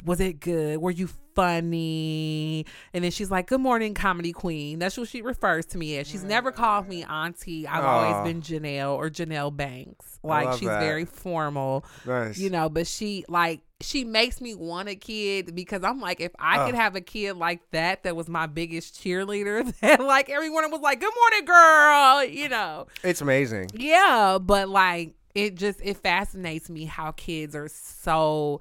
[0.07, 0.79] Was it good?
[0.79, 2.65] Were you funny?"
[2.95, 6.07] And then she's like, "Good morning, comedy queen." That's what she refers to me as.
[6.07, 7.67] She's never called me auntie.
[7.69, 7.89] I've Aw.
[7.89, 10.19] always been Janelle or Janelle Banks.
[10.23, 10.81] Like she's that.
[10.81, 12.39] very formal nice.
[12.39, 16.33] you know but she like she makes me want a kid because i'm like if
[16.39, 16.67] i Oh.
[16.67, 20.81] could have a kid like that that was my biggest cheerleader that like everyone was
[20.81, 23.69] like good morning girl you know it's amazing.
[23.75, 28.61] yeah but like it just it fascinates me how kids are so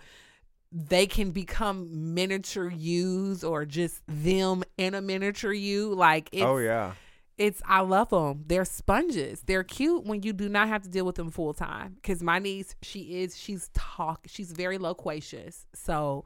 [0.72, 6.44] they can become miniature yous or just them in a miniature you like oh, it's,
[6.46, 6.94] oh yeah.
[7.38, 8.44] It's I love them.
[8.48, 9.42] They're sponges.
[9.46, 11.94] They're cute when you do not have to deal with them full time.
[11.96, 14.26] Because my niece, she is she's talk.
[14.28, 15.66] She's very loquacious.
[15.74, 16.26] So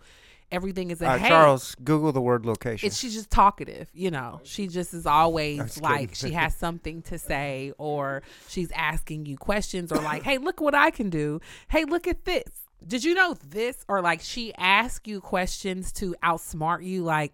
[0.52, 1.30] everything is a Uh, hey.
[1.30, 2.88] Charles, Google the word location.
[2.88, 4.42] It's she's just talkative, you know.
[4.44, 9.92] She just is always like she has something to say, or she's asking you questions,
[9.92, 11.40] or like, "Hey, look what I can do.
[11.70, 12.44] Hey, look at this.
[12.86, 17.34] Did you know this?" Or like she asks you questions to outsmart you, like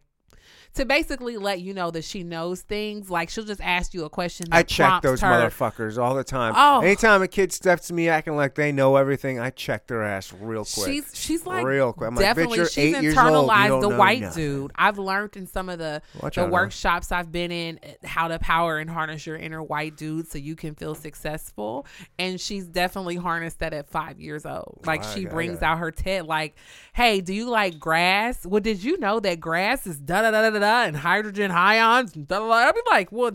[0.76, 3.10] to basically let you know that she knows things.
[3.10, 4.48] Like she'll just ask you a question.
[4.50, 5.28] That I check those her.
[5.28, 6.54] motherfuckers all the time.
[6.56, 6.82] Oh.
[6.82, 10.34] Anytime a kid steps to me acting like they know everything, I check their ass
[10.34, 10.88] real quick.
[10.88, 12.08] She's she's like Real quick.
[12.10, 14.44] I'm like, definitely you're she's years old, internalized the white nothing.
[14.44, 14.72] dude.
[14.76, 16.52] I've learned in some of the Watch the now.
[16.52, 20.56] workshops I've been in how to power and harness your inner white dude so you
[20.56, 21.86] can feel successful.
[22.18, 24.80] And she's definitely harnessed that at five years old.
[24.80, 25.64] Oh, like I she brings it.
[25.64, 26.56] out her TED like,
[26.94, 28.46] hey, do you like grass?
[28.46, 32.16] Well, did you know that grass is da da da da da and hydrogen ions
[32.16, 32.54] and da da da?
[32.54, 33.32] I'd be like, well,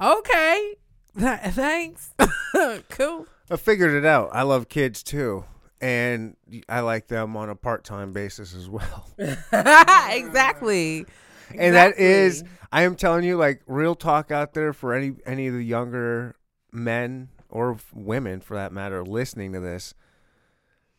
[0.00, 0.74] okay,
[1.16, 2.14] thanks,
[2.90, 3.26] cool.
[3.50, 4.30] I figured it out.
[4.32, 5.44] I love kids too.
[5.80, 6.36] And
[6.68, 9.10] I like them on a part time basis as well.
[9.18, 11.04] exactly.
[11.54, 15.48] And that is, I am telling you, like real talk out there for any any
[15.48, 16.36] of the younger
[16.70, 19.92] men or women for that matter listening to this.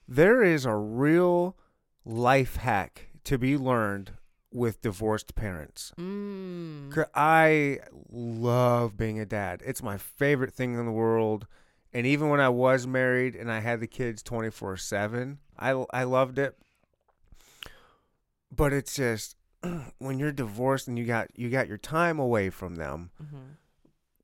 [0.07, 1.57] There is a real
[2.05, 4.11] life hack to be learned
[4.53, 5.91] with divorced parents.
[5.99, 7.05] Mm.
[7.15, 7.79] I
[8.11, 9.61] love being a dad.
[9.65, 11.47] It's my favorite thing in the world.
[11.91, 16.03] And even when I was married and I had the kids 24 7, I, I
[16.03, 16.55] loved it.
[18.55, 19.35] But it's just
[19.97, 23.57] when you're divorced and you got you got your time away from them, Mhm.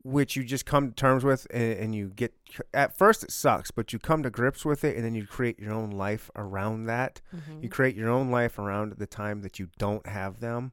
[0.02, 2.34] Which you just come to terms with and, and you get
[2.74, 5.60] at first it sucks, but you come to grips with it and then you create
[5.60, 7.22] your own life around that.
[7.36, 7.64] Mhm.
[7.64, 10.72] You create your own life around the time that you don't have them,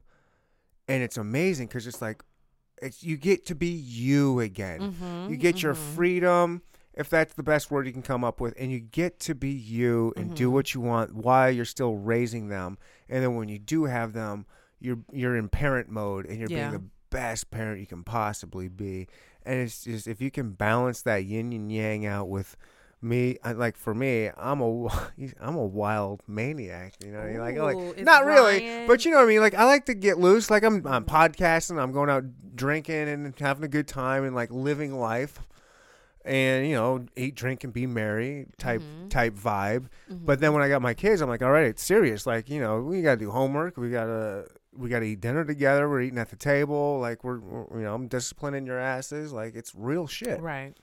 [0.87, 2.23] and it's amazing because it's like
[2.81, 4.93] it's you get to be you again.
[4.93, 5.95] Mhm, You get your mhm.
[5.95, 6.61] freedom,
[6.93, 9.49] if that's the best word you can come up with, and you get to be
[9.49, 10.53] you and do Mhm.
[10.53, 12.77] what you want while you're still raising them.
[13.09, 14.45] And then when you do have them,
[14.79, 16.69] you're you're in parent mode and you're Yeah.
[16.69, 19.07] being the best parent you can possibly be.
[19.45, 22.57] And it's just if you can balance that yin and yang out with
[23.01, 24.87] me, I, like for me, I'm a
[25.39, 26.95] I'm a wild maniac.
[27.05, 29.39] You know, like Ooh, like is not really, Ryan- but you know what I mean.
[29.39, 30.49] Like I like to get loose.
[30.49, 31.81] Like I'm I'm podcasting.
[31.81, 32.23] I'm going out
[32.55, 35.39] drinking and having a good time and like living life,
[36.25, 39.09] and you know eat, drink, and be merry type Mhm.
[39.09, 39.87] type vibe.
[40.11, 40.25] Mhm.
[40.25, 42.25] But then when I got my kids, I'm like, all right, it's serious.
[42.25, 43.77] Like you know we gotta do homework.
[43.77, 44.47] We gotta
[44.77, 45.89] we gotta eat dinner together.
[45.89, 46.99] We're eating at the table.
[46.99, 49.33] Like we're, we're you know I'm disciplining your asses.
[49.33, 50.39] Like it's real shit.
[50.41, 50.73] right.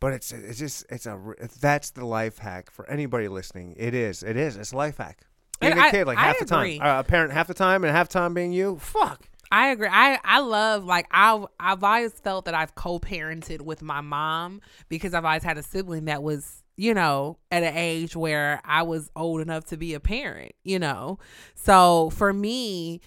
[0.00, 1.18] But it's it's just it's a
[1.60, 3.74] that's the life hack for anybody listening.
[3.78, 5.20] It is it is it's a life hack.
[5.60, 6.78] Being And a kid like I half the agree.
[6.78, 8.78] time, uh, a parent half the time, and half time being you.
[8.78, 9.28] Fuck.
[9.52, 9.88] I agree.
[9.90, 15.14] I I love like I I've always felt that I've co-parented with my mom because
[15.14, 19.10] I've always had a sibling that was you know at an age where I was
[19.14, 20.52] old enough to be a parent.
[20.64, 21.18] You know,
[21.54, 23.00] so for me,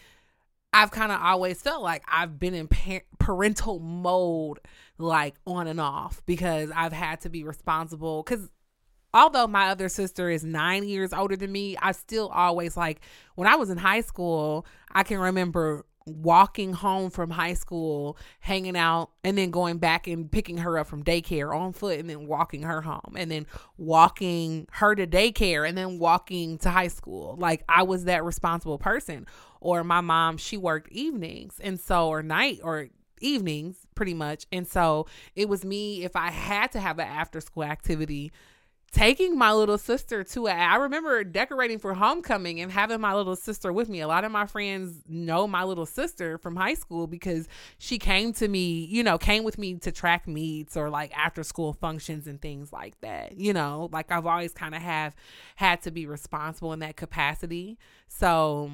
[0.73, 4.59] I've kind of always felt like I've been in par- parental mode
[4.97, 8.49] like on and off because I've had to be responsible because
[9.13, 13.01] although my other sister is nine years older than me, I still always like
[13.35, 18.77] when I was in high school, I can remember walking home from high school, hanging
[18.77, 22.27] out, and then going back and picking her up from daycare on foot and then
[22.27, 23.45] walking her home and then
[23.77, 27.35] walking her to daycare and then walking to high school.
[27.39, 29.25] Like I was that responsible person.
[29.59, 34.45] Or my mom, she worked evenings and so or night or evenings pretty much.
[34.51, 38.31] And so it was me if I had to have an after school activity
[38.95, 43.35] taking my little sister to a I remember decorating for homecoming and having my little
[43.35, 43.99] sister with me.
[43.99, 48.31] A lot of my friends know my little sister from high school because she came
[48.33, 52.25] to me, you know, came with me to track meets or like after school functions
[52.25, 53.37] and things like that.
[53.37, 55.13] You know, like I've always kind of have
[55.57, 57.77] had to be responsible in that capacity.
[58.07, 58.71] So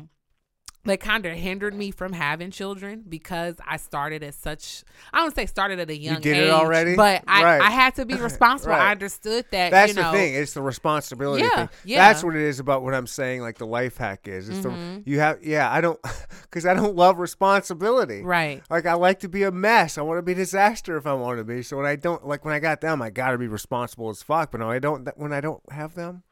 [0.86, 4.84] that kind of hindered me from having children because I started at such
[5.14, 6.96] I don't say started at a young did age it already?
[6.96, 7.62] but I, Right.
[7.62, 8.72] I had to be responsible.
[8.74, 8.82] Right.
[8.88, 10.34] I understood that That's you know the thing.
[10.34, 11.70] It's the responsibility Yeah, thing.
[11.86, 11.98] yeah.
[12.08, 13.42] That's what it is about what I'm saying.
[13.42, 14.50] Like the life hack is.
[14.50, 15.04] It's Mhm.
[15.06, 15.44] the you have.
[15.44, 16.00] Yeah, I don't
[16.42, 18.22] because I don't love responsibility.
[18.24, 18.64] right.
[18.70, 19.98] Like I like to be a mess.
[19.98, 21.62] I want to be a disaster if I want to be.
[21.62, 24.24] So when I don't like when I got them, I got to be responsible as
[24.24, 24.52] fuck.
[24.52, 25.08] But no, I don't.
[25.18, 26.24] When I don't have them,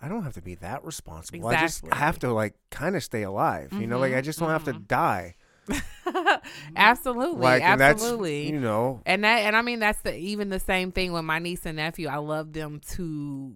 [0.00, 1.48] I don't have to be that responsible.
[1.48, 3.72] I just have to like kind of stay alive.
[3.72, 5.34] You know, like I just don't have to die.
[6.76, 7.42] absolutely.
[7.42, 8.50] Like absolutely.
[8.50, 9.02] you know.
[9.06, 11.76] And that and I mean that's the even the same thing with my niece and
[11.76, 12.08] nephew.
[12.08, 13.54] I love them to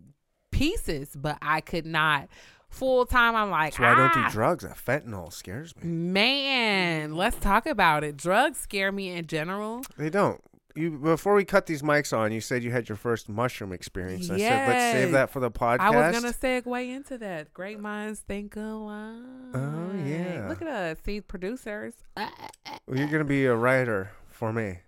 [0.51, 2.29] pieces, but I could not
[2.73, 3.37] full time.
[3.37, 4.65] I'm like, That's why I don't ah, do drugs.
[4.65, 5.89] That fentanyl scares me.
[5.89, 8.17] Man, let's talk about it.
[8.17, 9.83] Drugs scare me in general.
[9.97, 10.41] They don't.
[10.75, 14.31] You before we cut these mics on, you said you had your first mushroom experience.
[14.31, 15.81] I said let's save that for the podcast.
[15.81, 17.53] I was gonna segue into that.
[17.53, 19.17] Great minds think alike.
[19.55, 20.47] Oh, yeah.
[20.49, 21.95] Look at us, see producers.
[22.17, 24.79] Well, you're gonna be a writer for me.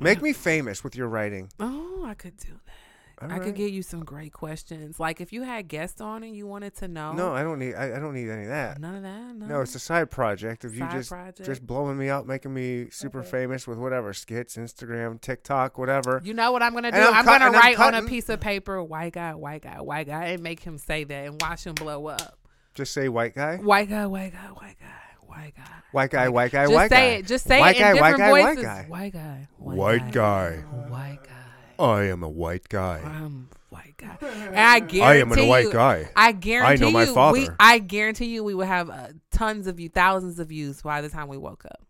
[0.00, 1.50] Make me famous with your writing.
[1.58, 2.72] Oh, I could do that.
[3.20, 3.42] All I right.
[3.42, 5.00] could get you some great questions.
[5.00, 7.12] Like if you had guests on and you wanted to know.
[7.12, 7.74] No, I don't need.
[7.74, 8.80] I, I don't need any of that.
[8.80, 9.34] none of that.
[9.34, 11.44] No, No, it's a side project of you just project.
[11.44, 16.20] just blowing me up, making me super famous with whatever skits, Instagram, TikTok, whatever.
[16.24, 16.96] You know what I'm gonna do?
[16.96, 19.34] And I'm I'm, cut- gonna and I'm write on a piece of paper, white guy,
[19.34, 22.38] white guy, white guy, and make him say that and watch him blow up.
[22.74, 24.86] Just say white guy, White guy, white guy, white guy,
[25.26, 25.62] white guy.
[25.90, 26.68] white guy, white guy, white guy.
[26.68, 27.16] Just white say guy.
[27.16, 27.26] it.
[27.26, 28.86] Just say White it guy, in white different guy, white guy.
[28.88, 30.56] White guy, White guy.
[30.88, 31.32] white guy.
[31.78, 33.00] I am a white guy.
[33.04, 34.16] I'm white guy.
[34.20, 36.10] And I guarantee I am a white you, guy.
[36.16, 37.38] I guarantee I know my you, father.
[37.38, 41.00] We, I guarantee you, we would have uh, tons of views, thousands of views by
[41.00, 41.84] the time we woke up.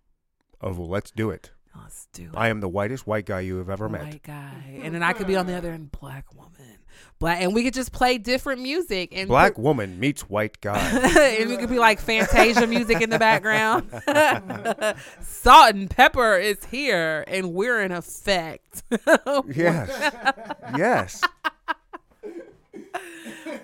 [0.60, 1.52] Oh, well, let's do it.
[1.80, 2.34] Let's do it.
[2.34, 4.02] I am the whitest white guy you have ever met.
[4.02, 6.50] White guy, and then I could be on the other end, black woman,
[7.18, 10.78] black, and we could just play different music and Black put- woman meets white guy.
[11.40, 13.88] and we could be like Fantasia music in the background.
[15.20, 18.82] Salt-N-Pepa is here, and we're in effect.
[19.54, 20.12] yes.
[20.76, 21.22] Yes.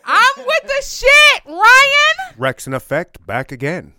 [0.05, 2.35] I'm with the shit, Ryan.
[2.37, 3.93] Rex in effect, back again.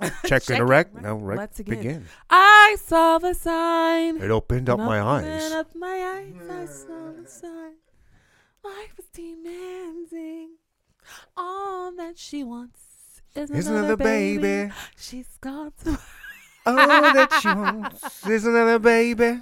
[0.00, 0.12] Check
[0.44, 0.68] Check in a it.
[0.68, 0.94] wreck.
[1.02, 1.38] No, wreck.
[1.38, 1.76] Let's again.
[1.76, 2.06] begin.
[2.30, 4.16] I saw the sign.
[4.22, 5.52] It opened up my Open eyes.
[5.52, 6.50] up my eyes.
[6.50, 7.72] I saw the sign.
[8.64, 10.50] Life is demanding.
[11.36, 12.80] All that she wants
[13.34, 14.38] is Is another, another baby.
[14.42, 14.72] baby.
[14.98, 15.98] She's gone to.
[16.66, 19.40] All that she wants is another baby.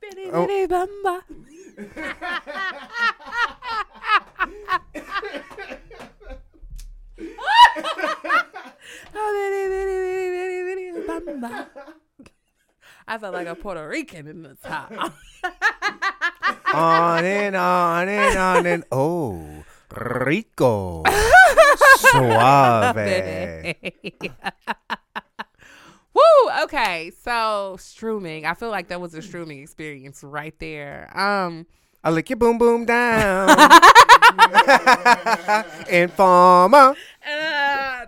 [0.00, 0.46] Bitty Oh.
[0.46, 1.22] bitty bamba.
[9.14, 11.66] Oh, bitty bamba.
[13.06, 14.90] I felt like a Puerto Rican in the top.
[16.74, 19.64] on and on and on and oh,
[19.96, 21.02] rico,
[21.96, 22.96] suave.
[26.14, 26.22] Woo!
[26.62, 28.46] Okay, so streaming.
[28.46, 31.10] I feel like that was a streaming experience right there.
[31.18, 31.66] Um,
[32.04, 33.48] I lick your boom boom down.
[35.88, 36.94] Informer.
[36.94, 38.04] uh,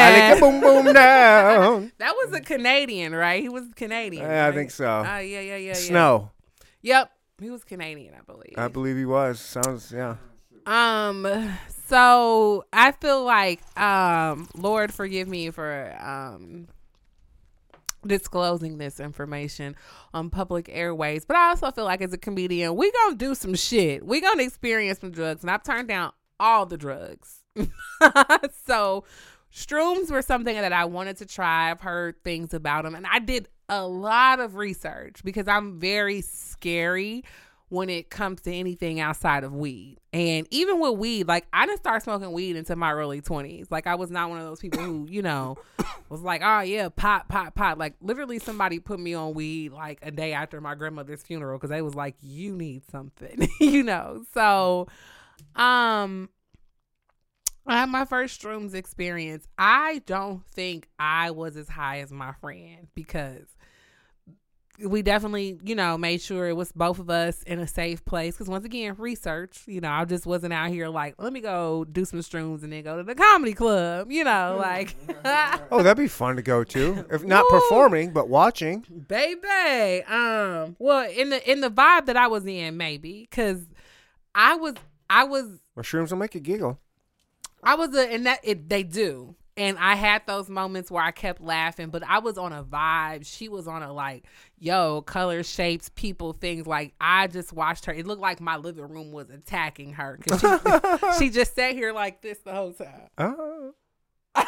[0.00, 1.92] I lick your boom boom down.
[1.98, 3.42] that was a Canadian, right?
[3.42, 4.24] He was Canadian.
[4.24, 4.88] Yeah, I think so.
[4.88, 5.72] Uh, yeah, yeah, yeah, yeah.
[5.74, 6.30] Snow.
[6.82, 7.10] Yep,
[7.40, 8.54] he was Canadian, I believe.
[8.56, 9.40] I believe he was.
[9.40, 10.16] Sounds yeah.
[10.66, 11.26] Um,
[11.68, 16.68] so I feel like, um, Lord, forgive me for um
[18.06, 19.76] disclosing this information
[20.12, 23.54] on public airways, but I also feel like as a comedian, we gonna do some
[23.54, 24.04] shit.
[24.04, 27.40] We gonna experience some drugs, and I've turned down all the drugs.
[28.66, 29.04] so
[29.54, 31.70] shrooms were something that I wanted to try.
[31.70, 36.20] I've heard things about them, and I did a lot of research because I'm very
[36.20, 37.24] scary
[37.70, 39.96] when it comes to anything outside of weed.
[40.12, 43.70] And even with weed, like I didn't start smoking weed into my early 20s.
[43.70, 45.56] Like I was not one of those people who, you know,
[46.10, 47.78] was like, oh yeah, pot, pot, pot.
[47.78, 51.70] Like literally somebody put me on weed like a day after my grandmother's funeral because
[51.70, 54.22] they was like, you need something, you know.
[54.34, 54.86] So,
[55.56, 56.28] um,
[57.66, 59.46] I had my first shrooms experience.
[59.56, 63.46] I don't think I was as high as my friend because
[64.78, 68.34] we definitely, you know, made sure it was both of us in a safe place.
[68.34, 71.84] Because once again, research, you know, I just wasn't out here like, let me go
[71.84, 74.94] do some shrooms and then go to the comedy club, you know, like,
[75.70, 77.04] Oh, that'd be fun to go to.
[77.10, 77.60] If not Woo.
[77.60, 78.84] performing, but watching.
[79.08, 80.04] baby.
[80.04, 83.60] Um, well, in the in the vibe that I was in, maybe because
[84.34, 84.74] I was
[85.10, 86.78] I was Mushrooms will make you giggle.
[87.62, 89.34] I was a, and that it they do.
[89.56, 93.26] And I had those moments where I kept laughing, but I was on a vibe.
[93.26, 94.24] She was on a like,
[94.58, 96.66] yo, color, shapes, people, things.
[96.66, 97.92] Like I just watched her.
[97.92, 101.92] It looked like my living room was attacking her because she, she just sat here
[101.92, 103.08] like this the whole time.
[103.18, 103.74] Oh.
[104.34, 104.46] and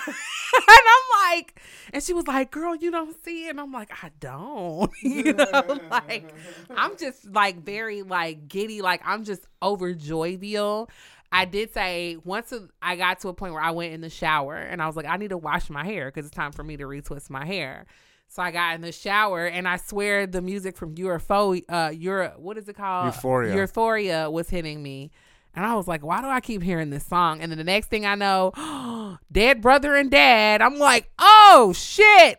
[0.69, 1.61] I'm like,
[1.93, 3.51] and she was like, girl, you don't see it.
[3.51, 4.91] And I'm like, I don't.
[5.03, 6.33] you know, like
[6.71, 10.89] I'm just like very like giddy, like I'm just overjoyful.
[11.35, 14.55] I did say once I got to a point where I went in the shower
[14.55, 16.77] and I was like, I need to wash my hair because it's time for me
[16.77, 17.87] to retwist my hair.
[18.29, 22.35] So I got in the shower and I swear the music from Eurofo, uh, Euro,
[22.37, 23.07] what is it called?
[23.07, 23.57] Euphoria.
[23.57, 25.11] Euphoria was hitting me.
[25.57, 27.41] And I was like, why do I keep hearing this song?
[27.41, 30.63] And then the next thing I know, Dead Brother and Dad.
[30.63, 32.39] I'm like, oh shit.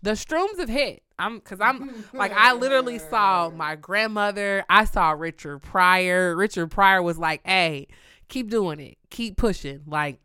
[0.00, 1.02] The shrooms have hit.
[1.20, 4.64] I'm cause I'm like I literally saw my grandmother.
[4.68, 6.34] I saw Richard Pryor.
[6.34, 7.88] Richard Pryor was like, hey,
[8.28, 8.98] keep doing it.
[9.10, 9.82] Keep pushing.
[9.86, 10.18] Like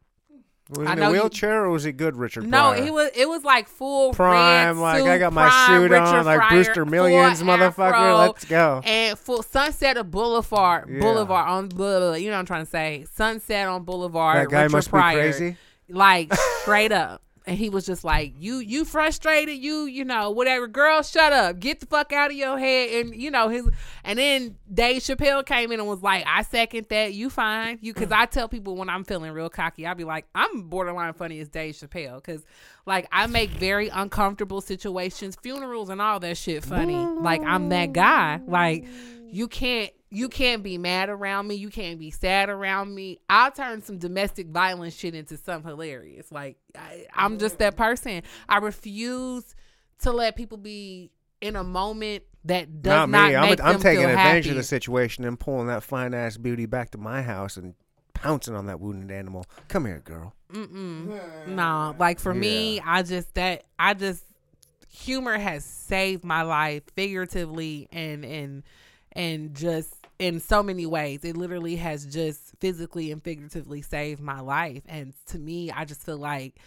[0.69, 2.47] Was I he in a you- wheelchair or was he good, Richard?
[2.47, 2.84] no, Pryor?
[2.84, 3.11] he was.
[3.15, 4.80] It was like full prime.
[4.80, 7.93] red Like I got my suit Richard on, like Pryor, Brewster Millions, motherfucker.
[7.93, 8.81] afro, Let's go.
[8.85, 11.01] And full Sunset of Boulevard, Yeah.
[11.01, 11.69] Boulevard on
[12.22, 13.05] you know what I'm trying to say.
[13.13, 14.38] Sunset on Boulevard.
[14.38, 15.57] That guy Richard must Pryor, be crazy.
[15.89, 17.22] like straight up.
[17.47, 20.67] And he was just like, "You, you frustrated, you, you know, whatever.
[20.67, 21.59] Girl, shut up.
[21.59, 23.69] Get the fuck out of your head." And you know his.
[24.03, 27.13] And then Dave Chappelle came in and was like, "I second that.
[27.13, 27.80] You fine.
[27.81, 31.13] You." Because I tell people when I'm feeling real cocky, I'll be like, "I'm borderline
[31.13, 32.43] funny as Dave Chappelle." Because
[32.85, 36.95] like I make very uncomfortable situations, funerals and all that shit funny.
[36.95, 38.41] Like I'm that guy.
[38.47, 38.85] Like
[39.31, 41.55] you can't you can't be mad around me.
[41.55, 43.19] You can't be sad around me.
[43.29, 46.31] I'll turn some domestic violence shit into something hilarious.
[46.31, 48.23] Like I, I'm just that person.
[48.47, 49.55] I refuse
[50.03, 51.11] to let people be
[51.41, 53.35] in a moment that does Not not, me.
[53.35, 54.49] I'm, make I'm taking feel advantage happy.
[54.51, 57.73] of the situation and pulling that fine ass beauty back to my house and
[58.13, 59.45] pouncing on that wounded animal.
[59.67, 60.33] Come here, girl.
[60.53, 61.47] Mm-mm.
[61.47, 64.23] No, like for me, I just that I just
[64.87, 68.63] humor has saved my life figuratively and and
[69.15, 71.23] and just in so many ways.
[71.23, 74.83] It literally has just physically and figuratively saved my life.
[74.87, 76.59] And to me, I just feel like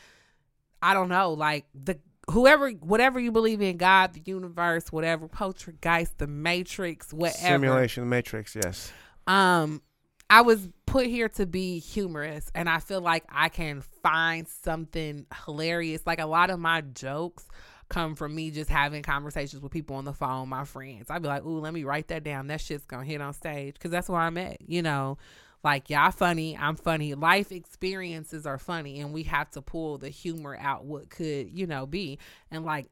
[0.83, 1.99] I don't know, like the
[2.31, 8.55] whoever whatever you believe in, God, the universe, whatever, poltergeist, the matrix, whatever Simulation, Matrix.
[8.55, 8.93] Yes.
[9.27, 9.83] um
[10.31, 15.27] I was put here to be humorous and I feel like I can find something
[15.47, 16.03] hilarious.
[16.07, 17.47] Like a lot of my jokes
[17.89, 21.11] come from me just having conversations with people on the phone, my friends.
[21.11, 22.49] I'd be like, "Ooh, let me write that down.
[22.49, 25.19] That shit's to hit on stage cuz that's where I'm at." You know,
[25.65, 27.15] like y'all funny, I'm funny.
[27.15, 31.67] Life experiences are funny and we have to pull the humor out what could, you
[31.67, 32.19] know, be.
[32.51, 32.91] And like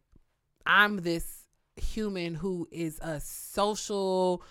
[0.64, 1.44] I'm this
[1.76, 4.42] human who is a social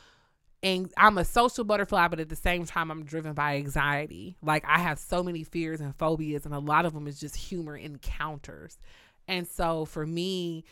[0.63, 4.35] and I'm a social butterfly, but at the same time, I'm driven by anxiety.
[4.41, 7.35] Like I have so many fears and phobias, and a lot of them is just
[7.35, 8.79] humor encounters.
[9.27, 10.65] And so for me,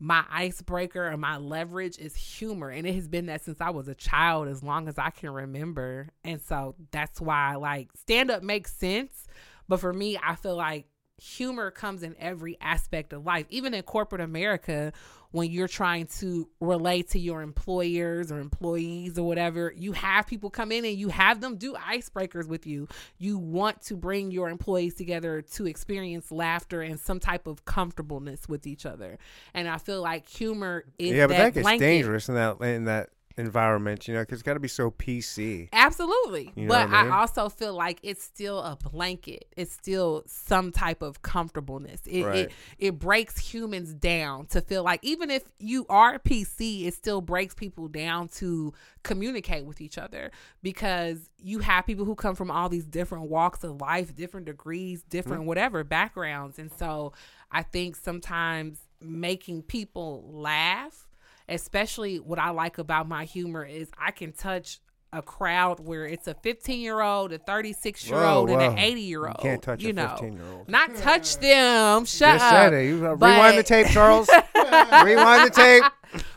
[0.00, 3.88] my icebreaker or my leverage is humor, and it has been that since I was
[3.88, 6.08] a child, as long as I can remember.
[6.22, 9.26] And so that's why like stand up makes sense,
[9.68, 10.86] but for me, I feel like
[11.20, 14.92] humor comes in every aspect of life, even in corporate America
[15.30, 20.50] when you're trying to relate to your employers or employees or whatever, you have people
[20.50, 22.88] come in and you have them do icebreakers with you.
[23.18, 28.48] You want to bring your employees together to experience laughter and some type of comfortableness
[28.48, 29.18] with each other.
[29.52, 31.84] And I feel like humor is yeah, but that, gets blanket.
[31.84, 34.06] dangerous in that in that environment.
[34.08, 35.68] You know, because it's got to be so PC.
[35.72, 36.52] Absolutely.
[36.56, 37.12] You know but I mean?
[37.12, 39.46] I also feel like it's still a blanket.
[39.56, 42.00] It's still some type of comfortableness.
[42.06, 42.36] It, Right.
[42.36, 47.20] it it breaks humans down to feel like even if you are PC, it still
[47.20, 48.74] breaks people down to
[49.04, 50.30] communicate with each other
[50.62, 55.02] because you have people who come from all these different walks of life, different degrees,
[55.04, 55.46] different Mm-hmm.
[55.48, 56.58] whatever backgrounds.
[56.58, 57.12] And so
[57.50, 61.06] I think sometimes making people laugh
[61.48, 64.80] especially what I like about my humor is I can touch
[65.12, 69.00] a crowd where it's a 15 year old, a 36 year old, and an 80
[69.00, 69.36] year old.
[69.38, 70.08] You can't touch you a know.
[70.08, 70.68] 15 year old.
[70.68, 72.04] Not touch them.
[72.04, 72.72] Shut Just up.
[72.72, 74.28] You, uh, But- rewind the tape, Charles.
[74.54, 75.84] rewind the tape.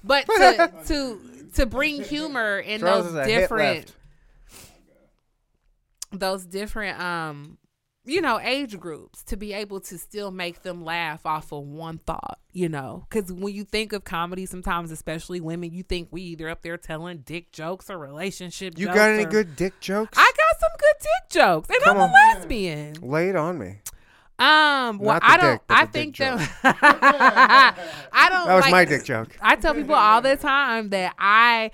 [0.04, 1.20] But to to
[1.56, 3.94] to bring humor in Charles those different
[6.14, 7.58] those different um
[8.06, 12.00] you know, age groups to be able to still make them laugh off of one
[12.00, 13.06] thought, you know.
[13.10, 16.78] Because when you think of comedy, sometimes, especially women, you think we either up there
[16.78, 20.18] telling dick jokes or relationship You got any or- good dick jokes?
[20.18, 22.10] I got some good dick jokes, and Come I'm on.
[22.10, 22.94] a lesbian.
[23.02, 23.80] Lay it on me.
[24.40, 25.52] Um, well, I don't.
[25.54, 28.48] dick, I think that I don't.
[28.48, 29.38] That was like, my dick joke.
[29.40, 31.70] I tell people all the time that I,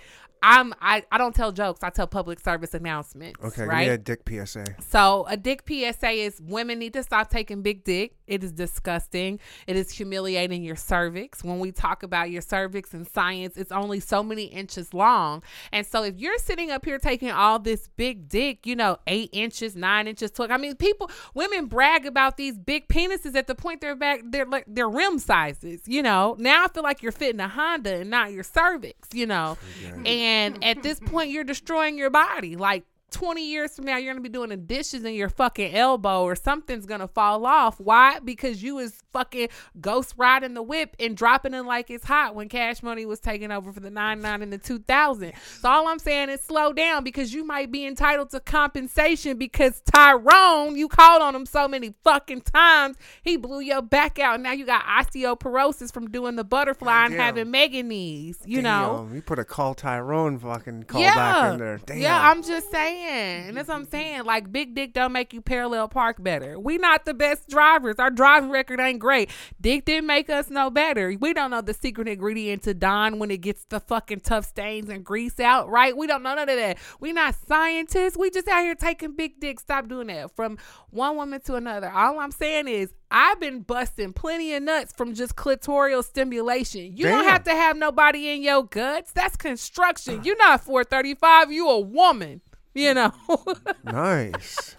[0.50, 1.84] I'm, I, I don't tell jokes.
[1.84, 3.44] I tell public service announcements.
[3.44, 3.88] Okay, give right.
[3.88, 4.64] me a dick PSA.
[4.80, 8.14] So a dick PSA is women need to stop taking big dick.
[8.28, 9.40] It is disgusting.
[9.68, 11.44] It is humiliating your cervix.
[11.44, 15.44] When we talk about your cervix in science, it's only so many inches long.
[15.74, 19.30] And so if you're sitting up here taking all this big dick, you know, eight
[19.34, 20.52] inches, nine inches, twelve.
[20.52, 24.46] I mean, people, women brag about these big penises at the point they're back, they're
[24.46, 25.82] like they're rim sizes.
[25.86, 29.10] You know, now I feel like you're fitting a Honda and not your cervix.
[29.14, 29.58] You know,
[30.06, 32.56] and at this point, you're destroying your body.
[32.56, 36.24] Like 20 years from now, you're gonna be doing the dishes in your fucking elbow
[36.24, 37.80] or something's gonna fall off.
[37.80, 38.20] Why?
[38.20, 39.48] Because you was fucking
[39.80, 43.50] ghost riding the whip and dropping it like it's hot when Cash Money was taking
[43.50, 45.32] over for the 99 and the 2000.
[45.62, 49.82] So all I'm saying is slow down because you might be entitled to compensation because
[49.94, 54.42] Tyrone, you called on him so many fucking times, he blew your back out.
[54.42, 58.40] Now you got osteoporosis from doing the butterfly and having mega knees.
[58.46, 59.10] You know.
[59.14, 61.80] You put a call Tyrone fucking call back in there.
[61.86, 62.00] Damn.
[62.00, 62.97] Yeah, I'm just saying.
[62.98, 64.04] And that's what I'm mm-hmm, mm-hmm.
[64.04, 64.24] saying.
[64.26, 66.60] Like big dick don't make you parallel park better.
[66.60, 67.96] We not the best drivers.
[68.00, 69.30] Our driving record ain't great.
[69.60, 71.14] Dick didn't make us no better.
[71.20, 74.90] We don't know the secret ingredient to Dawn when it gets the fucking tough stains
[74.90, 75.96] and grease out, right?
[75.96, 76.78] We don't know none of that.
[77.00, 78.18] We not scientists.
[78.18, 79.60] We just out here taking big dick.
[79.60, 80.36] Stop doing that.
[80.36, 80.58] From
[80.90, 81.90] one woman to another.
[81.90, 86.96] All I'm saying is I've been busting plenty of nuts from just clitoral stimulation.
[86.96, 89.12] You don't have to have nobody in your guts.
[89.12, 90.24] That's construction.
[90.24, 91.52] You're not 435.
[91.52, 92.42] You a woman.
[92.78, 93.12] You know.
[93.84, 94.76] nice.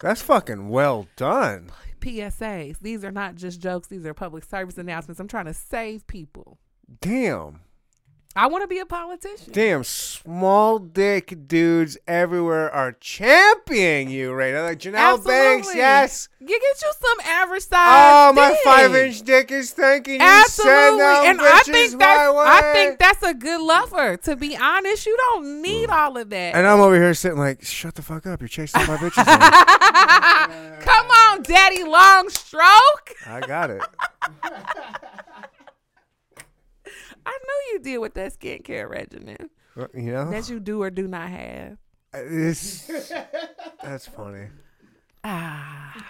[0.00, 1.70] That's fucking well done.
[2.00, 2.78] PSAs.
[2.78, 3.88] These are not just jokes.
[3.88, 5.20] These are public service announcements.
[5.20, 6.56] I'm trying to save people.
[7.02, 7.60] Damn.
[8.36, 9.52] I want to be a politician.
[9.52, 14.64] Damn, small dick dudes everywhere are championing you right now.
[14.64, 16.28] Like Janelle Banks, yes.
[16.38, 17.78] You get you some average size.
[17.80, 18.58] Oh, my dick.
[18.62, 20.26] five inch dick is thanking you.
[20.26, 22.36] Absolutely, and I think my that's.
[22.36, 24.16] I think that's a good lover.
[24.18, 26.54] To be honest, you don't need all of that.
[26.54, 28.40] And I'm over here sitting like, shut the fuck up.
[28.40, 29.24] You're chasing my bitches.
[30.80, 33.14] Come on, Daddy Long Stroke.
[33.26, 33.82] I got it.
[37.28, 39.50] I know you deal with that skincare regimen
[39.94, 41.76] You know, that you do or do not have.
[42.14, 42.90] It's-
[43.82, 44.48] that's funny.
[45.24, 46.06] Ah,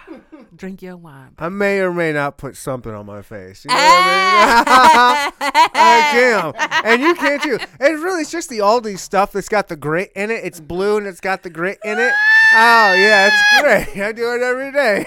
[0.55, 1.33] drink your wine.
[1.39, 3.65] I may or may not put something on my face.
[3.65, 5.33] You know what I mean?
[5.79, 6.53] Like, damn.
[6.85, 7.57] And you can't too.
[7.79, 10.45] And really, it's just the Aldi stuff that's got the grit in it.
[10.45, 12.13] It's blue and it's got the grit in it.
[12.53, 13.61] Oh, yeah, it's
[13.93, 14.01] great.
[14.03, 15.05] I do it every day.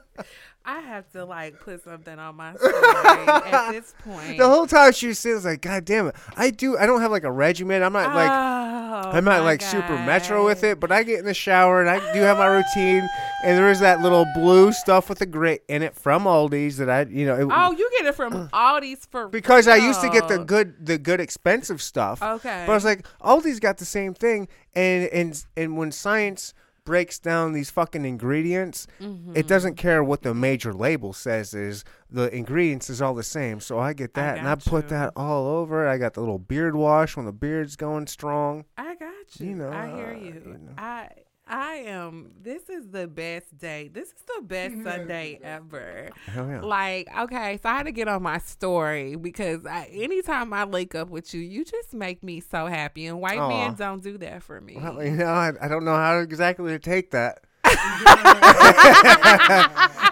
[0.71, 4.37] I have to like put something on my story at this point.
[4.37, 6.15] The whole time she was sitting, I was like, God damn it.
[6.37, 6.77] I do.
[6.77, 7.83] I don't have like a regimen.
[7.83, 8.31] I'm not like.
[8.31, 8.71] Oh,
[9.11, 12.13] I'm not like super metro with it, but I get in the shower and I
[12.13, 13.07] do have my routine.
[13.43, 16.89] And there is that little blue stuff with the grit in it from Aldi's that
[16.89, 20.09] I, you know, it, Oh, you get it from Aldi's for because I used to
[20.09, 22.21] get the good, the good expensive stuff.
[22.21, 22.63] Okay.
[22.65, 26.53] But I was like, Aldi's got the same thing, and and and when science
[26.83, 29.33] breaks down these fucking ingredients, Mm-hmm.
[29.35, 31.53] it doesn't care what the major label says.
[31.53, 33.59] Is the ingredients is all the same.
[33.59, 34.89] So I get that, and I put you.
[34.91, 35.87] that all over.
[35.87, 38.65] I got the little beard wash when the beard's going strong.
[38.77, 39.49] I got you.
[39.49, 40.33] You know, I hear uh, you.
[40.45, 40.73] you know.
[40.77, 41.09] I
[41.51, 42.31] I am.
[42.41, 43.89] This is the best day.
[43.93, 44.87] This is the best mm-hmm.
[44.87, 46.09] Sunday ever.
[46.27, 46.61] Hell yeah.
[46.61, 50.95] Like, okay, so I had to get on my story because I, anytime I link
[50.95, 53.05] up with you, you just make me so happy.
[53.05, 53.49] And white Aw.
[53.49, 54.77] men don't do that for me.
[54.77, 57.43] Well, you know, I, I don't know how exactly to take that.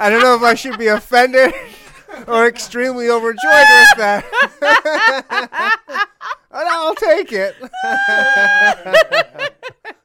[0.01, 1.53] I don't know if I should be offended
[2.27, 4.25] or extremely overjoyed with that.
[6.51, 7.55] but I'll take it.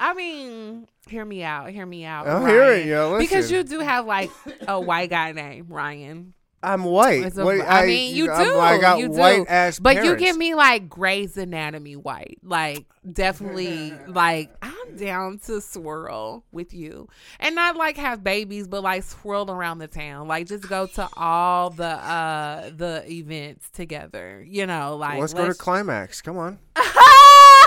[0.00, 1.68] I mean, hear me out.
[1.70, 2.26] Hear me out.
[2.26, 2.48] I'm Ryan.
[2.48, 3.18] hearing you.
[3.18, 4.30] Because you do have like
[4.66, 6.32] a white guy name, Ryan.
[6.62, 7.36] I'm white.
[7.38, 8.32] A- What- I mean, you do.
[8.32, 9.12] I'm- got you do.
[9.14, 12.38] white ass But you give me like Grey's Anatomy white.
[12.42, 17.08] Like definitely like I'm down to swirl with you.
[17.38, 20.28] And not like have babies, but like swirl around the town.
[20.28, 24.44] Like just go to all the uh the events together.
[24.46, 26.20] You know, like Let's go to climax.
[26.20, 26.58] Come on.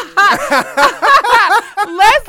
[1.98, 2.26] Let's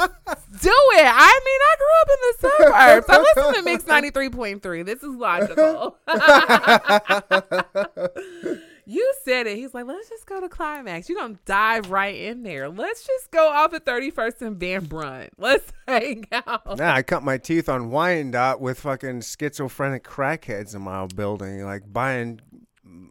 [0.60, 1.06] do it.
[1.06, 3.06] I mean, I grew up in the suburbs.
[3.09, 4.84] I listen to Mix 93.3.
[4.84, 5.96] This is logical.
[8.86, 9.56] You said it.
[9.56, 11.09] He's like, let's just go to climax.
[11.09, 12.68] You're gonna dive right in there.
[12.68, 15.30] Let's just go off at 31st and Van Brunt.
[15.38, 16.78] Let's hang out.
[16.78, 21.90] Nah, I cut my teeth on Wyandotte with fucking schizophrenic crackheads in my building, like
[21.90, 22.40] buying.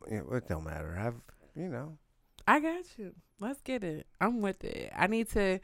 [0.07, 0.95] It don't matter.
[0.99, 1.15] I've,
[1.55, 1.97] you know.
[2.47, 3.13] I got you.
[3.43, 4.07] Let's get it.
[4.21, 4.91] I'm with it.
[4.95, 5.59] I need to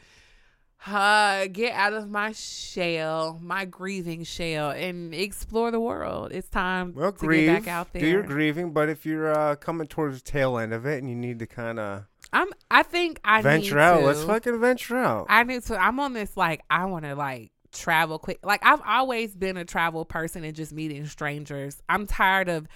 [0.85, 6.31] uh, get out of my shell, my grieving shell, and explore the world.
[6.34, 7.47] It's time Well, to grieve.
[7.47, 8.01] get back out there.
[8.01, 11.10] Do your grieving, but if you're uh, coming towards the tail end of it and
[11.10, 12.47] you need to kind of I'm.
[12.69, 15.27] I think I venture out, To, let's fucking venture out.
[15.30, 15.81] I need to.
[15.81, 18.39] I'm on this like I want to like travel quick.
[18.43, 21.81] Like I've always been a travel person and just meeting strangers.
[21.89, 22.68] I'm tired of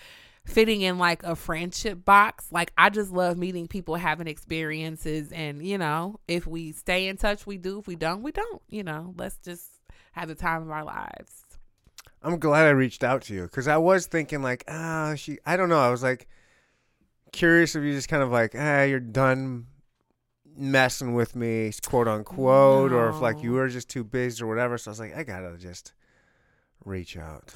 [0.45, 2.47] fitting in like a friendship box.
[2.51, 7.17] Like I just love meeting people, having experiences, and you know, if we stay in
[7.17, 7.79] touch, we do.
[7.79, 8.61] If we don't, we don't.
[8.69, 9.65] You know, let's just
[10.13, 11.43] have the time of our lives.
[12.21, 15.39] I'm glad I reached out to you because I was thinking like, ah, she.
[15.45, 15.79] I don't know.
[15.79, 16.27] I was like
[17.31, 19.67] curious if you just kind of like, ah, you're done
[20.55, 24.77] messing with me, quote unquote, or if like you were just too busy or whatever.
[24.77, 25.93] So I was like, I gotta just
[26.85, 27.53] reach out.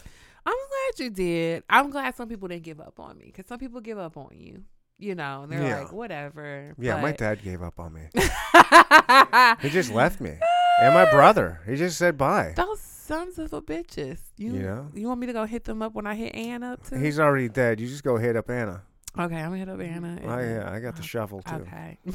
[0.47, 1.63] I'm glad you did.
[1.69, 4.29] I'm glad some people didn't give up on me because some people give up on
[4.31, 4.63] you.
[4.99, 5.79] You know, and they're Yeah.
[5.81, 6.73] like, whatever.
[6.79, 8.01] Yeah, my dad gave up on me.
[9.61, 10.33] He just left me,
[10.81, 11.59] and my brother.
[11.67, 12.53] He just said bye.
[12.55, 14.19] Those sons of a bitches.
[14.37, 14.87] You You know?
[14.95, 16.95] you want me to go hit them up when I hit Anna up too?
[16.95, 17.79] He's already dead.
[17.79, 18.81] You just go hit up Anna.
[19.19, 19.35] okay.
[19.35, 20.19] I'm gonna hit up Anna.
[20.23, 21.55] Oh yeah, I got the shovel too.
[21.55, 21.99] Okay.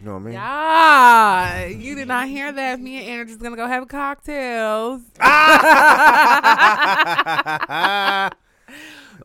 [0.00, 0.32] You know what I mean?
[0.32, 2.80] Yeah, you did not hear that.
[2.80, 5.02] Me and just gonna go have cocktails.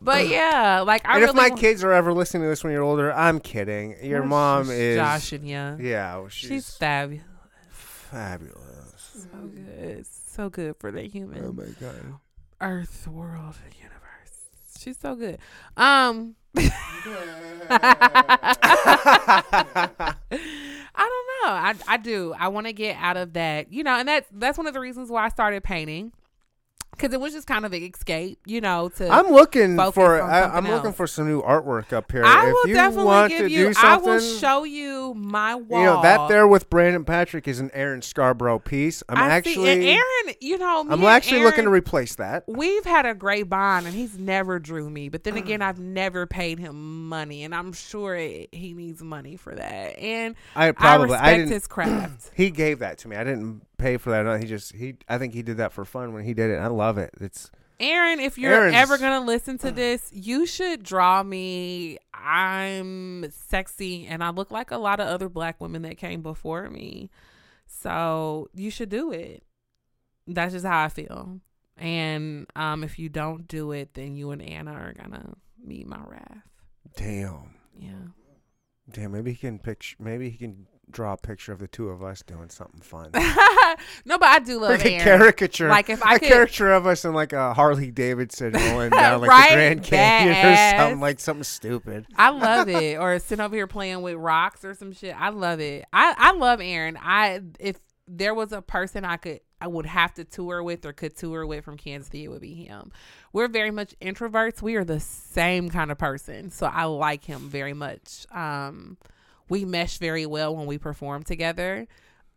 [0.02, 2.62] But yeah, like I and really if my wa- kids are ever listening to this
[2.62, 3.96] when you're older, I'm kidding.
[4.02, 7.24] Your Oh, mom is Josh and yeah, Yeah, well, she's, she's fabulous.
[7.70, 9.26] fabulous.
[9.32, 11.42] So good, so good for the human.
[11.44, 12.14] Oh my god.
[12.60, 13.98] Earth, world, universe.
[14.78, 15.38] She's so good.
[15.76, 16.34] Um
[20.96, 21.54] I don't know.
[21.54, 22.34] I I do.
[22.38, 24.80] I want to get out of that, you know, and that's that's one of the
[24.80, 26.12] reasons why I started painting.
[26.98, 30.42] Cuz it was just kind of an escape, you know, to I'm looking for I,
[30.42, 32.24] I'm looking for some new artwork up here.
[32.24, 35.54] I if will you definitely want give to you do I will show you my
[35.54, 35.80] wall.
[35.80, 39.02] you know that there with Brandon Patrick is an Aaron Scarborough piece.
[39.08, 42.44] I'm I see- actually and Aaron, you know, me I'm actually looking to replace that.
[42.46, 45.38] we've had a great bond and he's never drew me but then mm.
[45.38, 49.98] again i've never paid him money and i'm sure it, he needs money for that
[49.98, 53.16] and I i probably respect I didn't his craft he gave that to me.
[53.16, 54.40] I didn't pay for that.
[54.40, 56.56] He just he I think he did that for fun when he did it.
[56.56, 57.10] I love it.
[57.20, 63.30] It's aaron if you're Aaron's- ever gonna listen to this you should draw me i'm
[63.30, 67.10] sexy and i look like a lot of other black women that came before me
[67.66, 69.42] so you should do it
[70.26, 71.38] that's just how i feel
[71.76, 76.00] and um if you don't do it then you and anna are gonna meet my
[76.06, 76.48] wrath
[76.96, 77.54] damn.
[77.78, 77.90] yeah
[78.90, 82.02] Damn, maybe he can picture maybe he can draw a picture of the two of
[82.02, 83.10] us doing something fun.
[84.04, 85.68] no, but I do love like a caricature.
[85.68, 89.20] Like, if I a could- caricature of us in like a Harley Davidson rolling down
[89.20, 89.48] like Right?
[89.50, 92.06] the Grand Canyon or something like something stupid.
[92.16, 92.98] I love it.
[92.98, 95.14] Or sitting over here playing with rocks or some shit.
[95.20, 95.84] I love it.
[95.92, 96.96] I I love Aaron.
[97.00, 97.76] I if
[98.08, 101.46] there was a person I could I would have to tour with or could tour
[101.46, 102.92] with from Kansas City, it would be him.
[103.32, 104.60] We're very much introverts.
[104.62, 108.26] We are the same kind of person, so I like him very much.
[108.30, 108.98] Um,
[109.48, 111.86] we mesh very well when we perform together.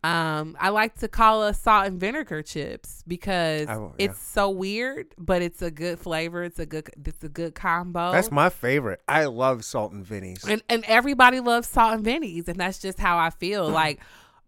[0.02, 4.06] Um, I like to call us salt and vinegar chips because will- yeah.
[4.06, 6.44] it's so weird, but it's a good flavor.
[6.44, 8.12] It's a good it's a good combo.
[8.14, 9.02] That's my favorite.
[9.10, 10.48] I love Salt and vinnies.
[10.48, 13.68] and and everybody loves salt and vinnies, and that's just how I feel.
[13.80, 14.00] like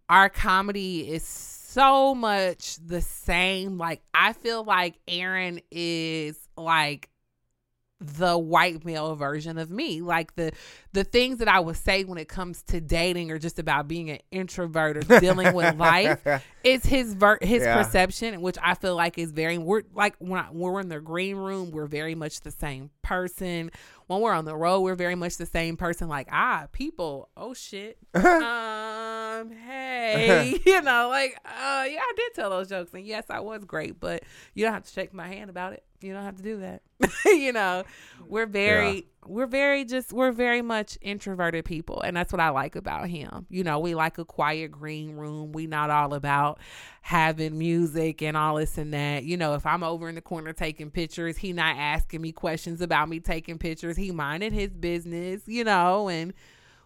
[0.07, 3.77] our comedy is so much the same.
[3.77, 7.09] Like I feel like Aaron is like
[8.01, 10.01] the white male version of me.
[10.01, 10.51] Like the
[10.93, 14.09] the things that I would say when it comes to dating or just about being
[14.09, 16.19] an introvert or dealing with life
[16.63, 17.81] it's his ver- his Yeah.
[17.81, 19.57] perception, which I feel like is very.
[19.57, 22.89] We're like when, I, when we're in the green room, we're very much the same
[23.03, 23.71] person.
[24.07, 26.07] When we're on the road, we're very much the same person.
[26.09, 32.49] Like ah, people, oh shit, um, hey, you know, like uh, yeah, I did tell
[32.49, 34.23] those jokes, and yes, I was great, but
[34.53, 35.83] you don't have to shake my hand about it.
[36.03, 36.81] You don't have to do that.
[37.25, 37.83] you know,
[38.27, 42.75] we're very we're very just we're very much introverted people and that's what i like
[42.75, 43.45] about him.
[43.49, 45.51] You know we like a quiet green room.
[45.51, 46.59] We not all about
[47.01, 49.23] having music and all this and that.
[49.23, 52.81] You know if i'm over in the corner taking pictures he not asking me questions
[52.81, 53.97] about me taking pictures.
[53.97, 56.33] He minded his business you know and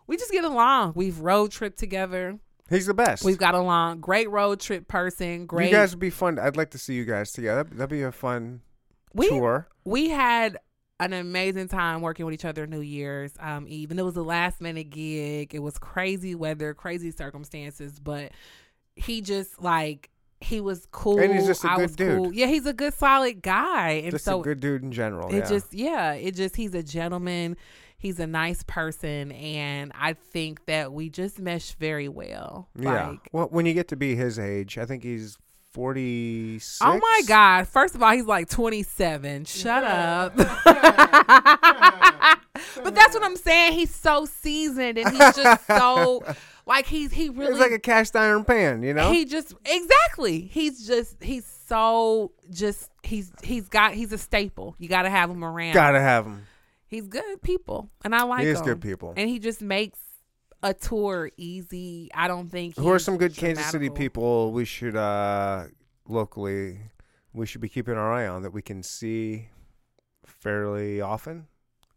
[0.08, 0.94] we just get along.
[0.96, 2.40] We've road trip together.
[2.70, 3.24] He's the best.
[3.24, 4.02] we've got along.
[4.02, 5.46] Great road trip person.
[5.46, 6.40] Great You guys would be fun.
[6.40, 7.64] I'd like to see you guys together.
[7.64, 8.62] That'd, that'd be a fun
[9.16, 9.68] we tour.
[9.84, 10.58] we had
[11.00, 14.24] an amazing time working with each other New Year's um, Eve, and it was a
[14.24, 15.54] last minute gig.
[15.54, 18.32] It was crazy weather, crazy circumstances, but
[18.96, 20.10] he just like
[20.42, 21.20] he was cool.
[21.20, 22.18] And he's just a I good dude.
[22.18, 22.34] cool.
[22.34, 25.30] Yeah, he's a good, solid guy, and Just so a good dude in general.
[25.30, 25.50] it yeah.
[25.50, 27.58] just yeah it just he's a gentleman
[27.98, 33.08] he's a nice person and i think that we just mesh very well yeah.
[33.08, 35.38] like well, when you get to be his age, I think he's
[35.76, 36.80] forty six.
[36.82, 40.48] oh my god first of all he's like 27 shut up but
[42.96, 46.24] that's what i'm saying he's so seasoned and he's just so
[46.66, 49.12] like he's he really It's like a cast iron pan, you know.
[49.12, 54.88] he just exactly he's just he's so just he's he's got he's a staple you
[54.88, 56.48] gotta have him around Gotta have him.
[56.88, 58.66] he's good people and i like He is him.
[58.66, 59.14] good people.
[59.18, 60.00] and he just makes
[60.66, 62.10] a tour easy.
[62.14, 65.66] I don't think Who are some good Kansas City people we should uh
[66.08, 66.80] locally
[67.34, 69.50] we should be keeping our eye on that we can see
[70.26, 71.48] fairly often?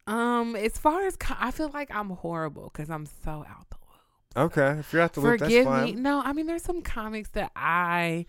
[0.06, 3.76] Um, as far as co- I feel like I'm horrible because I'm so out the
[3.76, 4.52] loop.
[4.52, 5.92] Okay, if you're at the loop, Forgive me.
[5.92, 8.26] No, I mean there's some comics that I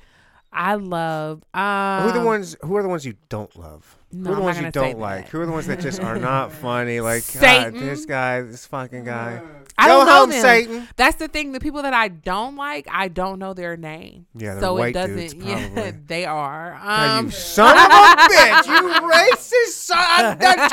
[0.51, 1.43] I love.
[1.53, 2.55] Um, who are the ones?
[2.61, 3.97] Who are the ones you don't love?
[4.11, 5.25] No, who are the I'm ones you don't like?
[5.25, 5.31] that.
[5.31, 6.99] Who are the ones that just are not funny?
[6.99, 9.41] Like God, this guy, this fucking guy.
[9.77, 10.41] I Go don't know home, them.
[10.41, 10.87] Satan.
[10.97, 11.53] That's the thing.
[11.53, 14.25] The people that I don't like, I don't know their name.
[14.35, 15.15] Yeah, they're so it doesn't.
[15.15, 16.73] dudes, yeah, they are.
[16.83, 18.65] Um, you son of a bitch!
[18.65, 19.97] You racist son!
[19.99, 20.71] I'm done cut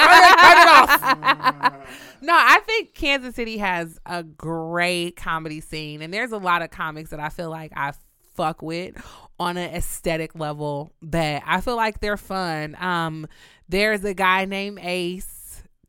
[0.59, 2.16] it off.
[2.23, 6.70] no, I think Kansas City has a great comedy scene, and there's a lot of
[6.70, 7.93] comics that I feel like I
[8.35, 8.97] fuck with
[9.39, 12.77] on an aesthetic level that I feel like they're fun.
[12.81, 13.27] Um,
[13.69, 15.33] there's a guy named Ace.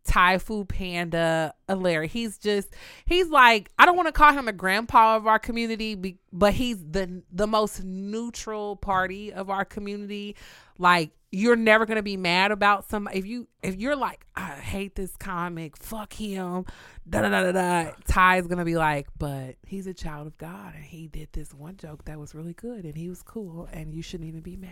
[0.05, 2.07] Thai food panda, Larry.
[2.07, 2.69] He's just
[3.05, 6.77] he's like I don't want to call him a grandpa of our community, but he's
[6.77, 10.37] the the most neutral party of our community.
[10.77, 14.95] Like you're never gonna be mad about some if you if you're like I hate
[14.95, 16.65] this comic, fuck him,
[17.07, 18.41] da da da da da.
[18.47, 22.05] Gonna be like, but he's a child of God and he did this one joke
[22.05, 24.69] that was really good and he was cool and you shouldn't even be mad.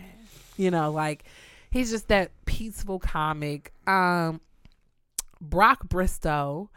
[0.56, 1.26] You know, like
[1.72, 3.74] he's just that peaceful comic.
[3.86, 4.40] Um,
[5.42, 6.70] Brock Bristow,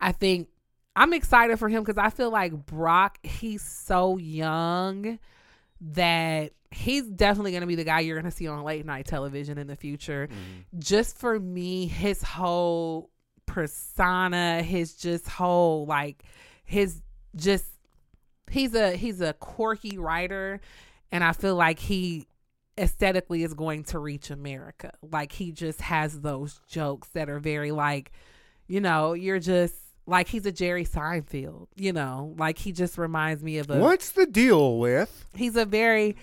[0.00, 0.48] I think
[0.94, 5.18] I'm excited for him because I feel like Brock, he's so young
[5.90, 9.06] that he's definitely going to be the guy you're going to see on late night
[9.06, 10.28] television in the future.
[10.28, 10.80] Mm-hmm.
[10.80, 13.10] Just for me, his whole
[13.46, 16.22] persona, his just whole like
[16.64, 17.02] his
[17.34, 17.66] just
[18.50, 20.60] he's a he's a quirky writer
[21.10, 22.26] and I feel like he
[22.78, 24.92] aesthetically is going to reach America.
[25.02, 28.12] Like he just has those jokes that are very like,
[28.66, 29.74] you know, you're just
[30.06, 34.10] like he's a Jerry Seinfeld, you know, like he just reminds me of a What's
[34.10, 35.26] the deal with?
[35.34, 36.16] he's a very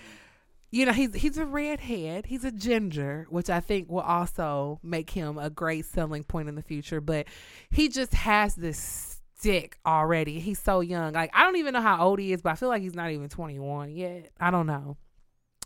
[0.70, 2.26] you know he's he's a redhead.
[2.26, 6.54] He's a ginger which i think will also make him a great selling point in
[6.54, 7.00] the future.
[7.00, 7.26] But
[7.70, 10.38] he just has this stick already.
[10.38, 11.14] He's so young.
[11.14, 13.10] Like i don't even know how old he is but i feel like he's not
[13.10, 14.30] even 21 yet.
[14.38, 14.96] I don't know.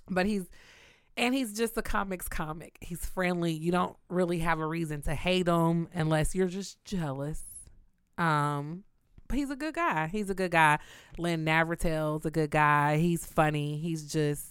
[0.08, 0.44] But he's
[1.16, 2.76] and he's just a comics comic.
[2.80, 3.52] He's friendly.
[3.52, 7.42] You don't really have a reason to hate him unless you're just jealous
[8.18, 8.84] um
[9.26, 10.08] but he's a good guy.
[10.08, 10.78] He's a good guy.
[11.16, 12.98] Lynn Navratel's a good guy.
[12.98, 13.78] He's funny.
[13.78, 14.44] He's just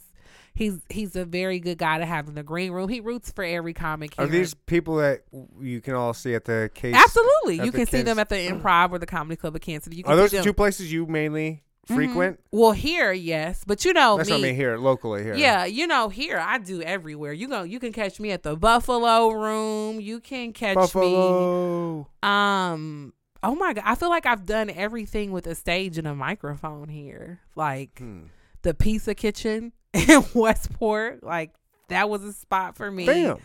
[0.56, 2.90] he's he's a very good guy to have in the green room.
[2.90, 4.16] He roots for every comic.
[4.18, 4.32] Are here.
[4.32, 5.22] these people that
[5.62, 6.96] you can all see at the case?
[6.96, 7.64] absolutely?
[7.64, 10.12] You can see them at the Improv or the Comedy Club of Kansas You can
[10.12, 11.96] Are those two places you mainly Mhm.
[11.96, 12.40] frequent?
[12.52, 14.36] Well, here, yes, but you know That's me.
[14.36, 15.36] what I mean here, locally here.
[15.36, 17.34] Yeah, you know, here I do everywhere.
[17.34, 20.00] You go, you can catch me at the Buffalo Room.
[20.00, 22.06] You can catch me.
[22.24, 23.14] Um.
[23.44, 26.88] Oh my god, I feel like I've done everything with a stage and a microphone
[26.90, 27.42] here.
[27.56, 28.24] Like Hmm.
[28.62, 31.24] the Pizza Kitchen in Westport.
[31.24, 31.54] Like
[31.90, 33.06] that was a spot for me.
[33.06, 33.38] Damn.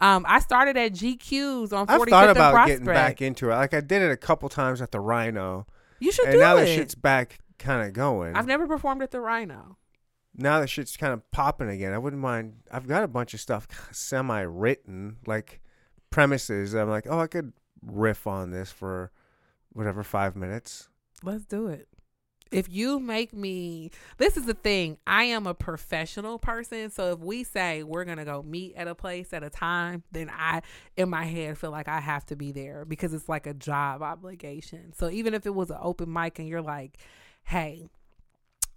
[0.00, 2.80] Um, I started at GQ's on 45th I've thought about Prospect.
[2.80, 3.54] getting back into it.
[3.54, 5.66] Like I did it a couple times at the Rhino,
[6.00, 6.62] you should and do now it.
[6.62, 8.34] that shit's back, kind of going.
[8.34, 9.78] I've never performed at the Rhino.
[10.36, 11.92] now that shit's kind of popping again.
[11.92, 12.54] I wouldn't mind.
[12.72, 15.60] I've got a bunch of stuff semi-written, like
[16.10, 16.74] premises.
[16.74, 17.52] I'm like, oh, I could
[17.86, 19.12] riff on this for
[19.74, 20.88] whatever five minutes.
[21.22, 21.88] Let's do it.
[22.50, 24.98] If you make me, this is the thing.
[25.06, 28.94] I am a professional person, so if we say we're gonna go meet at a
[28.94, 30.62] place at a time, then I,
[30.96, 34.02] in my head, feel like I have to be there because it's like a job
[34.02, 34.92] obligation.
[34.92, 36.98] So even if it was an open mic and you're like,
[37.42, 37.88] "Hey,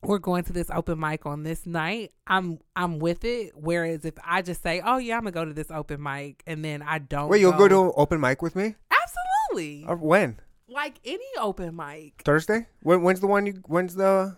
[0.01, 3.51] we're going to this open mic on this night," I'm I'm with it.
[3.55, 6.65] Whereas if I just say, "Oh yeah, I'm gonna go to this open mic," and
[6.65, 8.75] then I don't, Wait, you'll go to an open mic with me?
[8.89, 10.39] absolutely Or when?
[10.69, 12.21] Like any open mic.
[12.25, 12.67] Thursday?
[12.81, 13.61] When, when's the one you?
[13.65, 14.37] When's the?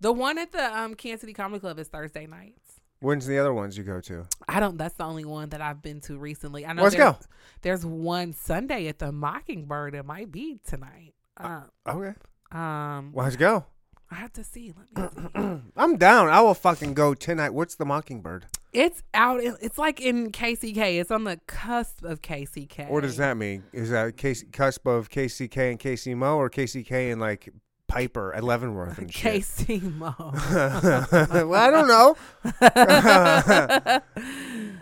[0.00, 2.80] The one at the um Kansas City Comedy Club is Thursday nights.
[3.00, 4.26] When's the other ones you go to?
[4.48, 4.78] I don't.
[4.78, 6.64] That's the only one that I've been to recently.
[6.66, 6.82] I know.
[6.82, 7.18] Let's there's, go.
[7.62, 9.94] There's one Sunday at the Mockingbird.
[9.94, 11.12] It might be tonight.
[11.36, 12.14] Uh, Okay.
[12.52, 13.66] um, Well, let's go.
[14.10, 14.72] I have to see.
[14.96, 15.62] Let me see.
[15.76, 16.28] I'm down.
[16.28, 17.50] I will fucking go tonight.
[17.50, 18.46] What's the Mockingbird?
[18.76, 19.40] It's out.
[19.42, 21.00] It's like in KCK.
[21.00, 22.90] It's on the cusp of KCK.
[22.90, 23.64] What does that mean?
[23.72, 27.48] Is that Casey, cusp of KCK and Casey Mo or KCK and like
[27.88, 29.42] Piper at Leavenworth and shit?
[29.42, 30.14] KC Mo.
[31.48, 32.16] well, I don't know.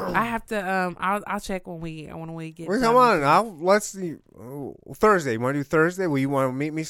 [0.00, 0.72] I have to.
[0.72, 2.68] Um, I'll I'll check when we when we get.
[2.68, 3.22] Well, come on.
[3.22, 4.16] I'll let's see.
[4.38, 5.32] oh, Thursday.
[5.32, 6.06] You want to do Thursday?
[6.06, 6.84] Will you want to meet me?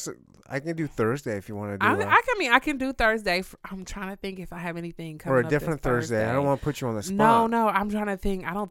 [0.48, 1.86] I can do Thursday if you want to do.
[1.86, 3.42] I, a- I can mean I can do Thursday.
[3.70, 6.28] I'm trying to think if I have anything coming or a different Thursday.
[6.28, 7.16] I don't want to put you on the spot.
[7.16, 8.46] No, no, I'm trying to think.
[8.46, 8.70] I don't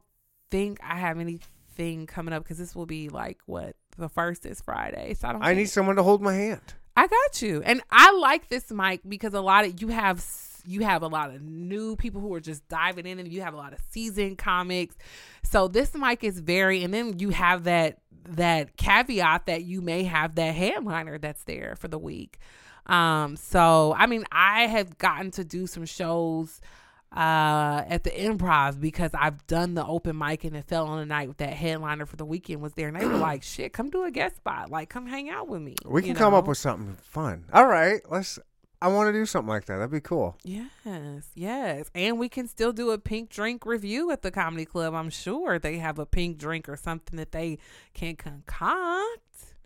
[0.50, 4.62] think I have anything coming up because this will be like what the first is
[4.62, 5.14] Friday.
[5.16, 5.44] So I don't.
[5.44, 6.62] I need someone to hold my hand.
[6.96, 10.24] I got you, and I like this mic because a lot of you have
[10.66, 13.54] you have a lot of new people who are just diving in, and you have
[13.54, 14.96] a lot of seasoned comics.
[15.44, 17.98] So this mic is very, and then you have that
[18.30, 22.38] that caveat that you may have that headliner that's there for the week.
[22.86, 26.62] Um, so I mean, I have gotten to do some shows
[27.16, 31.06] uh at the improv because I've done the open mic and it fell on the
[31.06, 33.90] night with that headliner for the weekend was there and they were like shit come
[33.90, 36.48] do a guest spot like come hang out with me We you can come up
[36.48, 37.46] with something fun.
[37.54, 38.40] All right, let's.
[38.82, 39.78] I want to do something like that.
[39.78, 40.36] That'd be cool.
[40.44, 41.90] Yes, yes.
[41.96, 44.94] And we can still do a pink drink review at the comedy club.
[44.94, 47.60] I'm sure they have a pink drink or something that they
[47.94, 49.20] can concoct.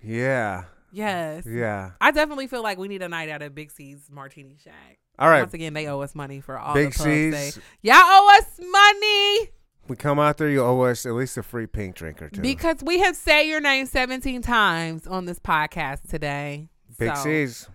[0.03, 1.45] Yeah, Yes.
[1.47, 1.91] yeah.
[1.99, 4.99] I definitely feel like we need a night out at Big C's Martini Shack.
[5.19, 7.95] All right, Once again, they owe us money for all Big the pubs they- Y'all
[7.97, 9.49] owe us money
[9.87, 12.41] We come out there, you owe us at least a free pink drink or two.
[12.41, 16.69] because we have said your name 17 times on this podcast today.
[16.99, 17.69] Big So, C's.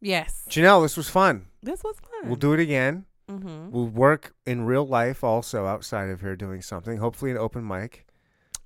[0.00, 0.46] Yes.
[0.48, 1.46] Janelle, this was fun.
[1.62, 2.28] This was fun.
[2.28, 3.06] We'll do it again.
[3.28, 3.70] mm-hmm.
[3.70, 6.98] We'll work in real life also outside of here doing something.
[6.98, 8.05] Hopefully an open mic.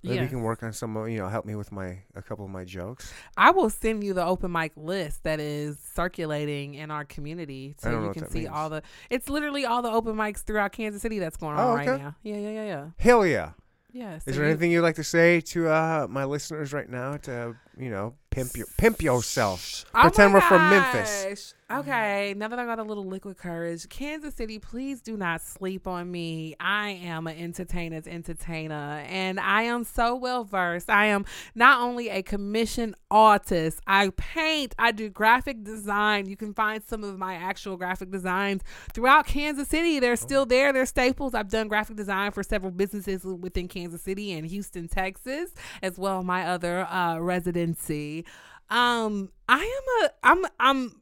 [0.02, 2.50] Maybe you can work on some, you know, help me with my a couple of
[2.50, 3.12] my jokes.
[3.36, 7.90] I will send you the open mic list that is circulating in our community so
[8.04, 8.50] you can see means.
[8.52, 11.74] all the it's literally all the open mics throughout Kansas City that's going on Oh,
[11.74, 12.16] right now.
[12.22, 12.86] Yeah, yeah, yeah, yeah.
[12.98, 13.50] Hell yeah.
[13.92, 14.18] Yeah.
[14.24, 17.90] Is there anything you'd like to say to uh, my listeners right now to, you
[17.90, 19.84] know, pimp your pimp yourself?
[19.92, 21.22] Pretend we're from Memphis.
[21.24, 21.54] Memphis.
[21.72, 25.86] Okay, now that I got a little liquid courage, Kansas City, please do not sleep
[25.86, 26.56] on me.
[26.58, 30.90] I am an entertainer's entertainer, and I am so well versed.
[30.90, 31.24] I am
[31.54, 36.26] not only a commissioned artist, I paint, I do graphic design.
[36.28, 38.62] You can find some of my actual graphic designs
[38.92, 40.00] throughout Kansas City.
[40.00, 41.34] They're still there, they're staples.
[41.34, 46.18] I've done graphic design for several businesses within Kansas City and Houston, Texas, as well
[46.18, 48.19] as my other uh, residency.
[48.68, 50.92] Um, I am a I'm I'm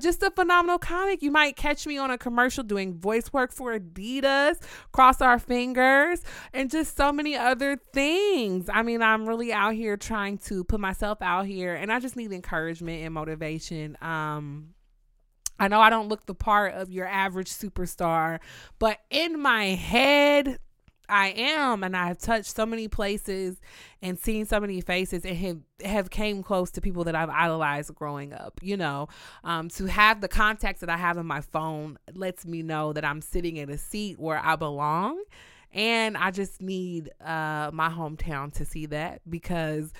[0.00, 1.22] just a phenomenal comic.
[1.22, 4.56] You might catch me on a commercial doing voice work for Adidas,
[4.92, 6.22] Cross Our Fingers,
[6.52, 8.68] and just so many other things.
[8.72, 12.16] I mean, I'm really out here trying to put myself out here, and I just
[12.16, 13.96] need encouragement and motivation.
[14.02, 14.74] Um,
[15.58, 18.40] I know I don't look the part of your average superstar,
[18.78, 20.58] but in my head,
[21.08, 23.60] I am, and I've touched so many places
[24.02, 27.94] and seen so many faces, and have have came close to people that I've idolized
[27.94, 28.60] growing up.
[28.62, 29.08] You know,
[29.44, 33.04] um, to have the contacts that I have in my phone lets me know that
[33.04, 35.22] I'm sitting in a seat where I belong,
[35.72, 39.92] and I just need uh, my hometown to see that because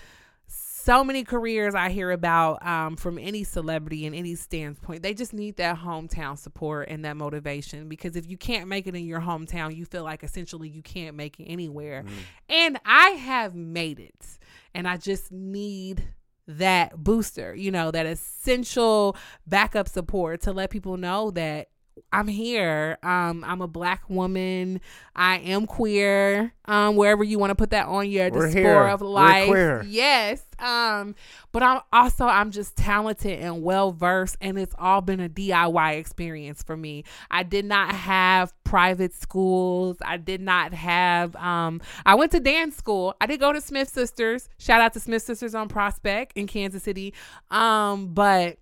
[0.86, 5.32] so many careers I hear about um, from any celebrity in any standpoint, they just
[5.32, 7.88] need that hometown support and that motivation.
[7.88, 11.16] Because if you can't make it in your hometown, you feel like essentially you can't
[11.16, 12.04] make it anywhere.
[12.48, 14.38] And I have made it,
[14.74, 16.04] and I just need
[16.46, 21.68] that booster, you know, that essential backup support to let people know that
[22.12, 22.98] I'm here.
[23.02, 24.80] Um, I'm a black woman.
[25.14, 26.52] I am queer.
[26.66, 28.82] Um, wherever you want to put that on your We're here.
[28.88, 29.86] of life.
[29.86, 30.42] Yes.
[30.58, 31.14] Um,
[31.52, 35.98] but I'm also I'm just talented and well versed, and it's all been a DIY
[35.98, 37.04] experience for me.
[37.30, 39.96] I did not have private schools.
[40.04, 41.36] I did not have.
[41.36, 43.14] Um, I went to dance school.
[43.20, 44.48] I did go to Smith Sisters.
[44.58, 47.14] Shout out to Smith Sisters on Prospect in Kansas City.
[47.50, 48.58] Um, but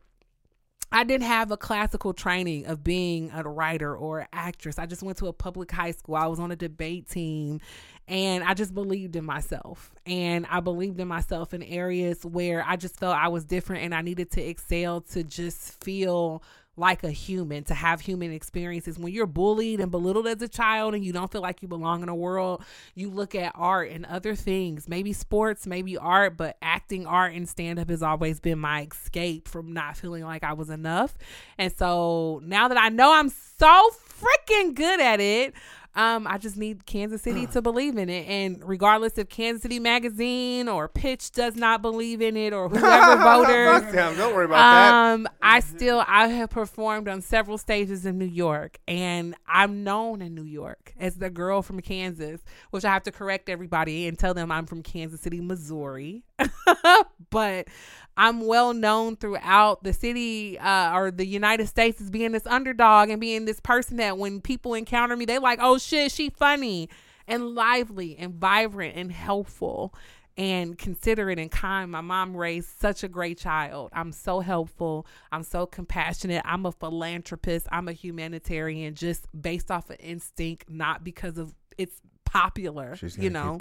[0.94, 4.78] I didn't have a classical training of being a writer or an actress.
[4.78, 6.14] I just went to a public high school.
[6.14, 7.60] I was on a debate team
[8.06, 9.92] and I just believed in myself.
[10.06, 13.92] And I believed in myself in areas where I just felt I was different and
[13.92, 16.44] I needed to excel to just feel
[16.76, 18.98] like a human, to have human experiences.
[18.98, 22.02] When you're bullied and belittled as a child and you don't feel like you belong
[22.02, 22.64] in a world,
[22.94, 27.48] you look at art and other things, maybe sports, maybe art, but acting, art, and
[27.48, 31.16] stand up has always been my escape from not feeling like I was enough.
[31.58, 33.90] And so now that I know I'm so
[34.20, 35.54] freaking good at it,
[35.96, 38.26] um, I just need Kansas City to believe in it.
[38.26, 43.22] And regardless if Kansas City Magazine or Pitch does not believe in it or whoever
[43.22, 44.16] voters, them.
[44.16, 44.92] Don't worry about that.
[44.92, 50.20] um, I still I have performed on several stages in New York, and I'm known
[50.20, 52.40] in New York as the girl from Kansas,
[52.70, 56.24] which I have to correct everybody and tell them I'm from Kansas City, Missouri.
[57.30, 57.68] but
[58.16, 63.10] I'm well known throughout the city uh, or the United States as being this underdog
[63.10, 66.88] and being this person that when people encounter me, they like, oh shit, she funny
[67.26, 69.94] and lively and vibrant and helpful
[70.36, 71.90] and considerate and kind.
[71.90, 73.90] My mom raised such a great child.
[73.92, 75.06] I'm so helpful.
[75.30, 76.42] I'm so compassionate.
[76.44, 77.66] I'm a philanthropist.
[77.70, 82.96] I'm a humanitarian just based off of instinct, not because of it's popular.
[82.96, 83.56] She's you know.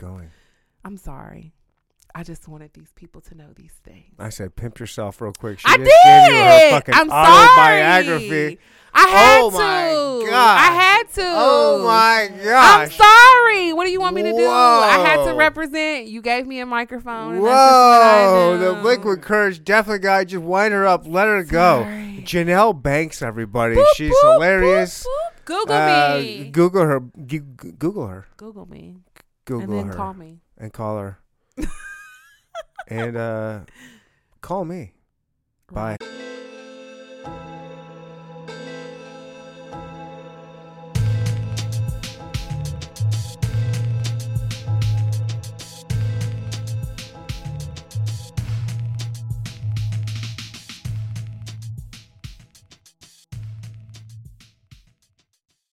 [0.83, 1.53] I'm sorry.
[2.15, 4.13] I just wanted these people to know these things.
[4.19, 5.59] I said, pimp yourself real quick.
[5.59, 6.71] She I just gave you her did.
[6.71, 8.27] fucking I'm autobiography.
[8.29, 8.59] sorry.
[8.95, 9.57] I had Oh to.
[9.57, 10.59] my God.
[10.59, 11.21] I had to.
[11.23, 12.81] Oh my God.
[12.81, 13.73] I'm sorry.
[13.73, 14.47] What do you want me to do?
[14.47, 16.05] I had to represent.
[16.07, 17.37] You gave me a microphone.
[17.37, 21.07] and that's just what I Whoa, the liquid courage definitely got just wind her up,
[21.07, 21.83] let her go.
[22.21, 25.03] Janelle Banks, everybody, Boop, she's boop, hilarious.
[25.07, 25.45] boop.
[25.45, 26.49] Google Uh, me.
[26.51, 26.99] Google her.
[26.99, 28.27] Google her.
[28.37, 28.97] Google me.
[29.45, 30.37] Google and then her call me.
[30.59, 31.17] and call her.
[32.87, 33.59] and uh,
[34.41, 34.93] call me.
[35.71, 35.97] Bye.